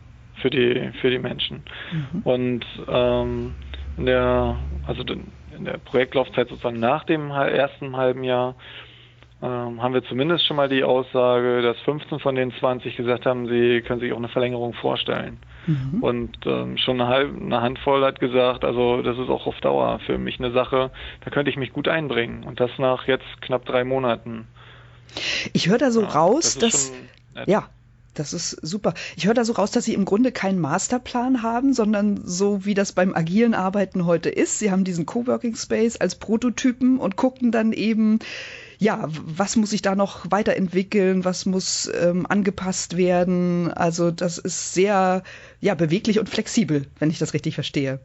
für 0.47 0.51
die, 0.51 0.91
für 1.01 1.11
die 1.11 1.19
Menschen? 1.19 1.63
Mhm. 1.93 2.23
Und 2.23 2.65
ähm, 2.89 3.55
in 3.97 4.07
der, 4.07 4.57
also 4.87 5.03
in 5.03 5.65
der 5.65 5.79
Projektlaufzeit 5.79 6.49
sozusagen 6.49 6.79
nach 6.79 7.05
dem 7.05 7.31
ersten 7.31 7.97
halben 7.97 8.23
Jahr 8.23 8.55
ähm, 9.43 9.83
haben 9.83 9.93
wir 9.93 10.05
zumindest 10.05 10.47
schon 10.47 10.57
mal 10.57 10.69
die 10.69 10.85
Aussage, 10.85 11.63
dass 11.63 11.79
15 11.81 12.21
von 12.21 12.37
den 12.37 12.53
20 12.53 12.97
gesagt 12.97 13.27
haben, 13.27 13.49
sie 13.49 13.83
können 13.83 14.01
sich 14.01 14.13
auch 14.13 14.19
eine 14.19 14.29
Verlängerung 14.29 14.73
vorstellen. 14.75 15.39
Mhm. 15.67 16.03
Und 16.03 16.39
ähm, 16.47 16.79
schon 16.79 17.01
eine, 17.01 17.11
halb, 17.11 17.37
eine 17.41 17.61
Handvoll 17.61 18.05
hat 18.05 18.21
gesagt, 18.21 18.65
also 18.65 19.03
das 19.03 19.19
ist 19.19 19.29
auch 19.29 19.47
auf 19.47 19.61
Dauer 19.61 19.99
für 20.07 20.17
mich 20.17 20.39
eine 20.39 20.53
Sache, 20.53 20.91
da 21.25 21.31
könnte 21.31 21.51
ich 21.51 21.57
mich 21.57 21.73
gut 21.73 21.89
einbringen. 21.89 22.45
Und 22.45 22.61
das 22.61 22.71
nach 22.79 23.09
jetzt 23.09 23.43
knapp 23.43 23.65
drei 23.67 23.85
Monaten. 23.85 24.47
Ich 25.53 25.69
höre 25.69 25.79
da 25.79 25.91
so 25.91 26.03
ja, 26.03 26.09
raus, 26.09 26.57
das 26.59 26.93
dass. 27.35 27.47
Ja, 27.47 27.69
das 28.19 28.33
ist 28.33 28.59
super. 28.63 28.95
Ich 29.17 29.27
höre 29.27 29.35
da 29.35 29.45
so 29.45 29.53
raus, 29.53 29.71
dass 29.71 29.85
Sie 29.85 29.95
im 29.95 30.05
Grunde 30.05 30.33
keinen 30.33 30.59
Masterplan 30.59 31.43
haben, 31.43 31.73
sondern 31.73 32.21
so 32.25 32.65
wie 32.65 32.75
das 32.75 32.93
beim 32.93 33.15
agilen 33.15 33.55
Arbeiten 33.55 34.07
heute 34.07 34.29
ist. 34.29 34.59
Sie 34.59 34.71
haben 34.71 34.85
diesen 34.85 35.07
Coworking 35.07 35.55
Space 35.55 35.97
als 35.97 36.17
Prototypen 36.17 36.99
und 36.99 37.17
gucken 37.17 37.53
dann 37.53 37.73
eben, 37.73 38.19
ja, 38.79 39.09
was 39.09 39.57
muss 39.57 39.71
sich 39.71 39.83
da 39.83 39.95
noch 39.95 40.31
weiterentwickeln, 40.31 41.25
was 41.25 41.47
muss 41.47 41.91
ähm, 42.01 42.27
angepasst 42.27 42.97
werden. 42.97 43.73
Also 43.73 44.11
das 44.11 44.39
ist 44.39 44.75
sehr 44.75 45.23
ja, 45.61 45.75
beweglich 45.75 46.19
und 46.19 46.29
flexibel, 46.29 46.87
wenn 46.99 47.11
ich 47.11 47.19
das 47.19 47.35
richtig 47.35 47.55
verstehe. 47.55 48.01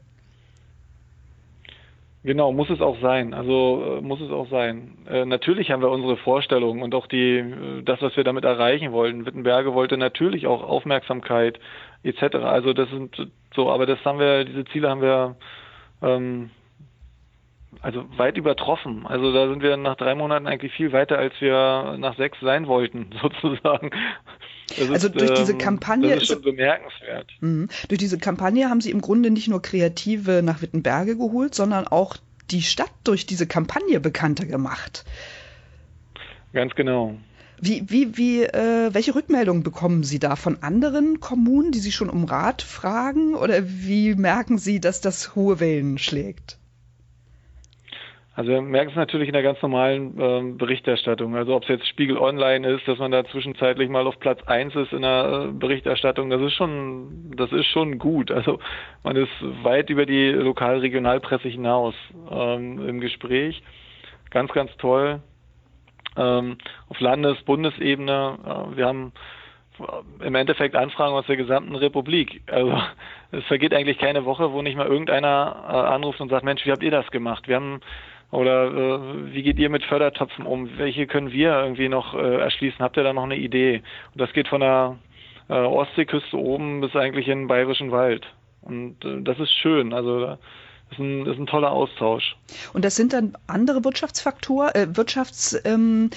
Genau, 2.24 2.52
muss 2.52 2.70
es 2.70 2.80
auch 2.80 3.00
sein. 3.00 3.34
Also 3.34 3.98
äh, 3.98 4.00
muss 4.00 4.20
es 4.20 4.30
auch 4.30 4.48
sein. 4.48 4.96
Äh, 5.08 5.24
natürlich 5.24 5.72
haben 5.72 5.82
wir 5.82 5.90
unsere 5.90 6.16
Vorstellungen 6.16 6.82
und 6.82 6.94
auch 6.94 7.08
die, 7.08 7.38
äh, 7.38 7.82
das, 7.82 8.00
was 8.00 8.16
wir 8.16 8.22
damit 8.22 8.44
erreichen 8.44 8.92
wollten. 8.92 9.26
Wittenberge 9.26 9.74
wollte 9.74 9.96
natürlich 9.96 10.46
auch 10.46 10.62
Aufmerksamkeit 10.62 11.58
etc. 12.04 12.36
Also 12.36 12.74
das 12.74 12.88
sind 12.90 13.28
so, 13.54 13.70
aber 13.70 13.86
das 13.86 14.04
haben 14.04 14.20
wir, 14.20 14.44
diese 14.44 14.64
Ziele 14.66 14.88
haben 14.88 15.02
wir 15.02 15.34
ähm, 16.00 16.50
also 17.80 18.04
weit 18.16 18.36
übertroffen. 18.36 19.06
Also 19.06 19.32
da 19.32 19.48
sind 19.48 19.62
wir 19.62 19.76
nach 19.76 19.96
drei 19.96 20.14
Monaten 20.14 20.46
eigentlich 20.46 20.72
viel 20.72 20.92
weiter, 20.92 21.18
als 21.18 21.32
wir 21.40 21.96
nach 21.98 22.16
sechs 22.16 22.38
sein 22.40 22.66
wollten, 22.66 23.10
sozusagen. 23.22 23.90
Das 24.68 24.90
also 24.90 25.08
ist, 25.08 25.20
durch 25.20 25.34
diese 25.34 25.52
ähm, 25.52 25.58
Kampagne 25.58 26.10
das 26.10 26.22
ist 26.22 26.28
schon 26.28 26.42
bemerkenswert. 26.42 27.30
Mh, 27.40 27.68
durch 27.88 27.98
diese 27.98 28.18
Kampagne 28.18 28.68
haben 28.68 28.80
Sie 28.80 28.90
im 28.90 29.00
Grunde 29.00 29.30
nicht 29.30 29.48
nur 29.48 29.62
Kreative 29.62 30.42
nach 30.42 30.62
Wittenberge 30.62 31.16
geholt, 31.16 31.54
sondern 31.54 31.86
auch 31.86 32.16
die 32.50 32.62
Stadt 32.62 32.92
durch 33.04 33.26
diese 33.26 33.46
Kampagne 33.46 34.00
bekannter 34.00 34.46
gemacht. 34.46 35.04
Ganz 36.52 36.74
genau. 36.74 37.14
Wie, 37.60 37.88
wie, 37.88 38.16
wie, 38.16 38.42
äh, 38.42 38.92
welche 38.92 39.14
Rückmeldungen 39.14 39.62
bekommen 39.62 40.02
Sie 40.02 40.18
da 40.18 40.36
von 40.36 40.62
anderen 40.62 41.20
Kommunen, 41.20 41.70
die 41.70 41.78
Sie 41.78 41.92
schon 41.92 42.10
um 42.10 42.24
Rat 42.24 42.60
fragen? 42.60 43.34
Oder 43.34 43.62
wie 43.64 44.14
merken 44.14 44.58
Sie, 44.58 44.80
dass 44.80 45.00
das 45.00 45.36
hohe 45.36 45.60
Wellen 45.60 45.96
schlägt? 45.98 46.58
Also 48.34 48.50
wir 48.50 48.62
merken 48.62 48.90
es 48.90 48.96
natürlich 48.96 49.28
in 49.28 49.34
der 49.34 49.42
ganz 49.42 49.60
normalen 49.60 50.18
ähm, 50.18 50.56
Berichterstattung. 50.56 51.36
Also 51.36 51.54
ob 51.54 51.64
es 51.64 51.68
jetzt 51.68 51.86
Spiegel 51.86 52.16
Online 52.16 52.66
ist, 52.66 52.88
dass 52.88 52.98
man 52.98 53.10
da 53.10 53.24
zwischenzeitlich 53.24 53.90
mal 53.90 54.06
auf 54.06 54.18
Platz 54.20 54.42
eins 54.46 54.74
ist 54.74 54.92
in 54.92 55.02
der 55.02 55.48
äh, 55.48 55.52
Berichterstattung, 55.52 56.30
das 56.30 56.40
ist 56.40 56.54
schon, 56.54 57.32
das 57.36 57.52
ist 57.52 57.66
schon 57.66 57.98
gut. 57.98 58.30
Also 58.30 58.58
man 59.02 59.16
ist 59.16 59.32
weit 59.62 59.90
über 59.90 60.06
die 60.06 60.30
Lokal-Regionalpresse 60.30 61.48
hinaus 61.48 61.94
ähm, 62.30 62.88
im 62.88 63.00
Gespräch. 63.00 63.62
Ganz, 64.30 64.50
ganz 64.52 64.74
toll. 64.78 65.20
Ähm, 66.16 66.56
auf 66.88 67.00
Landes-, 67.00 67.42
Bundesebene. 67.42 68.38
Äh, 68.44 68.76
wir 68.76 68.86
haben 68.86 69.12
im 70.20 70.34
Endeffekt 70.34 70.74
Anfragen 70.74 71.14
aus 71.14 71.26
der 71.26 71.36
gesamten 71.36 71.74
Republik. 71.74 72.42
Also 72.46 72.78
es 73.30 73.44
vergeht 73.44 73.74
eigentlich 73.74 73.98
keine 73.98 74.24
Woche, 74.24 74.52
wo 74.52 74.62
nicht 74.62 74.76
mal 74.76 74.86
irgendeiner 74.86 75.64
äh, 75.68 75.94
anruft 75.94 76.20
und 76.20 76.30
sagt, 76.30 76.44
Mensch, 76.44 76.64
wie 76.64 76.72
habt 76.72 76.82
ihr 76.82 76.90
das 76.90 77.10
gemacht? 77.10 77.48
Wir 77.48 77.56
haben 77.56 77.80
oder 78.32 78.66
äh, 78.66 79.34
wie 79.34 79.42
geht 79.42 79.58
ihr 79.58 79.68
mit 79.68 79.84
Fördertöpfen 79.84 80.46
um? 80.46 80.78
Welche 80.78 81.06
können 81.06 81.32
wir 81.32 81.52
irgendwie 81.62 81.90
noch 81.90 82.14
äh, 82.14 82.36
erschließen? 82.38 82.78
Habt 82.80 82.96
ihr 82.96 83.02
da 83.02 83.12
noch 83.12 83.24
eine 83.24 83.36
Idee? 83.36 83.82
Und 84.14 84.20
das 84.20 84.32
geht 84.32 84.48
von 84.48 84.62
der 84.62 84.96
äh, 85.50 85.52
Ostseeküste 85.52 86.38
oben 86.38 86.80
bis 86.80 86.96
eigentlich 86.96 87.28
in 87.28 87.40
den 87.40 87.46
Bayerischen 87.46 87.90
Wald. 87.90 88.24
Und 88.62 89.04
äh, 89.04 89.20
das 89.20 89.38
ist 89.38 89.52
schön. 89.52 89.92
Also 89.92 90.20
das 90.20 90.38
ist 90.92 90.98
ein, 90.98 91.26
ist 91.26 91.38
ein 91.38 91.46
toller 91.46 91.72
Austausch. 91.72 92.34
Und 92.72 92.86
das 92.86 92.96
sind 92.96 93.12
dann 93.12 93.36
andere 93.48 93.84
Wirtschaftsfaktoren, 93.84 94.74
äh, 94.76 94.96
Wirtschaftsförderer 94.96 96.10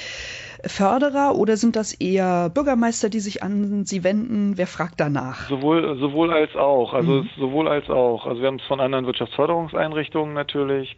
ähm, 1.32 1.38
oder 1.38 1.58
sind 1.58 1.76
das 1.76 1.94
eher 1.96 2.50
Bürgermeister, 2.50 3.10
die 3.10 3.20
sich 3.20 3.44
an 3.44 3.84
Sie 3.84 4.06
wenden? 4.06 4.58
Wer 4.58 4.68
fragt 4.68 5.02
danach? 5.02 5.50
Sowohl, 5.50 5.98
sowohl 6.00 6.32
als 6.32 6.56
auch. 6.56 6.94
Also 6.94 7.24
mhm. 7.24 7.30
sowohl 7.38 7.68
als 7.68 7.90
auch. 7.90 8.26
Also 8.26 8.40
wir 8.40 8.48
haben 8.48 8.60
es 8.60 8.66
von 8.68 8.80
anderen 8.80 9.06
Wirtschaftsförderungseinrichtungen 9.06 10.34
natürlich 10.34 10.96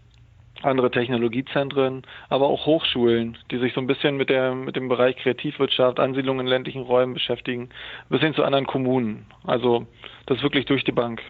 andere 0.64 0.92
Technologiezentren, 0.92 2.04
aber 2.30 2.48
auch 2.48 2.66
Hochschulen, 2.66 3.38
die 3.52 3.60
sich 3.60 3.74
so 3.74 3.82
ein 3.82 3.88
bisschen 3.88 4.18
mit 4.18 4.30
der 4.30 4.56
mit 4.56 4.76
dem 4.76 4.88
Bereich 4.90 5.18
Kreativwirtschaft, 5.18 6.00
Ansiedlung 6.00 6.40
in 6.40 6.48
ländlichen 6.48 6.82
Räumen 6.82 7.14
beschäftigen, 7.14 7.70
bis 8.10 8.22
hin 8.22 8.34
zu 8.34 8.44
anderen 8.44 8.66
Kommunen. 8.66 9.26
Also 9.44 9.88
das 10.26 10.38
ist 10.38 10.44
wirklich 10.44 10.66
durch 10.66 10.84
die 10.84 10.92
Bank. 10.92 11.22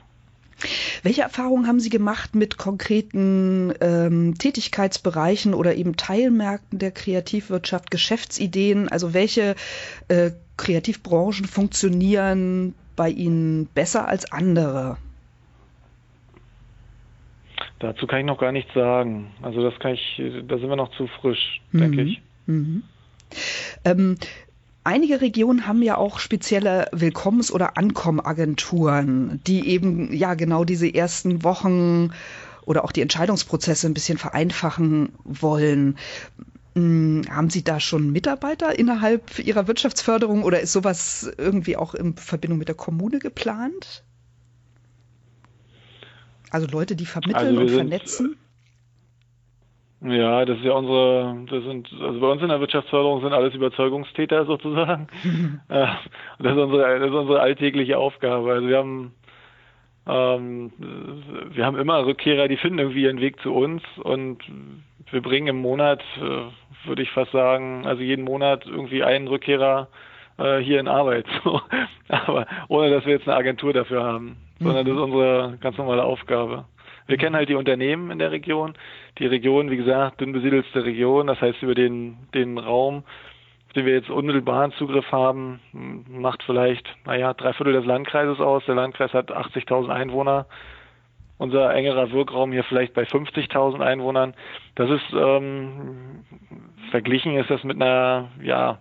Welche 1.04 1.22
Erfahrungen 1.22 1.68
haben 1.68 1.80
Sie 1.80 1.90
gemacht 1.90 2.34
mit 2.34 2.58
konkreten 2.58 3.74
ähm, 3.80 4.36
Tätigkeitsbereichen 4.40 5.54
oder 5.54 5.76
eben 5.76 5.98
Teilmärkten 5.98 6.80
der 6.80 6.92
Kreativwirtschaft, 6.92 7.92
Geschäftsideen? 7.92 8.90
Also 8.90 9.14
welche 9.14 9.56
äh, 10.08 10.32
Kreativbranchen 10.58 11.46
funktionieren 11.46 12.74
bei 12.96 13.10
Ihnen 13.10 13.68
besser 13.68 14.08
als 14.08 14.32
andere? 14.32 14.98
Dazu 17.80 18.08
kann 18.08 18.20
ich 18.20 18.26
noch 18.26 18.40
gar 18.40 18.52
nichts 18.52 18.74
sagen. 18.74 19.32
Also 19.42 19.62
das 19.62 19.78
kann 19.80 19.94
ich, 19.94 20.22
da 20.48 20.58
sind 20.58 20.70
wir 20.70 20.76
noch 20.76 20.92
zu 20.98 21.08
frisch, 21.22 21.62
mhm. 21.72 21.80
denke 21.80 22.02
ich. 22.04 22.22
Mhm. 22.48 22.84
Ähm, 23.86 24.18
einige 24.84 25.22
Regionen 25.22 25.68
haben 25.68 25.84
ja 25.84 25.98
auch 25.98 26.20
spezielle 26.20 26.88
Willkommens- 26.92 27.52
oder 27.52 27.78
Ankommagenturen, 27.78 29.42
die 29.46 29.68
eben 29.68 30.12
ja 30.14 30.34
genau 30.34 30.64
diese 30.64 30.92
ersten 30.94 31.44
Wochen 31.44 32.12
oder 32.66 32.84
auch 32.84 32.92
die 32.92 33.02
Entscheidungsprozesse 33.02 33.88
ein 33.88 33.94
bisschen 33.94 34.18
vereinfachen 34.18 35.10
wollen. 35.24 35.98
Hm, 36.76 37.24
haben 37.30 37.50
Sie 37.50 37.64
da 37.64 37.80
schon 37.80 38.12
Mitarbeiter 38.12 38.78
innerhalb 38.78 39.40
Ihrer 39.40 39.68
Wirtschaftsförderung 39.68 40.44
oder 40.44 40.60
ist 40.60 40.74
sowas 40.74 41.32
irgendwie 41.38 41.78
auch 41.78 41.94
in 41.94 42.16
Verbindung 42.16 42.60
mit 42.60 42.68
der 42.68 42.76
Kommune 42.76 43.20
geplant? 43.20 44.04
Also 46.52 46.68
Leute, 46.68 46.96
die 46.96 47.06
vermitteln 47.06 47.36
also 47.36 47.62
und 47.62 47.68
sind, 47.68 47.78
vernetzen? 47.78 48.38
Ja, 50.02 50.46
das 50.46 50.60
ist 50.60 50.64
ja 50.64 50.74
unsere, 50.74 51.38
das 51.50 51.64
sind, 51.64 51.90
also 52.00 52.20
bei 52.20 52.28
uns 52.28 52.42
in 52.42 52.50
der 52.50 52.60
Wirtschaftsförderung 52.60 53.22
sind 53.22 53.34
alles 53.34 53.56
Überzeugungstäter 53.56 54.46
sozusagen. 54.46 55.08
Äh, 55.70 55.88
das, 56.40 56.54
ist 56.54 56.60
unsere, 56.60 57.00
das 57.00 57.10
ist 57.10 57.16
unsere 57.16 57.42
alltägliche 57.42 57.98
Aufgabe. 57.98 58.54
Also 58.54 58.68
wir 58.68 58.78
haben, 58.78 59.14
ähm, 60.08 60.72
wir 61.52 61.66
haben 61.66 61.78
immer 61.78 62.06
Rückkehrer, 62.06 62.48
die 62.48 62.58
finden 62.58 62.80
irgendwie 62.80 63.04
ihren 63.04 63.20
Weg 63.20 63.42
zu 63.42 63.54
uns 63.54 63.82
und 64.04 64.40
wir 65.12 65.22
bringen 65.22 65.48
im 65.48 65.58
Monat, 65.58 66.02
äh, 66.18 66.88
würde 66.88 67.02
ich 67.02 67.12
fast 67.12 67.32
sagen, 67.32 67.86
also 67.86 68.02
jeden 68.02 68.24
Monat 68.24 68.66
irgendwie 68.66 69.04
einen 69.04 69.28
Rückkehrer 69.28 69.90
äh, 70.38 70.60
hier 70.60 70.80
in 70.80 70.88
Arbeit. 70.88 71.26
So. 71.44 71.62
Aber 72.10 72.48
ohne 72.70 72.90
dass 72.90 73.06
wir 73.06 73.14
jetzt 73.14 73.28
eine 73.28 73.36
Agentur 73.36 73.74
dafür 73.74 74.04
haben 74.04 74.38
sondern 74.60 74.86
das 74.86 74.96
ist 74.96 75.02
unsere 75.02 75.58
ganz 75.62 75.78
normale 75.78 76.04
Aufgabe. 76.04 76.66
Wir 77.08 77.18
kennen 77.18 77.36
halt 77.36 77.50
die 77.50 77.56
Unternehmen 77.56 78.12
in 78.12 78.20
der 78.20 78.32
Region. 78.32 78.74
Die 79.18 79.26
Region, 79.26 79.72
wie 79.72 79.78
gesagt, 79.78 80.20
dünn 80.20 80.34
besiedelste 80.34 80.84
Region, 80.84 81.28
das 81.28 81.40
heißt 81.40 81.62
über 81.62 81.76
den, 81.76 82.18
den 82.34 82.58
Raum, 82.58 83.04
auf 83.68 83.74
den 83.74 83.86
wir 83.86 83.94
jetzt 83.94 84.10
unmittelbaren 84.10 84.74
Zugriff 84.74 85.10
haben, 85.12 85.60
macht 86.10 86.44
vielleicht, 86.44 86.88
naja, 87.06 87.34
drei 87.34 87.54
Viertel 87.54 87.74
des 87.74 87.86
Landkreises 87.86 88.40
aus. 88.40 88.66
Der 88.66 88.76
Landkreis 88.76 89.14
hat 89.14 89.32
80.000 89.32 89.90
Einwohner. 89.90 90.48
unser 91.38 91.74
engerer 91.74 92.12
Wirkraum 92.12 92.52
hier 92.52 92.64
vielleicht 92.64 92.94
bei 92.94 93.04
50.000 93.04 93.80
Einwohnern. 93.80 94.34
Das 94.76 94.90
ist 94.90 95.14
ähm, 95.14 96.26
verglichen 96.92 97.38
ist 97.38 97.50
das 97.50 97.64
mit 97.64 97.80
einer, 97.80 98.30
ja, 98.42 98.80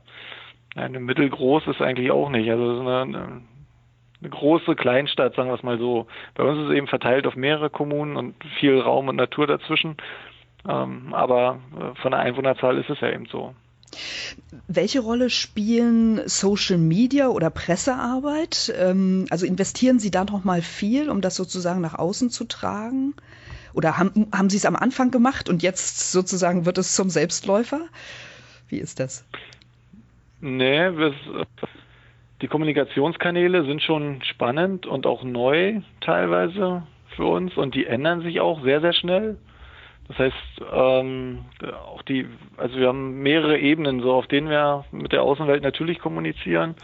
eine 0.76 1.00
mittelgroß 1.00 1.66
ist 1.68 1.80
eigentlich 1.80 2.10
auch 2.10 2.28
nicht. 2.28 2.50
Also 2.50 2.80
eine, 2.80 3.42
eine 4.20 4.30
große 4.30 4.76
Kleinstadt, 4.76 5.34
sagen 5.34 5.48
wir 5.48 5.54
es 5.54 5.62
mal 5.62 5.78
so. 5.78 6.06
Bei 6.34 6.44
uns 6.44 6.60
ist 6.60 6.70
es 6.70 6.76
eben 6.76 6.86
verteilt 6.86 7.26
auf 7.26 7.36
mehrere 7.36 7.70
Kommunen 7.70 8.16
und 8.16 8.34
viel 8.58 8.78
Raum 8.78 9.08
und 9.08 9.16
Natur 9.16 9.46
dazwischen. 9.46 9.96
Ähm, 10.68 11.14
aber 11.14 11.58
äh, 11.78 12.00
von 12.00 12.10
der 12.10 12.20
Einwohnerzahl 12.20 12.78
ist 12.78 12.90
es 12.90 13.00
ja 13.00 13.10
eben 13.10 13.26
so. 13.26 13.54
Welche 14.66 15.00
Rolle 15.00 15.30
spielen 15.30 16.20
Social 16.26 16.76
Media 16.76 17.28
oder 17.28 17.50
Pressearbeit? 17.50 18.74
Ähm, 18.76 19.26
also 19.30 19.46
investieren 19.46 19.98
Sie 19.98 20.10
da 20.10 20.24
noch 20.24 20.44
mal 20.44 20.60
viel, 20.60 21.08
um 21.08 21.20
das 21.20 21.36
sozusagen 21.36 21.80
nach 21.80 21.94
außen 21.94 22.30
zu 22.30 22.44
tragen? 22.44 23.14
Oder 23.74 23.96
haben, 23.96 24.28
haben 24.32 24.50
Sie 24.50 24.56
es 24.56 24.66
am 24.66 24.76
Anfang 24.76 25.10
gemacht 25.10 25.48
und 25.48 25.62
jetzt 25.62 26.10
sozusagen 26.10 26.66
wird 26.66 26.78
es 26.78 26.94
zum 26.94 27.10
Selbstläufer? 27.10 27.80
Wie 28.68 28.78
ist 28.78 29.00
das? 29.00 29.24
Nee, 30.48 30.96
wir, 30.96 31.12
die 32.40 32.46
Kommunikationskanäle 32.46 33.64
sind 33.64 33.82
schon 33.82 34.22
spannend 34.22 34.86
und 34.86 35.04
auch 35.04 35.24
neu 35.24 35.80
teilweise 36.00 36.84
für 37.16 37.24
uns 37.24 37.56
und 37.56 37.74
die 37.74 37.86
ändern 37.86 38.20
sich 38.20 38.38
auch 38.38 38.62
sehr, 38.62 38.80
sehr 38.80 38.92
schnell. 38.92 39.38
Das 40.06 40.18
heißt, 40.20 40.62
ähm, 40.72 41.46
auch 41.84 42.02
die, 42.02 42.26
also 42.58 42.78
wir 42.78 42.86
haben 42.86 43.22
mehrere 43.24 43.58
Ebenen, 43.58 44.00
so 44.02 44.12
auf 44.12 44.28
denen 44.28 44.48
wir 44.48 44.84
mit 44.92 45.10
der 45.10 45.24
Außenwelt 45.24 45.64
natürlich 45.64 45.98
kommunizieren, 45.98 46.76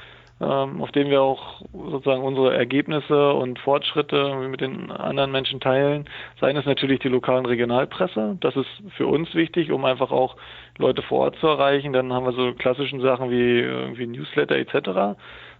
auf 0.43 0.90
denen 0.93 1.11
wir 1.11 1.22
auch 1.22 1.62
sozusagen 1.72 2.22
unsere 2.22 2.55
Ergebnisse 2.57 3.32
und 3.32 3.59
Fortschritte 3.61 4.34
mit 4.51 4.61
den 4.61 4.90
anderen 4.90 5.30
Menschen 5.30 5.61
teilen. 5.61 6.09
Seien 6.40 6.57
es 6.57 6.66
natürlich 6.66 7.01
die 7.01 7.09
lokalen 7.09 7.47
Regionalpresse. 7.47 8.38
Das 8.40 8.57
ist 8.57 8.68
für 8.97 9.07
uns 9.07 9.34
wichtig, 9.34 9.70
um 9.70 9.84
einfach 9.84 10.11
auch 10.11 10.36
Leute 10.78 11.03
vor 11.03 11.20
Ort 11.20 11.36
zu 11.36 11.47
erreichen. 11.47 11.93
Dann 11.93 12.12
haben 12.12 12.26
wir 12.26 12.32
so 12.32 12.53
klassischen 12.55 13.01
Sachen 13.01 13.30
wie 13.30 13.61
irgendwie 13.61 14.07
Newsletter 14.07 14.57
etc. 14.57 15.18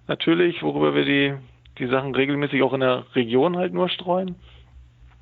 Natürlich, 0.08 0.62
worüber 0.62 0.94
wir 0.94 1.04
die 1.04 1.34
die 1.78 1.86
Sachen 1.86 2.14
regelmäßig 2.14 2.62
auch 2.62 2.74
in 2.74 2.80
der 2.80 3.04
Region 3.14 3.56
halt 3.56 3.72
nur 3.72 3.88
streuen. 3.88 4.36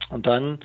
Und 0.08 0.26
dann 0.26 0.58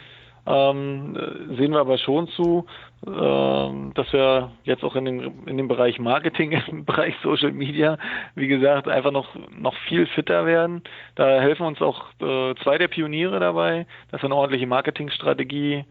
ähm, 0.48 1.18
sehen 1.58 1.72
wir 1.72 1.80
aber 1.80 1.98
schon 1.98 2.28
zu, 2.30 2.66
ähm, 3.08 3.94
dass 3.96 4.12
wir 4.14 4.52
jetzt 4.64 4.84
auch 4.84 4.96
in 4.96 5.06
dem, 5.06 5.48
in 5.48 5.58
dem 5.58 5.68
Bereich 5.68 6.00
Marketing, 6.00 6.52
im 6.68 6.86
Bereich 6.86 7.16
Social 7.24 7.52
Media, 7.52 7.98
wie 8.36 8.48
gesagt, 8.48 8.88
einfach 8.88 9.12
noch, 9.12 9.36
noch 9.58 9.76
viel 9.88 10.06
fitter 10.08 10.46
werden. 10.46 10.84
Da 11.16 11.42
helfen 11.42 11.66
uns 11.66 11.82
auch 11.82 12.06
äh, 12.22 12.54
zwei 12.64 12.78
der 12.78 12.88
Pioniere 12.88 13.40
dabei, 13.40 13.88
dass 14.12 14.22
wir 14.22 14.26
eine 14.26 14.36
ordentliche 14.36 14.68
Marketingstrategie 14.68 15.86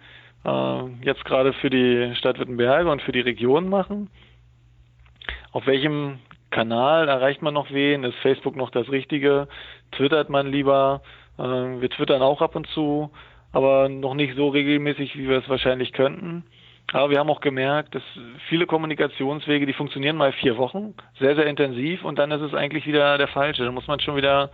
äh, 0.44 0.82
jetzt 1.02 1.24
gerade 1.24 1.52
für 1.54 1.70
die 1.70 2.14
Stadt 2.16 2.38
Wittenberge 2.38 2.90
und 2.90 3.02
für 3.02 3.12
die 3.12 3.20
Region 3.20 3.68
machen. 3.68 4.08
Auf 5.52 5.66
welchem 5.66 6.18
Kanal 6.50 7.08
erreicht 7.08 7.42
man 7.42 7.54
noch 7.54 7.70
wen? 7.72 8.04
Ist 8.04 8.16
Facebook 8.18 8.54
noch 8.54 8.70
das 8.70 8.88
Richtige? 8.88 9.48
Twittert 9.92 10.30
man 10.30 10.46
lieber? 10.46 11.02
Äh, 11.38 11.42
wir 11.42 11.90
twittern 11.90 12.22
auch 12.22 12.40
ab 12.40 12.54
und 12.54 12.68
zu 12.68 13.10
aber 13.54 13.88
noch 13.88 14.14
nicht 14.14 14.34
so 14.34 14.48
regelmäßig, 14.48 15.16
wie 15.16 15.28
wir 15.28 15.38
es 15.38 15.48
wahrscheinlich 15.48 15.92
könnten. 15.92 16.44
Aber 16.92 17.10
wir 17.10 17.18
haben 17.18 17.30
auch 17.30 17.40
gemerkt, 17.40 17.94
dass 17.94 18.02
viele 18.48 18.66
Kommunikationswege, 18.66 19.64
die 19.64 19.72
funktionieren 19.72 20.16
mal 20.16 20.32
vier 20.32 20.58
Wochen, 20.58 20.94
sehr, 21.18 21.34
sehr 21.36 21.46
intensiv 21.46 22.04
und 22.04 22.18
dann 22.18 22.30
ist 22.32 22.42
es 22.42 22.52
eigentlich 22.52 22.86
wieder 22.86 23.16
der 23.16 23.28
falsche. 23.28 23.64
Dann 23.64 23.74
muss 23.74 23.86
man 23.86 24.00
schon 24.00 24.16
wieder 24.16 24.50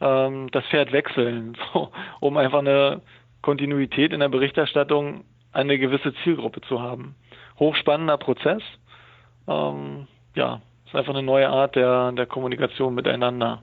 ähm, 0.00 0.48
das 0.52 0.64
Pferd 0.66 0.92
wechseln, 0.92 1.56
so, 1.72 1.90
um 2.20 2.36
einfach 2.36 2.60
eine 2.60 3.02
Kontinuität 3.42 4.12
in 4.12 4.20
der 4.20 4.28
Berichterstattung 4.28 5.24
an 5.52 5.62
eine 5.62 5.78
gewisse 5.78 6.14
Zielgruppe 6.22 6.60
zu 6.62 6.80
haben. 6.80 7.16
Hochspannender 7.58 8.18
Prozess. 8.18 8.62
Ähm, 9.48 10.06
ja, 10.34 10.60
ist 10.86 10.94
einfach 10.94 11.12
eine 11.12 11.24
neue 11.24 11.48
Art 11.48 11.74
der, 11.74 12.12
der 12.12 12.26
Kommunikation 12.26 12.94
miteinander. 12.94 13.62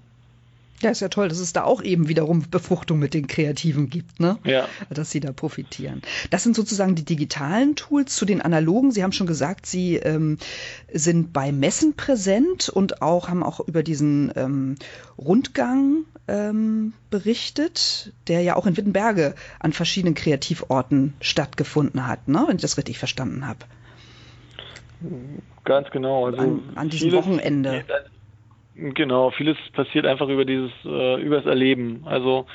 Ja, 0.81 0.89
ist 0.89 0.99
ja 0.99 1.07
toll, 1.07 1.29
dass 1.29 1.39
es 1.39 1.53
da 1.53 1.63
auch 1.63 1.81
eben 1.81 2.09
wiederum 2.09 2.43
Befruchtung 2.49 2.99
mit 2.99 3.13
den 3.13 3.27
Kreativen 3.27 3.89
gibt, 3.89 4.19
ne? 4.19 4.37
Ja. 4.43 4.67
Dass 4.89 5.09
sie 5.09 5.21
da 5.21 5.31
profitieren. 5.31 6.01
Das 6.31 6.43
sind 6.43 6.55
sozusagen 6.55 6.95
die 6.95 7.05
digitalen 7.05 7.75
Tools 7.75 8.15
zu 8.15 8.25
den 8.25 8.41
analogen. 8.41 8.91
Sie 8.91 9.01
haben 9.01 9.13
schon 9.13 9.27
gesagt, 9.27 9.65
Sie 9.65 9.95
ähm, 9.95 10.37
sind 10.91 11.31
bei 11.31 11.51
Messen 11.53 11.95
präsent 11.95 12.67
und 12.67 13.01
auch 13.01 13.29
haben 13.29 13.41
auch 13.41 13.61
über 13.61 13.83
diesen 13.83 14.33
ähm, 14.35 14.75
Rundgang 15.17 16.05
ähm, 16.27 16.93
berichtet, 17.09 18.13
der 18.27 18.41
ja 18.41 18.57
auch 18.57 18.65
in 18.65 18.75
Wittenberge 18.75 19.35
an 19.59 19.71
verschiedenen 19.71 20.13
Kreativorten 20.13 21.13
stattgefunden 21.21 22.05
hat, 22.05 22.27
ne? 22.27 22.43
Wenn 22.47 22.57
ich 22.57 22.61
das 22.61 22.77
richtig 22.77 22.99
verstanden 22.99 23.47
habe. 23.47 23.59
Ganz 25.63 25.89
genau. 25.91 26.25
Also 26.25 26.37
an, 26.37 26.61
an 26.75 26.89
diesem 26.89 27.13
Wochenende. 27.13 27.85
Genau, 28.75 29.31
vieles 29.31 29.57
passiert 29.71 30.05
einfach 30.05 30.27
über 30.27 30.43
dieses, 30.43 30.71
äh, 30.85 31.21
übers 31.21 31.45
Erleben. 31.45 32.03
Also 32.05 32.45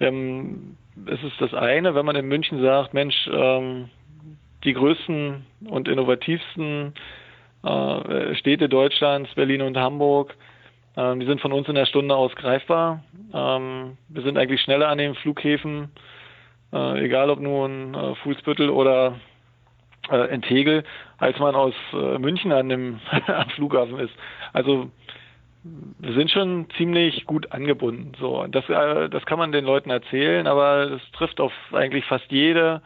ähm, 0.00 0.76
es 1.06 1.22
ist 1.22 1.40
das 1.40 1.54
eine, 1.54 1.94
wenn 1.94 2.04
man 2.04 2.16
in 2.16 2.26
München 2.26 2.60
sagt, 2.60 2.94
Mensch, 2.94 3.28
ähm, 3.32 3.88
die 4.64 4.72
größten 4.72 5.46
und 5.68 5.86
innovativsten 5.86 6.94
äh, 7.62 8.34
Städte 8.34 8.68
Deutschlands, 8.68 9.32
Berlin 9.34 9.62
und 9.62 9.76
Hamburg, 9.76 10.34
ähm, 10.96 11.20
die 11.20 11.26
sind 11.26 11.40
von 11.40 11.52
uns 11.52 11.68
in 11.68 11.76
der 11.76 11.86
Stunde 11.86 12.16
aus 12.16 12.34
greifbar. 12.34 13.04
Ähm, 13.32 13.98
wir 14.08 14.22
sind 14.22 14.38
eigentlich 14.38 14.62
schneller 14.62 14.88
an 14.88 14.98
den 14.98 15.14
Flughäfen, 15.14 15.90
äh, 16.72 17.04
egal 17.04 17.30
ob 17.30 17.38
nun 17.38 17.94
äh, 17.94 18.14
Fußbüttel 18.16 18.70
oder 18.70 19.14
äh, 20.10 20.34
in 20.34 20.42
Tegel, 20.42 20.82
als 21.18 21.38
man 21.38 21.54
aus 21.54 21.74
äh, 21.92 22.18
München 22.18 22.50
an 22.52 22.68
dem 22.68 23.00
am 23.26 23.48
Flughafen 23.50 24.00
ist. 24.00 24.14
Also 24.52 24.90
wir 25.98 26.12
sind 26.12 26.30
schon 26.30 26.66
ziemlich 26.76 27.24
gut 27.26 27.52
angebunden. 27.52 28.12
So, 28.18 28.46
das, 28.46 28.68
äh, 28.68 29.08
das 29.08 29.24
kann 29.26 29.38
man 29.38 29.52
den 29.52 29.64
Leuten 29.64 29.90
erzählen, 29.90 30.46
aber 30.46 30.92
es 30.92 31.02
trifft 31.12 31.40
auf 31.40 31.52
eigentlich 31.72 32.04
fast 32.04 32.30
jede 32.30 32.82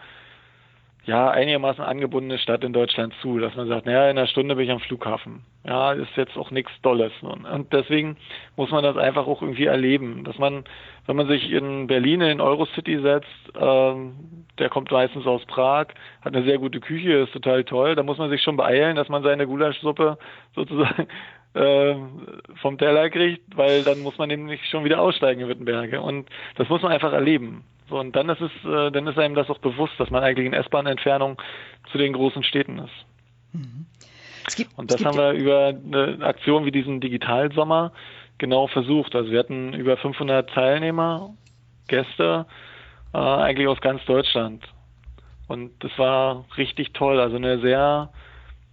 ja, 1.05 1.31
einigermaßen 1.31 1.83
angebundene 1.83 2.39
Stadt 2.39 2.63
in 2.63 2.73
Deutschland 2.73 3.15
zu, 3.23 3.39
dass 3.39 3.57
man 3.57 3.67
sagt, 3.69 3.87
naja, 3.87 4.11
in 4.11 4.19
einer 4.19 4.27
Stunde 4.27 4.55
bin 4.55 4.67
ich 4.67 4.71
am 4.71 4.81
Flughafen. 4.81 5.45
Ja, 5.65 5.93
ist 5.93 6.17
jetzt 6.17 6.37
auch 6.37 6.51
nichts 6.51 6.71
Dolles. 6.83 7.13
Und 7.23 7.73
deswegen 7.73 8.17
muss 8.57 8.71
man 8.71 8.85
das 8.85 8.97
einfach 8.97 9.27
auch 9.27 9.43
irgendwie 9.43 9.65
erleben, 9.65 10.25
dass 10.25 10.39
man, 10.39 10.65
wenn 11.07 11.17
man 11.17 11.27
sich 11.27 11.51
in 11.51 11.87
Berlin 11.87 12.21
in 12.21 12.41
Eurocity 12.41 13.01
setzt, 13.01 13.27
ähm, 13.59 14.47
der 14.59 14.69
kommt 14.69 14.91
meistens 14.91 15.27
aus 15.27 15.45
Prag, 15.47 15.89
hat 16.21 16.35
eine 16.35 16.45
sehr 16.45 16.59
gute 16.59 16.81
Küche, 16.81 17.13
ist 17.13 17.33
total 17.33 17.65
toll, 17.65 17.95
da 17.95 18.03
muss 18.03 18.19
man 18.19 18.31
sich 18.31 18.43
schon 18.43 18.57
beeilen, 18.57 18.97
dass 18.97 19.09
man 19.09 19.23
seine 19.23 19.47
Gulaschsuppe 19.47 20.19
sozusagen 20.55 21.09
vom 21.53 22.79
Teller 22.79 23.11
kriegt, 23.11 23.57
weil 23.57 23.83
dann 23.83 24.01
muss 24.01 24.19
man 24.19 24.29
nämlich 24.29 24.65
schon 24.69 24.85
wieder 24.85 25.01
aussteigen 25.01 25.41
in 25.41 25.49
Wittenberge. 25.49 26.01
Und 26.01 26.29
das 26.57 26.69
muss 26.69 26.83
man 26.83 26.93
einfach 26.93 27.13
erleben. 27.13 27.65
So, 27.89 27.99
und 27.99 28.15
dann 28.15 28.29
ist 28.29 28.41
es, 28.41 28.53
äh, 28.65 28.93
dann 28.93 29.07
ist 29.09 29.19
einem 29.19 29.35
das 29.35 29.51
auch 29.51 29.59
bewusst, 29.59 29.95
dass 29.99 30.11
man 30.11 30.23
eigentlich 30.23 30.47
in 30.47 30.53
S-Bahn-Entfernung 30.53 31.43
zu 31.91 31.99
den 31.99 32.13
großen 32.13 32.45
Städten 32.45 32.79
ist. 32.79 33.05
Mhm. 33.53 33.87
Gibt, 34.57 34.79
und 34.79 34.91
das 34.93 35.05
haben 35.05 35.17
wir 35.17 35.33
über 35.33 35.69
eine 35.69 36.25
Aktion 36.25 36.65
wie 36.65 36.71
diesen 36.71 37.01
Digitalsommer 37.01 37.93
genau 38.39 38.69
versucht. 38.69 39.15
Also 39.15 39.31
wir 39.31 39.41
hatten 39.41 39.75
über 39.75 39.97
500 39.97 40.49
Teilnehmer, 40.51 41.35
Gäste, 41.89 42.47
äh, 43.13 43.19
eigentlich 43.19 43.67
aus 43.67 43.81
ganz 43.81 44.05
Deutschland. 44.05 44.65
Und 45.49 45.73
das 45.83 45.91
war 45.99 46.45
richtig 46.57 46.93
toll. 46.93 47.19
Also 47.19 47.37
eine 47.37 47.61
sehr 47.61 48.11
ähm, 48.11 48.21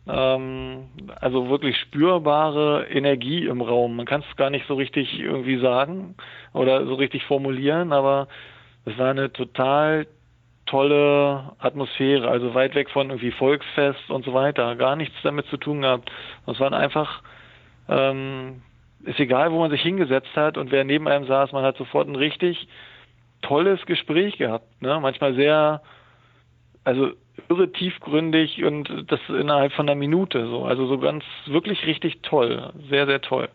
also 0.07 1.49
wirklich 1.49 1.77
spürbare 1.77 2.87
Energie 2.89 3.45
im 3.45 3.61
Raum. 3.61 3.95
Man 3.95 4.05
kann 4.05 4.23
es 4.29 4.35
gar 4.37 4.49
nicht 4.49 4.67
so 4.67 4.75
richtig 4.75 5.19
irgendwie 5.19 5.57
sagen 5.59 6.15
oder 6.53 6.85
so 6.85 6.95
richtig 6.95 7.25
formulieren, 7.25 7.91
aber 7.91 8.27
es 8.85 8.97
war 8.97 9.09
eine 9.09 9.33
total 9.33 10.07
tolle 10.65 11.53
Atmosphäre, 11.59 12.27
also 12.27 12.53
weit 12.53 12.75
weg 12.75 12.89
von 12.89 13.09
irgendwie 13.09 13.31
Volksfest 13.31 14.09
und 14.09 14.25
so 14.25 14.33
weiter, 14.33 14.75
gar 14.75 14.95
nichts 14.95 15.15
damit 15.23 15.47
zu 15.47 15.57
tun 15.57 15.81
gehabt. 15.81 16.11
Es 16.45 16.59
waren 16.59 16.73
einfach, 16.73 17.21
ähm, 17.89 18.61
ist 19.03 19.19
egal, 19.19 19.51
wo 19.51 19.59
man 19.59 19.71
sich 19.71 19.81
hingesetzt 19.81 20.35
hat 20.35 20.57
und 20.57 20.71
wer 20.71 20.83
neben 20.83 21.07
einem 21.07 21.25
saß, 21.25 21.51
man 21.53 21.63
hat 21.63 21.77
sofort 21.77 22.07
ein 22.07 22.15
richtig 22.15 22.67
tolles 23.41 23.85
Gespräch 23.85 24.37
gehabt. 24.37 24.81
Ne? 24.81 24.99
Manchmal 25.01 25.33
sehr, 25.35 25.81
also 26.87 27.11
irre 27.49 27.69
tiefgründig 27.71 28.63
und 28.63 28.89
das 29.07 29.19
innerhalb 29.27 29.73
von 29.73 29.89
einer 29.89 29.99
Minute 29.99 30.47
so. 30.47 30.63
Also 30.63 30.87
so 30.87 30.97
ganz 30.97 31.25
wirklich 31.45 31.85
richtig 31.85 32.21
toll. 32.21 32.71
Sehr, 32.89 33.05
sehr 33.05 33.21
toll. 33.21 33.49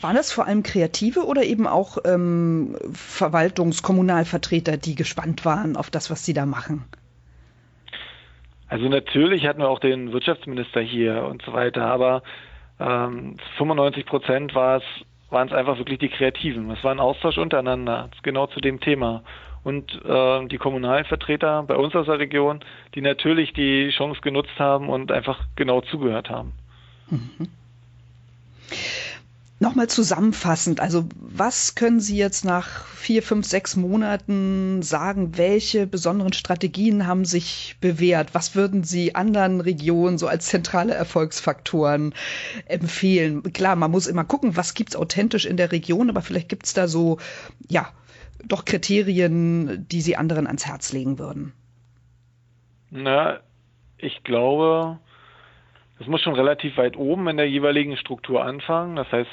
Waren 0.00 0.16
das 0.16 0.32
vor 0.32 0.46
allem 0.46 0.62
Kreative 0.62 1.26
oder 1.26 1.42
eben 1.42 1.66
auch 1.66 1.98
ähm, 2.06 2.74
Verwaltungs-, 2.92 3.82
Kommunalvertreter, 3.82 4.78
die 4.78 4.94
gespannt 4.94 5.44
waren 5.44 5.76
auf 5.76 5.90
das, 5.90 6.10
was 6.10 6.24
sie 6.24 6.32
da 6.32 6.46
machen? 6.46 6.84
Also 8.68 8.88
natürlich 8.88 9.46
hatten 9.46 9.60
wir 9.60 9.68
auch 9.68 9.80
den 9.80 10.12
Wirtschaftsminister 10.12 10.80
hier 10.80 11.24
und 11.24 11.42
so 11.42 11.52
weiter, 11.52 11.84
aber 11.84 12.22
ähm, 12.80 13.36
95 13.58 14.06
Prozent 14.06 14.54
waren 14.54 14.80
es 15.30 15.52
einfach 15.52 15.76
wirklich 15.76 15.98
die 15.98 16.08
Kreativen. 16.08 16.70
Es 16.70 16.82
war 16.82 16.92
ein 16.92 17.00
Austausch 17.00 17.36
untereinander, 17.36 18.08
genau 18.22 18.46
zu 18.46 18.60
dem 18.60 18.80
Thema. 18.80 19.22
Und 19.68 20.00
äh, 20.02 20.46
die 20.46 20.56
kommunalen 20.56 21.04
Vertreter 21.04 21.62
bei 21.62 21.76
uns 21.76 21.94
aus 21.94 22.06
der 22.06 22.18
Region, 22.18 22.60
die 22.94 23.02
natürlich 23.02 23.52
die 23.52 23.90
Chance 23.90 24.22
genutzt 24.22 24.58
haben 24.58 24.88
und 24.88 25.12
einfach 25.12 25.40
genau 25.56 25.82
zugehört 25.82 26.30
haben. 26.30 26.54
Mhm. 27.10 27.48
Nochmal 29.60 29.88
zusammenfassend, 29.88 30.80
also 30.80 31.04
was 31.16 31.74
können 31.74 32.00
Sie 32.00 32.16
jetzt 32.16 32.46
nach 32.46 32.86
vier, 32.86 33.22
fünf, 33.22 33.44
sechs 33.44 33.76
Monaten 33.76 34.80
sagen, 34.82 35.36
welche 35.36 35.86
besonderen 35.86 36.32
Strategien 36.32 37.06
haben 37.06 37.26
sich 37.26 37.76
bewährt? 37.80 38.34
Was 38.34 38.54
würden 38.54 38.84
Sie 38.84 39.16
anderen 39.16 39.60
Regionen 39.60 40.16
so 40.16 40.28
als 40.28 40.46
zentrale 40.46 40.94
Erfolgsfaktoren 40.94 42.14
empfehlen? 42.66 43.42
Klar, 43.52 43.76
man 43.76 43.90
muss 43.90 44.06
immer 44.06 44.24
gucken, 44.24 44.56
was 44.56 44.72
gibt's 44.74 44.96
authentisch 44.96 45.44
in 45.44 45.58
der 45.58 45.72
Region, 45.72 46.08
aber 46.08 46.22
vielleicht 46.22 46.48
gibt's 46.48 46.72
da 46.72 46.88
so, 46.88 47.18
ja, 47.68 47.88
doch 48.44 48.64
Kriterien, 48.64 49.86
die 49.88 50.00
Sie 50.00 50.16
anderen 50.16 50.46
ans 50.46 50.66
Herz 50.66 50.92
legen 50.92 51.18
würden. 51.18 51.52
Na, 52.90 53.40
ich 53.98 54.22
glaube, 54.24 54.98
es 56.00 56.06
muss 56.06 56.22
schon 56.22 56.34
relativ 56.34 56.76
weit 56.76 56.96
oben 56.96 57.28
in 57.28 57.36
der 57.36 57.48
jeweiligen 57.48 57.96
Struktur 57.96 58.44
anfangen. 58.44 58.96
Das 58.96 59.10
heißt, 59.10 59.30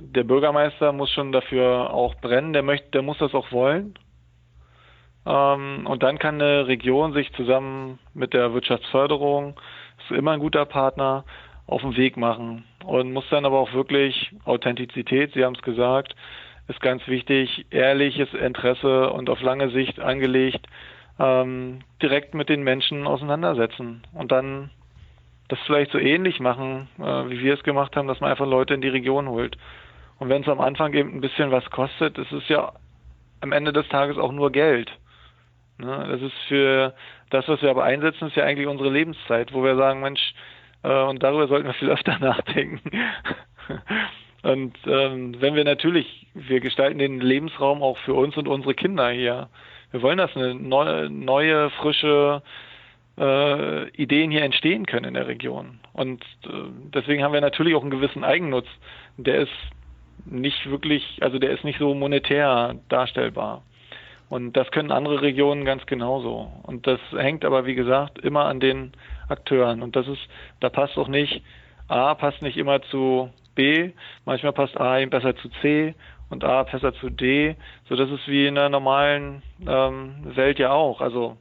der 0.00 0.24
Bürgermeister 0.24 0.92
muss 0.92 1.10
schon 1.10 1.32
dafür 1.32 1.92
auch 1.92 2.14
brennen, 2.16 2.52
der 2.52 2.62
möchte, 2.62 2.90
der 2.90 3.02
muss 3.02 3.18
das 3.18 3.34
auch 3.34 3.52
wollen. 3.52 3.94
Ähm, 5.26 5.86
und 5.86 6.02
dann 6.02 6.18
kann 6.18 6.40
eine 6.40 6.66
Region 6.66 7.12
sich 7.12 7.32
zusammen 7.34 7.98
mit 8.14 8.32
der 8.32 8.52
Wirtschaftsförderung, 8.54 9.60
ist 9.98 10.16
immer 10.16 10.32
ein 10.32 10.40
guter 10.40 10.64
Partner, 10.64 11.24
auf 11.66 11.82
den 11.82 11.96
Weg 11.96 12.16
machen 12.16 12.64
und 12.84 13.12
muss 13.12 13.24
dann 13.30 13.46
aber 13.46 13.58
auch 13.58 13.72
wirklich 13.72 14.32
Authentizität, 14.44 15.32
Sie 15.32 15.44
haben 15.44 15.54
es 15.54 15.62
gesagt, 15.62 16.14
ist 16.68 16.80
ganz 16.80 17.06
wichtig, 17.06 17.66
ehrliches 17.70 18.32
Interesse 18.32 19.10
und 19.10 19.28
auf 19.28 19.40
lange 19.40 19.70
Sicht 19.70 20.00
angelegt, 20.00 20.66
ähm, 21.18 21.80
direkt 22.02 22.34
mit 22.34 22.48
den 22.48 22.62
Menschen 22.62 23.06
auseinandersetzen 23.06 24.02
und 24.12 24.32
dann 24.32 24.70
das 25.48 25.58
vielleicht 25.66 25.92
so 25.92 25.98
ähnlich 25.98 26.40
machen, 26.40 26.88
äh, 26.98 27.30
wie 27.30 27.40
wir 27.42 27.54
es 27.54 27.62
gemacht 27.62 27.96
haben, 27.96 28.08
dass 28.08 28.20
man 28.20 28.30
einfach 28.30 28.46
Leute 28.46 28.74
in 28.74 28.80
die 28.80 28.88
Region 28.88 29.28
holt. 29.28 29.56
Und 30.18 30.28
wenn 30.28 30.42
es 30.42 30.48
am 30.48 30.60
Anfang 30.60 30.94
eben 30.94 31.14
ein 31.14 31.20
bisschen 31.20 31.50
was 31.50 31.68
kostet, 31.70 32.18
ist 32.18 32.32
es 32.32 32.48
ja 32.48 32.72
am 33.40 33.52
Ende 33.52 33.72
des 33.72 33.86
Tages 33.88 34.16
auch 34.16 34.32
nur 34.32 34.50
Geld. 34.50 34.90
Ne? 35.78 36.06
Das 36.08 36.22
ist 36.22 36.36
für 36.48 36.94
das, 37.30 37.46
was 37.48 37.60
wir 37.62 37.70
aber 37.70 37.84
einsetzen, 37.84 38.28
ist 38.28 38.36
ja 38.36 38.44
eigentlich 38.44 38.68
unsere 38.68 38.90
Lebenszeit, 38.90 39.52
wo 39.52 39.62
wir 39.62 39.76
sagen, 39.76 40.00
Mensch, 40.00 40.34
äh, 40.82 41.02
und 41.02 41.22
darüber 41.22 41.46
sollten 41.48 41.66
wir 41.66 41.74
viel 41.74 41.90
öfter 41.90 42.18
nachdenken. 42.20 42.80
Und 44.44 44.76
ähm, 44.86 45.40
wenn 45.40 45.54
wir 45.54 45.64
natürlich, 45.64 46.26
wir 46.34 46.60
gestalten 46.60 46.98
den 46.98 47.18
Lebensraum 47.18 47.82
auch 47.82 47.96
für 47.98 48.12
uns 48.12 48.36
und 48.36 48.46
unsere 48.46 48.74
Kinder 48.74 49.08
hier. 49.10 49.48
Wir 49.90 50.02
wollen, 50.02 50.18
dass 50.18 50.36
eine 50.36 50.54
neue, 50.54 51.08
neue 51.08 51.70
frische 51.70 52.42
äh, 53.16 53.88
Ideen 53.90 54.30
hier 54.30 54.42
entstehen 54.42 54.84
können 54.84 55.06
in 55.06 55.14
der 55.14 55.28
Region. 55.28 55.80
Und 55.94 56.22
äh, 56.44 56.48
deswegen 56.92 57.22
haben 57.22 57.32
wir 57.32 57.40
natürlich 57.40 57.74
auch 57.74 57.80
einen 57.80 57.90
gewissen 57.90 58.22
Eigennutz. 58.22 58.66
Der 59.16 59.36
ist 59.36 59.52
nicht 60.26 60.68
wirklich, 60.68 61.20
also 61.22 61.38
der 61.38 61.52
ist 61.52 61.64
nicht 61.64 61.78
so 61.78 61.94
monetär 61.94 62.74
darstellbar. 62.90 63.62
Und 64.28 64.52
das 64.58 64.70
können 64.72 64.92
andere 64.92 65.22
Regionen 65.22 65.64
ganz 65.64 65.86
genauso. 65.86 66.52
Und 66.64 66.86
das 66.86 67.00
hängt 67.16 67.46
aber, 67.46 67.64
wie 67.64 67.74
gesagt, 67.74 68.18
immer 68.18 68.44
an 68.44 68.60
den 68.60 68.92
Akteuren. 69.28 69.80
Und 69.80 69.96
das 69.96 70.06
ist, 70.06 70.20
da 70.60 70.68
passt 70.68 70.98
auch 70.98 71.08
nicht, 71.08 71.42
A 71.88 72.14
passt 72.14 72.42
nicht 72.42 72.58
immer 72.58 72.82
zu 72.82 73.30
B, 73.54 73.92
manchmal 74.24 74.52
passt 74.52 74.76
A 74.78 74.98
eben 74.98 75.10
besser 75.10 75.36
zu 75.36 75.48
C 75.60 75.94
und 76.30 76.44
A 76.44 76.62
besser 76.64 76.94
zu 76.94 77.10
D. 77.10 77.56
So 77.88 77.96
das 77.96 78.10
ist 78.10 78.26
wie 78.26 78.46
in 78.46 78.54
der 78.54 78.68
normalen 78.68 79.42
ähm, 79.66 80.14
Welt 80.24 80.58
ja 80.58 80.72
auch. 80.72 81.00
Also 81.00 81.36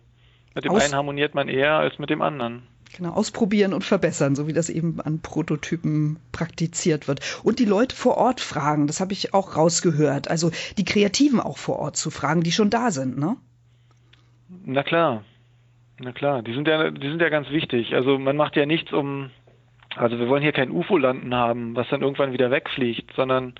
mit 0.56 0.66
dem 0.66 0.72
Aus 0.72 0.86
einen 0.86 0.96
harmoniert 0.96 1.36
man 1.36 1.50
eher 1.50 1.74
als 1.74 2.00
mit 2.00 2.10
dem 2.10 2.22
anderen. 2.22 2.64
Genau, 2.96 3.14
ausprobieren 3.14 3.74
und 3.74 3.84
verbessern, 3.84 4.36
so 4.36 4.48
wie 4.48 4.54
das 4.54 4.70
eben 4.70 5.02
an 5.02 5.20
Prototypen 5.20 6.20
praktiziert 6.32 7.08
wird. 7.08 7.22
Und 7.44 7.58
die 7.58 7.66
Leute 7.66 7.96
vor 7.96 8.18
Ort 8.18 8.40
fragen, 8.40 8.86
das 8.86 9.00
habe 9.00 9.14
ich 9.14 9.34
auch 9.34 9.58
rausgehört. 9.58 10.30
Also 10.30 10.52
die 10.78 10.86
Kreativen 10.86 11.40
auch 11.40 11.58
vor 11.58 11.80
Ort 11.80 11.98
zu 11.98 12.12
fragen, 12.12 12.42
die 12.42 12.52
schon 12.52 12.70
da 12.70 12.92
sind, 12.92 13.18
ne? 13.18 13.36
Na 14.64 14.84
klar. 14.84 15.24
Na 16.00 16.12
klar, 16.12 16.44
die 16.44 16.54
sind 16.54 16.68
ja, 16.68 16.92
die 16.92 17.10
sind 17.10 17.20
ja 17.20 17.30
ganz 17.30 17.50
wichtig. 17.50 17.96
Also 17.96 18.20
man 18.20 18.36
macht 18.36 18.56
ja 18.56 18.68
nichts 18.68 18.94
um, 18.94 19.32
also 19.96 20.20
wir 20.20 20.28
wollen 20.28 20.44
hier 20.44 20.52
kein 20.52 20.72
UFO 20.72 20.98
landen 20.98 21.34
haben, 21.34 21.76
was 21.76 21.88
dann 21.90 22.02
irgendwann 22.02 22.34
wieder 22.34 22.52
wegfliegt, 22.52 23.14
sondern 23.16 23.54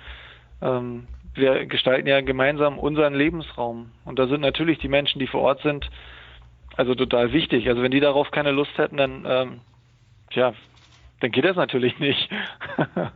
ähm, 0.62 1.06
wir 1.34 1.66
gestalten 1.66 2.06
ja 2.08 2.20
gemeinsam 2.20 2.78
unseren 2.78 3.14
Lebensraum. 3.14 3.90
Und 4.04 4.18
da 4.18 4.26
sind 4.26 4.40
natürlich 4.40 4.78
die 4.78 4.88
Menschen, 4.88 5.18
die 5.18 5.26
vor 5.26 5.40
Ort 5.42 5.62
sind, 5.62 5.90
also 6.76 6.94
total 6.94 7.32
wichtig. 7.32 7.68
Also 7.68 7.82
wenn 7.82 7.90
die 7.90 8.00
darauf 8.00 8.30
keine 8.30 8.50
Lust 8.50 8.76
hätten, 8.78 8.96
dann, 8.96 9.24
ähm, 9.26 9.60
tja, 10.30 10.54
dann 11.20 11.30
geht 11.30 11.44
das 11.44 11.56
natürlich 11.56 11.98
nicht. 11.98 12.28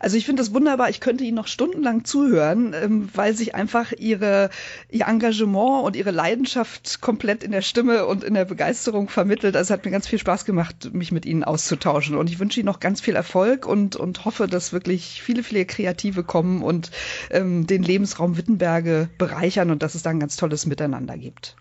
Also 0.00 0.16
ich 0.16 0.26
finde 0.26 0.42
das 0.42 0.54
wunderbar. 0.54 0.90
Ich 0.90 1.00
könnte 1.00 1.24
Ihnen 1.24 1.36
noch 1.36 1.46
stundenlang 1.46 2.04
zuhören, 2.04 2.74
ähm, 2.74 3.08
weil 3.14 3.34
sich 3.34 3.54
einfach 3.54 3.92
Ihre, 3.92 4.50
Ihr 4.90 5.06
Engagement 5.06 5.84
und 5.84 5.96
Ihre 5.96 6.10
Leidenschaft 6.10 7.00
komplett 7.00 7.42
in 7.42 7.52
der 7.52 7.62
Stimme 7.62 8.06
und 8.06 8.24
in 8.24 8.34
der 8.34 8.44
Begeisterung 8.44 9.08
vermittelt. 9.08 9.56
Also 9.56 9.68
es 9.68 9.70
hat 9.70 9.84
mir 9.84 9.90
ganz 9.90 10.06
viel 10.06 10.18
Spaß 10.18 10.44
gemacht, 10.44 10.92
mich 10.92 11.12
mit 11.12 11.26
Ihnen 11.26 11.44
auszutauschen. 11.44 12.16
Und 12.16 12.30
ich 12.30 12.38
wünsche 12.38 12.60
Ihnen 12.60 12.66
noch 12.66 12.80
ganz 12.80 13.00
viel 13.00 13.16
Erfolg 13.16 13.66
und, 13.66 13.96
und 13.96 14.24
hoffe, 14.24 14.46
dass 14.46 14.72
wirklich 14.72 15.22
viele, 15.22 15.42
viele 15.42 15.64
Kreative 15.64 16.24
kommen 16.24 16.62
und 16.62 16.90
ähm, 17.30 17.66
den 17.66 17.82
Lebensraum 17.82 18.36
Wittenberge 18.36 19.08
bereichern 19.18 19.70
und 19.70 19.82
dass 19.82 19.94
es 19.94 20.02
da 20.02 20.10
ein 20.10 20.20
ganz 20.20 20.36
tolles 20.36 20.66
Miteinander 20.66 21.16
gibt. 21.16 21.56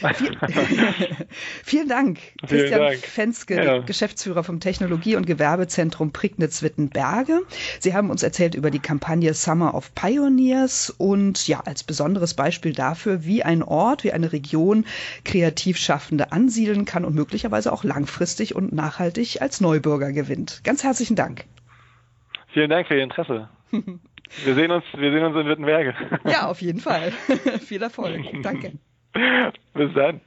Vielen 1.64 1.88
Dank, 1.88 2.18
Christian 2.46 2.80
Dank. 2.80 2.98
Fenske, 2.98 3.64
ja. 3.64 3.78
Geschäftsführer 3.78 4.44
vom 4.44 4.60
Technologie- 4.60 5.16
und 5.16 5.26
Gewerbezentrum 5.26 6.12
Prignitz-Wittenberge. 6.12 7.42
Sie 7.80 7.94
haben 7.94 8.10
uns 8.10 8.22
erzählt 8.22 8.54
über 8.54 8.70
die 8.70 8.78
Kampagne 8.78 9.34
Summer 9.34 9.74
of 9.74 9.94
Pioneers 9.94 10.90
und 10.90 11.46
ja, 11.48 11.60
als 11.60 11.84
besonderes 11.84 12.34
Beispiel 12.34 12.72
dafür, 12.72 13.24
wie 13.24 13.42
ein 13.42 13.62
Ort, 13.62 14.04
wie 14.04 14.12
eine 14.12 14.32
Region 14.32 14.84
Kreativschaffende 15.24 16.32
ansiedeln 16.32 16.84
kann 16.84 17.04
und 17.04 17.14
möglicherweise 17.14 17.72
auch 17.72 17.84
langfristig 17.84 18.54
und 18.54 18.72
nachhaltig 18.72 19.42
als 19.42 19.60
Neubürger 19.60 20.12
gewinnt. 20.12 20.62
Ganz 20.64 20.84
herzlichen 20.84 21.16
Dank. 21.16 21.44
Vielen 22.52 22.70
Dank 22.70 22.88
für 22.88 22.96
Ihr 22.96 23.04
Interesse. 23.04 23.48
Wir 24.44 24.54
sehen 24.54 24.70
uns, 24.70 24.84
wir 24.94 25.10
sehen 25.10 25.24
uns 25.24 25.36
in 25.36 25.48
Wittenberge. 25.48 25.94
Ja, 26.24 26.48
auf 26.48 26.60
jeden 26.60 26.80
Fall. 26.80 27.12
Viel 27.60 27.82
Erfolg. 27.82 28.20
Danke. 28.42 28.72
Bis 29.74 29.94
dann. 29.94 30.20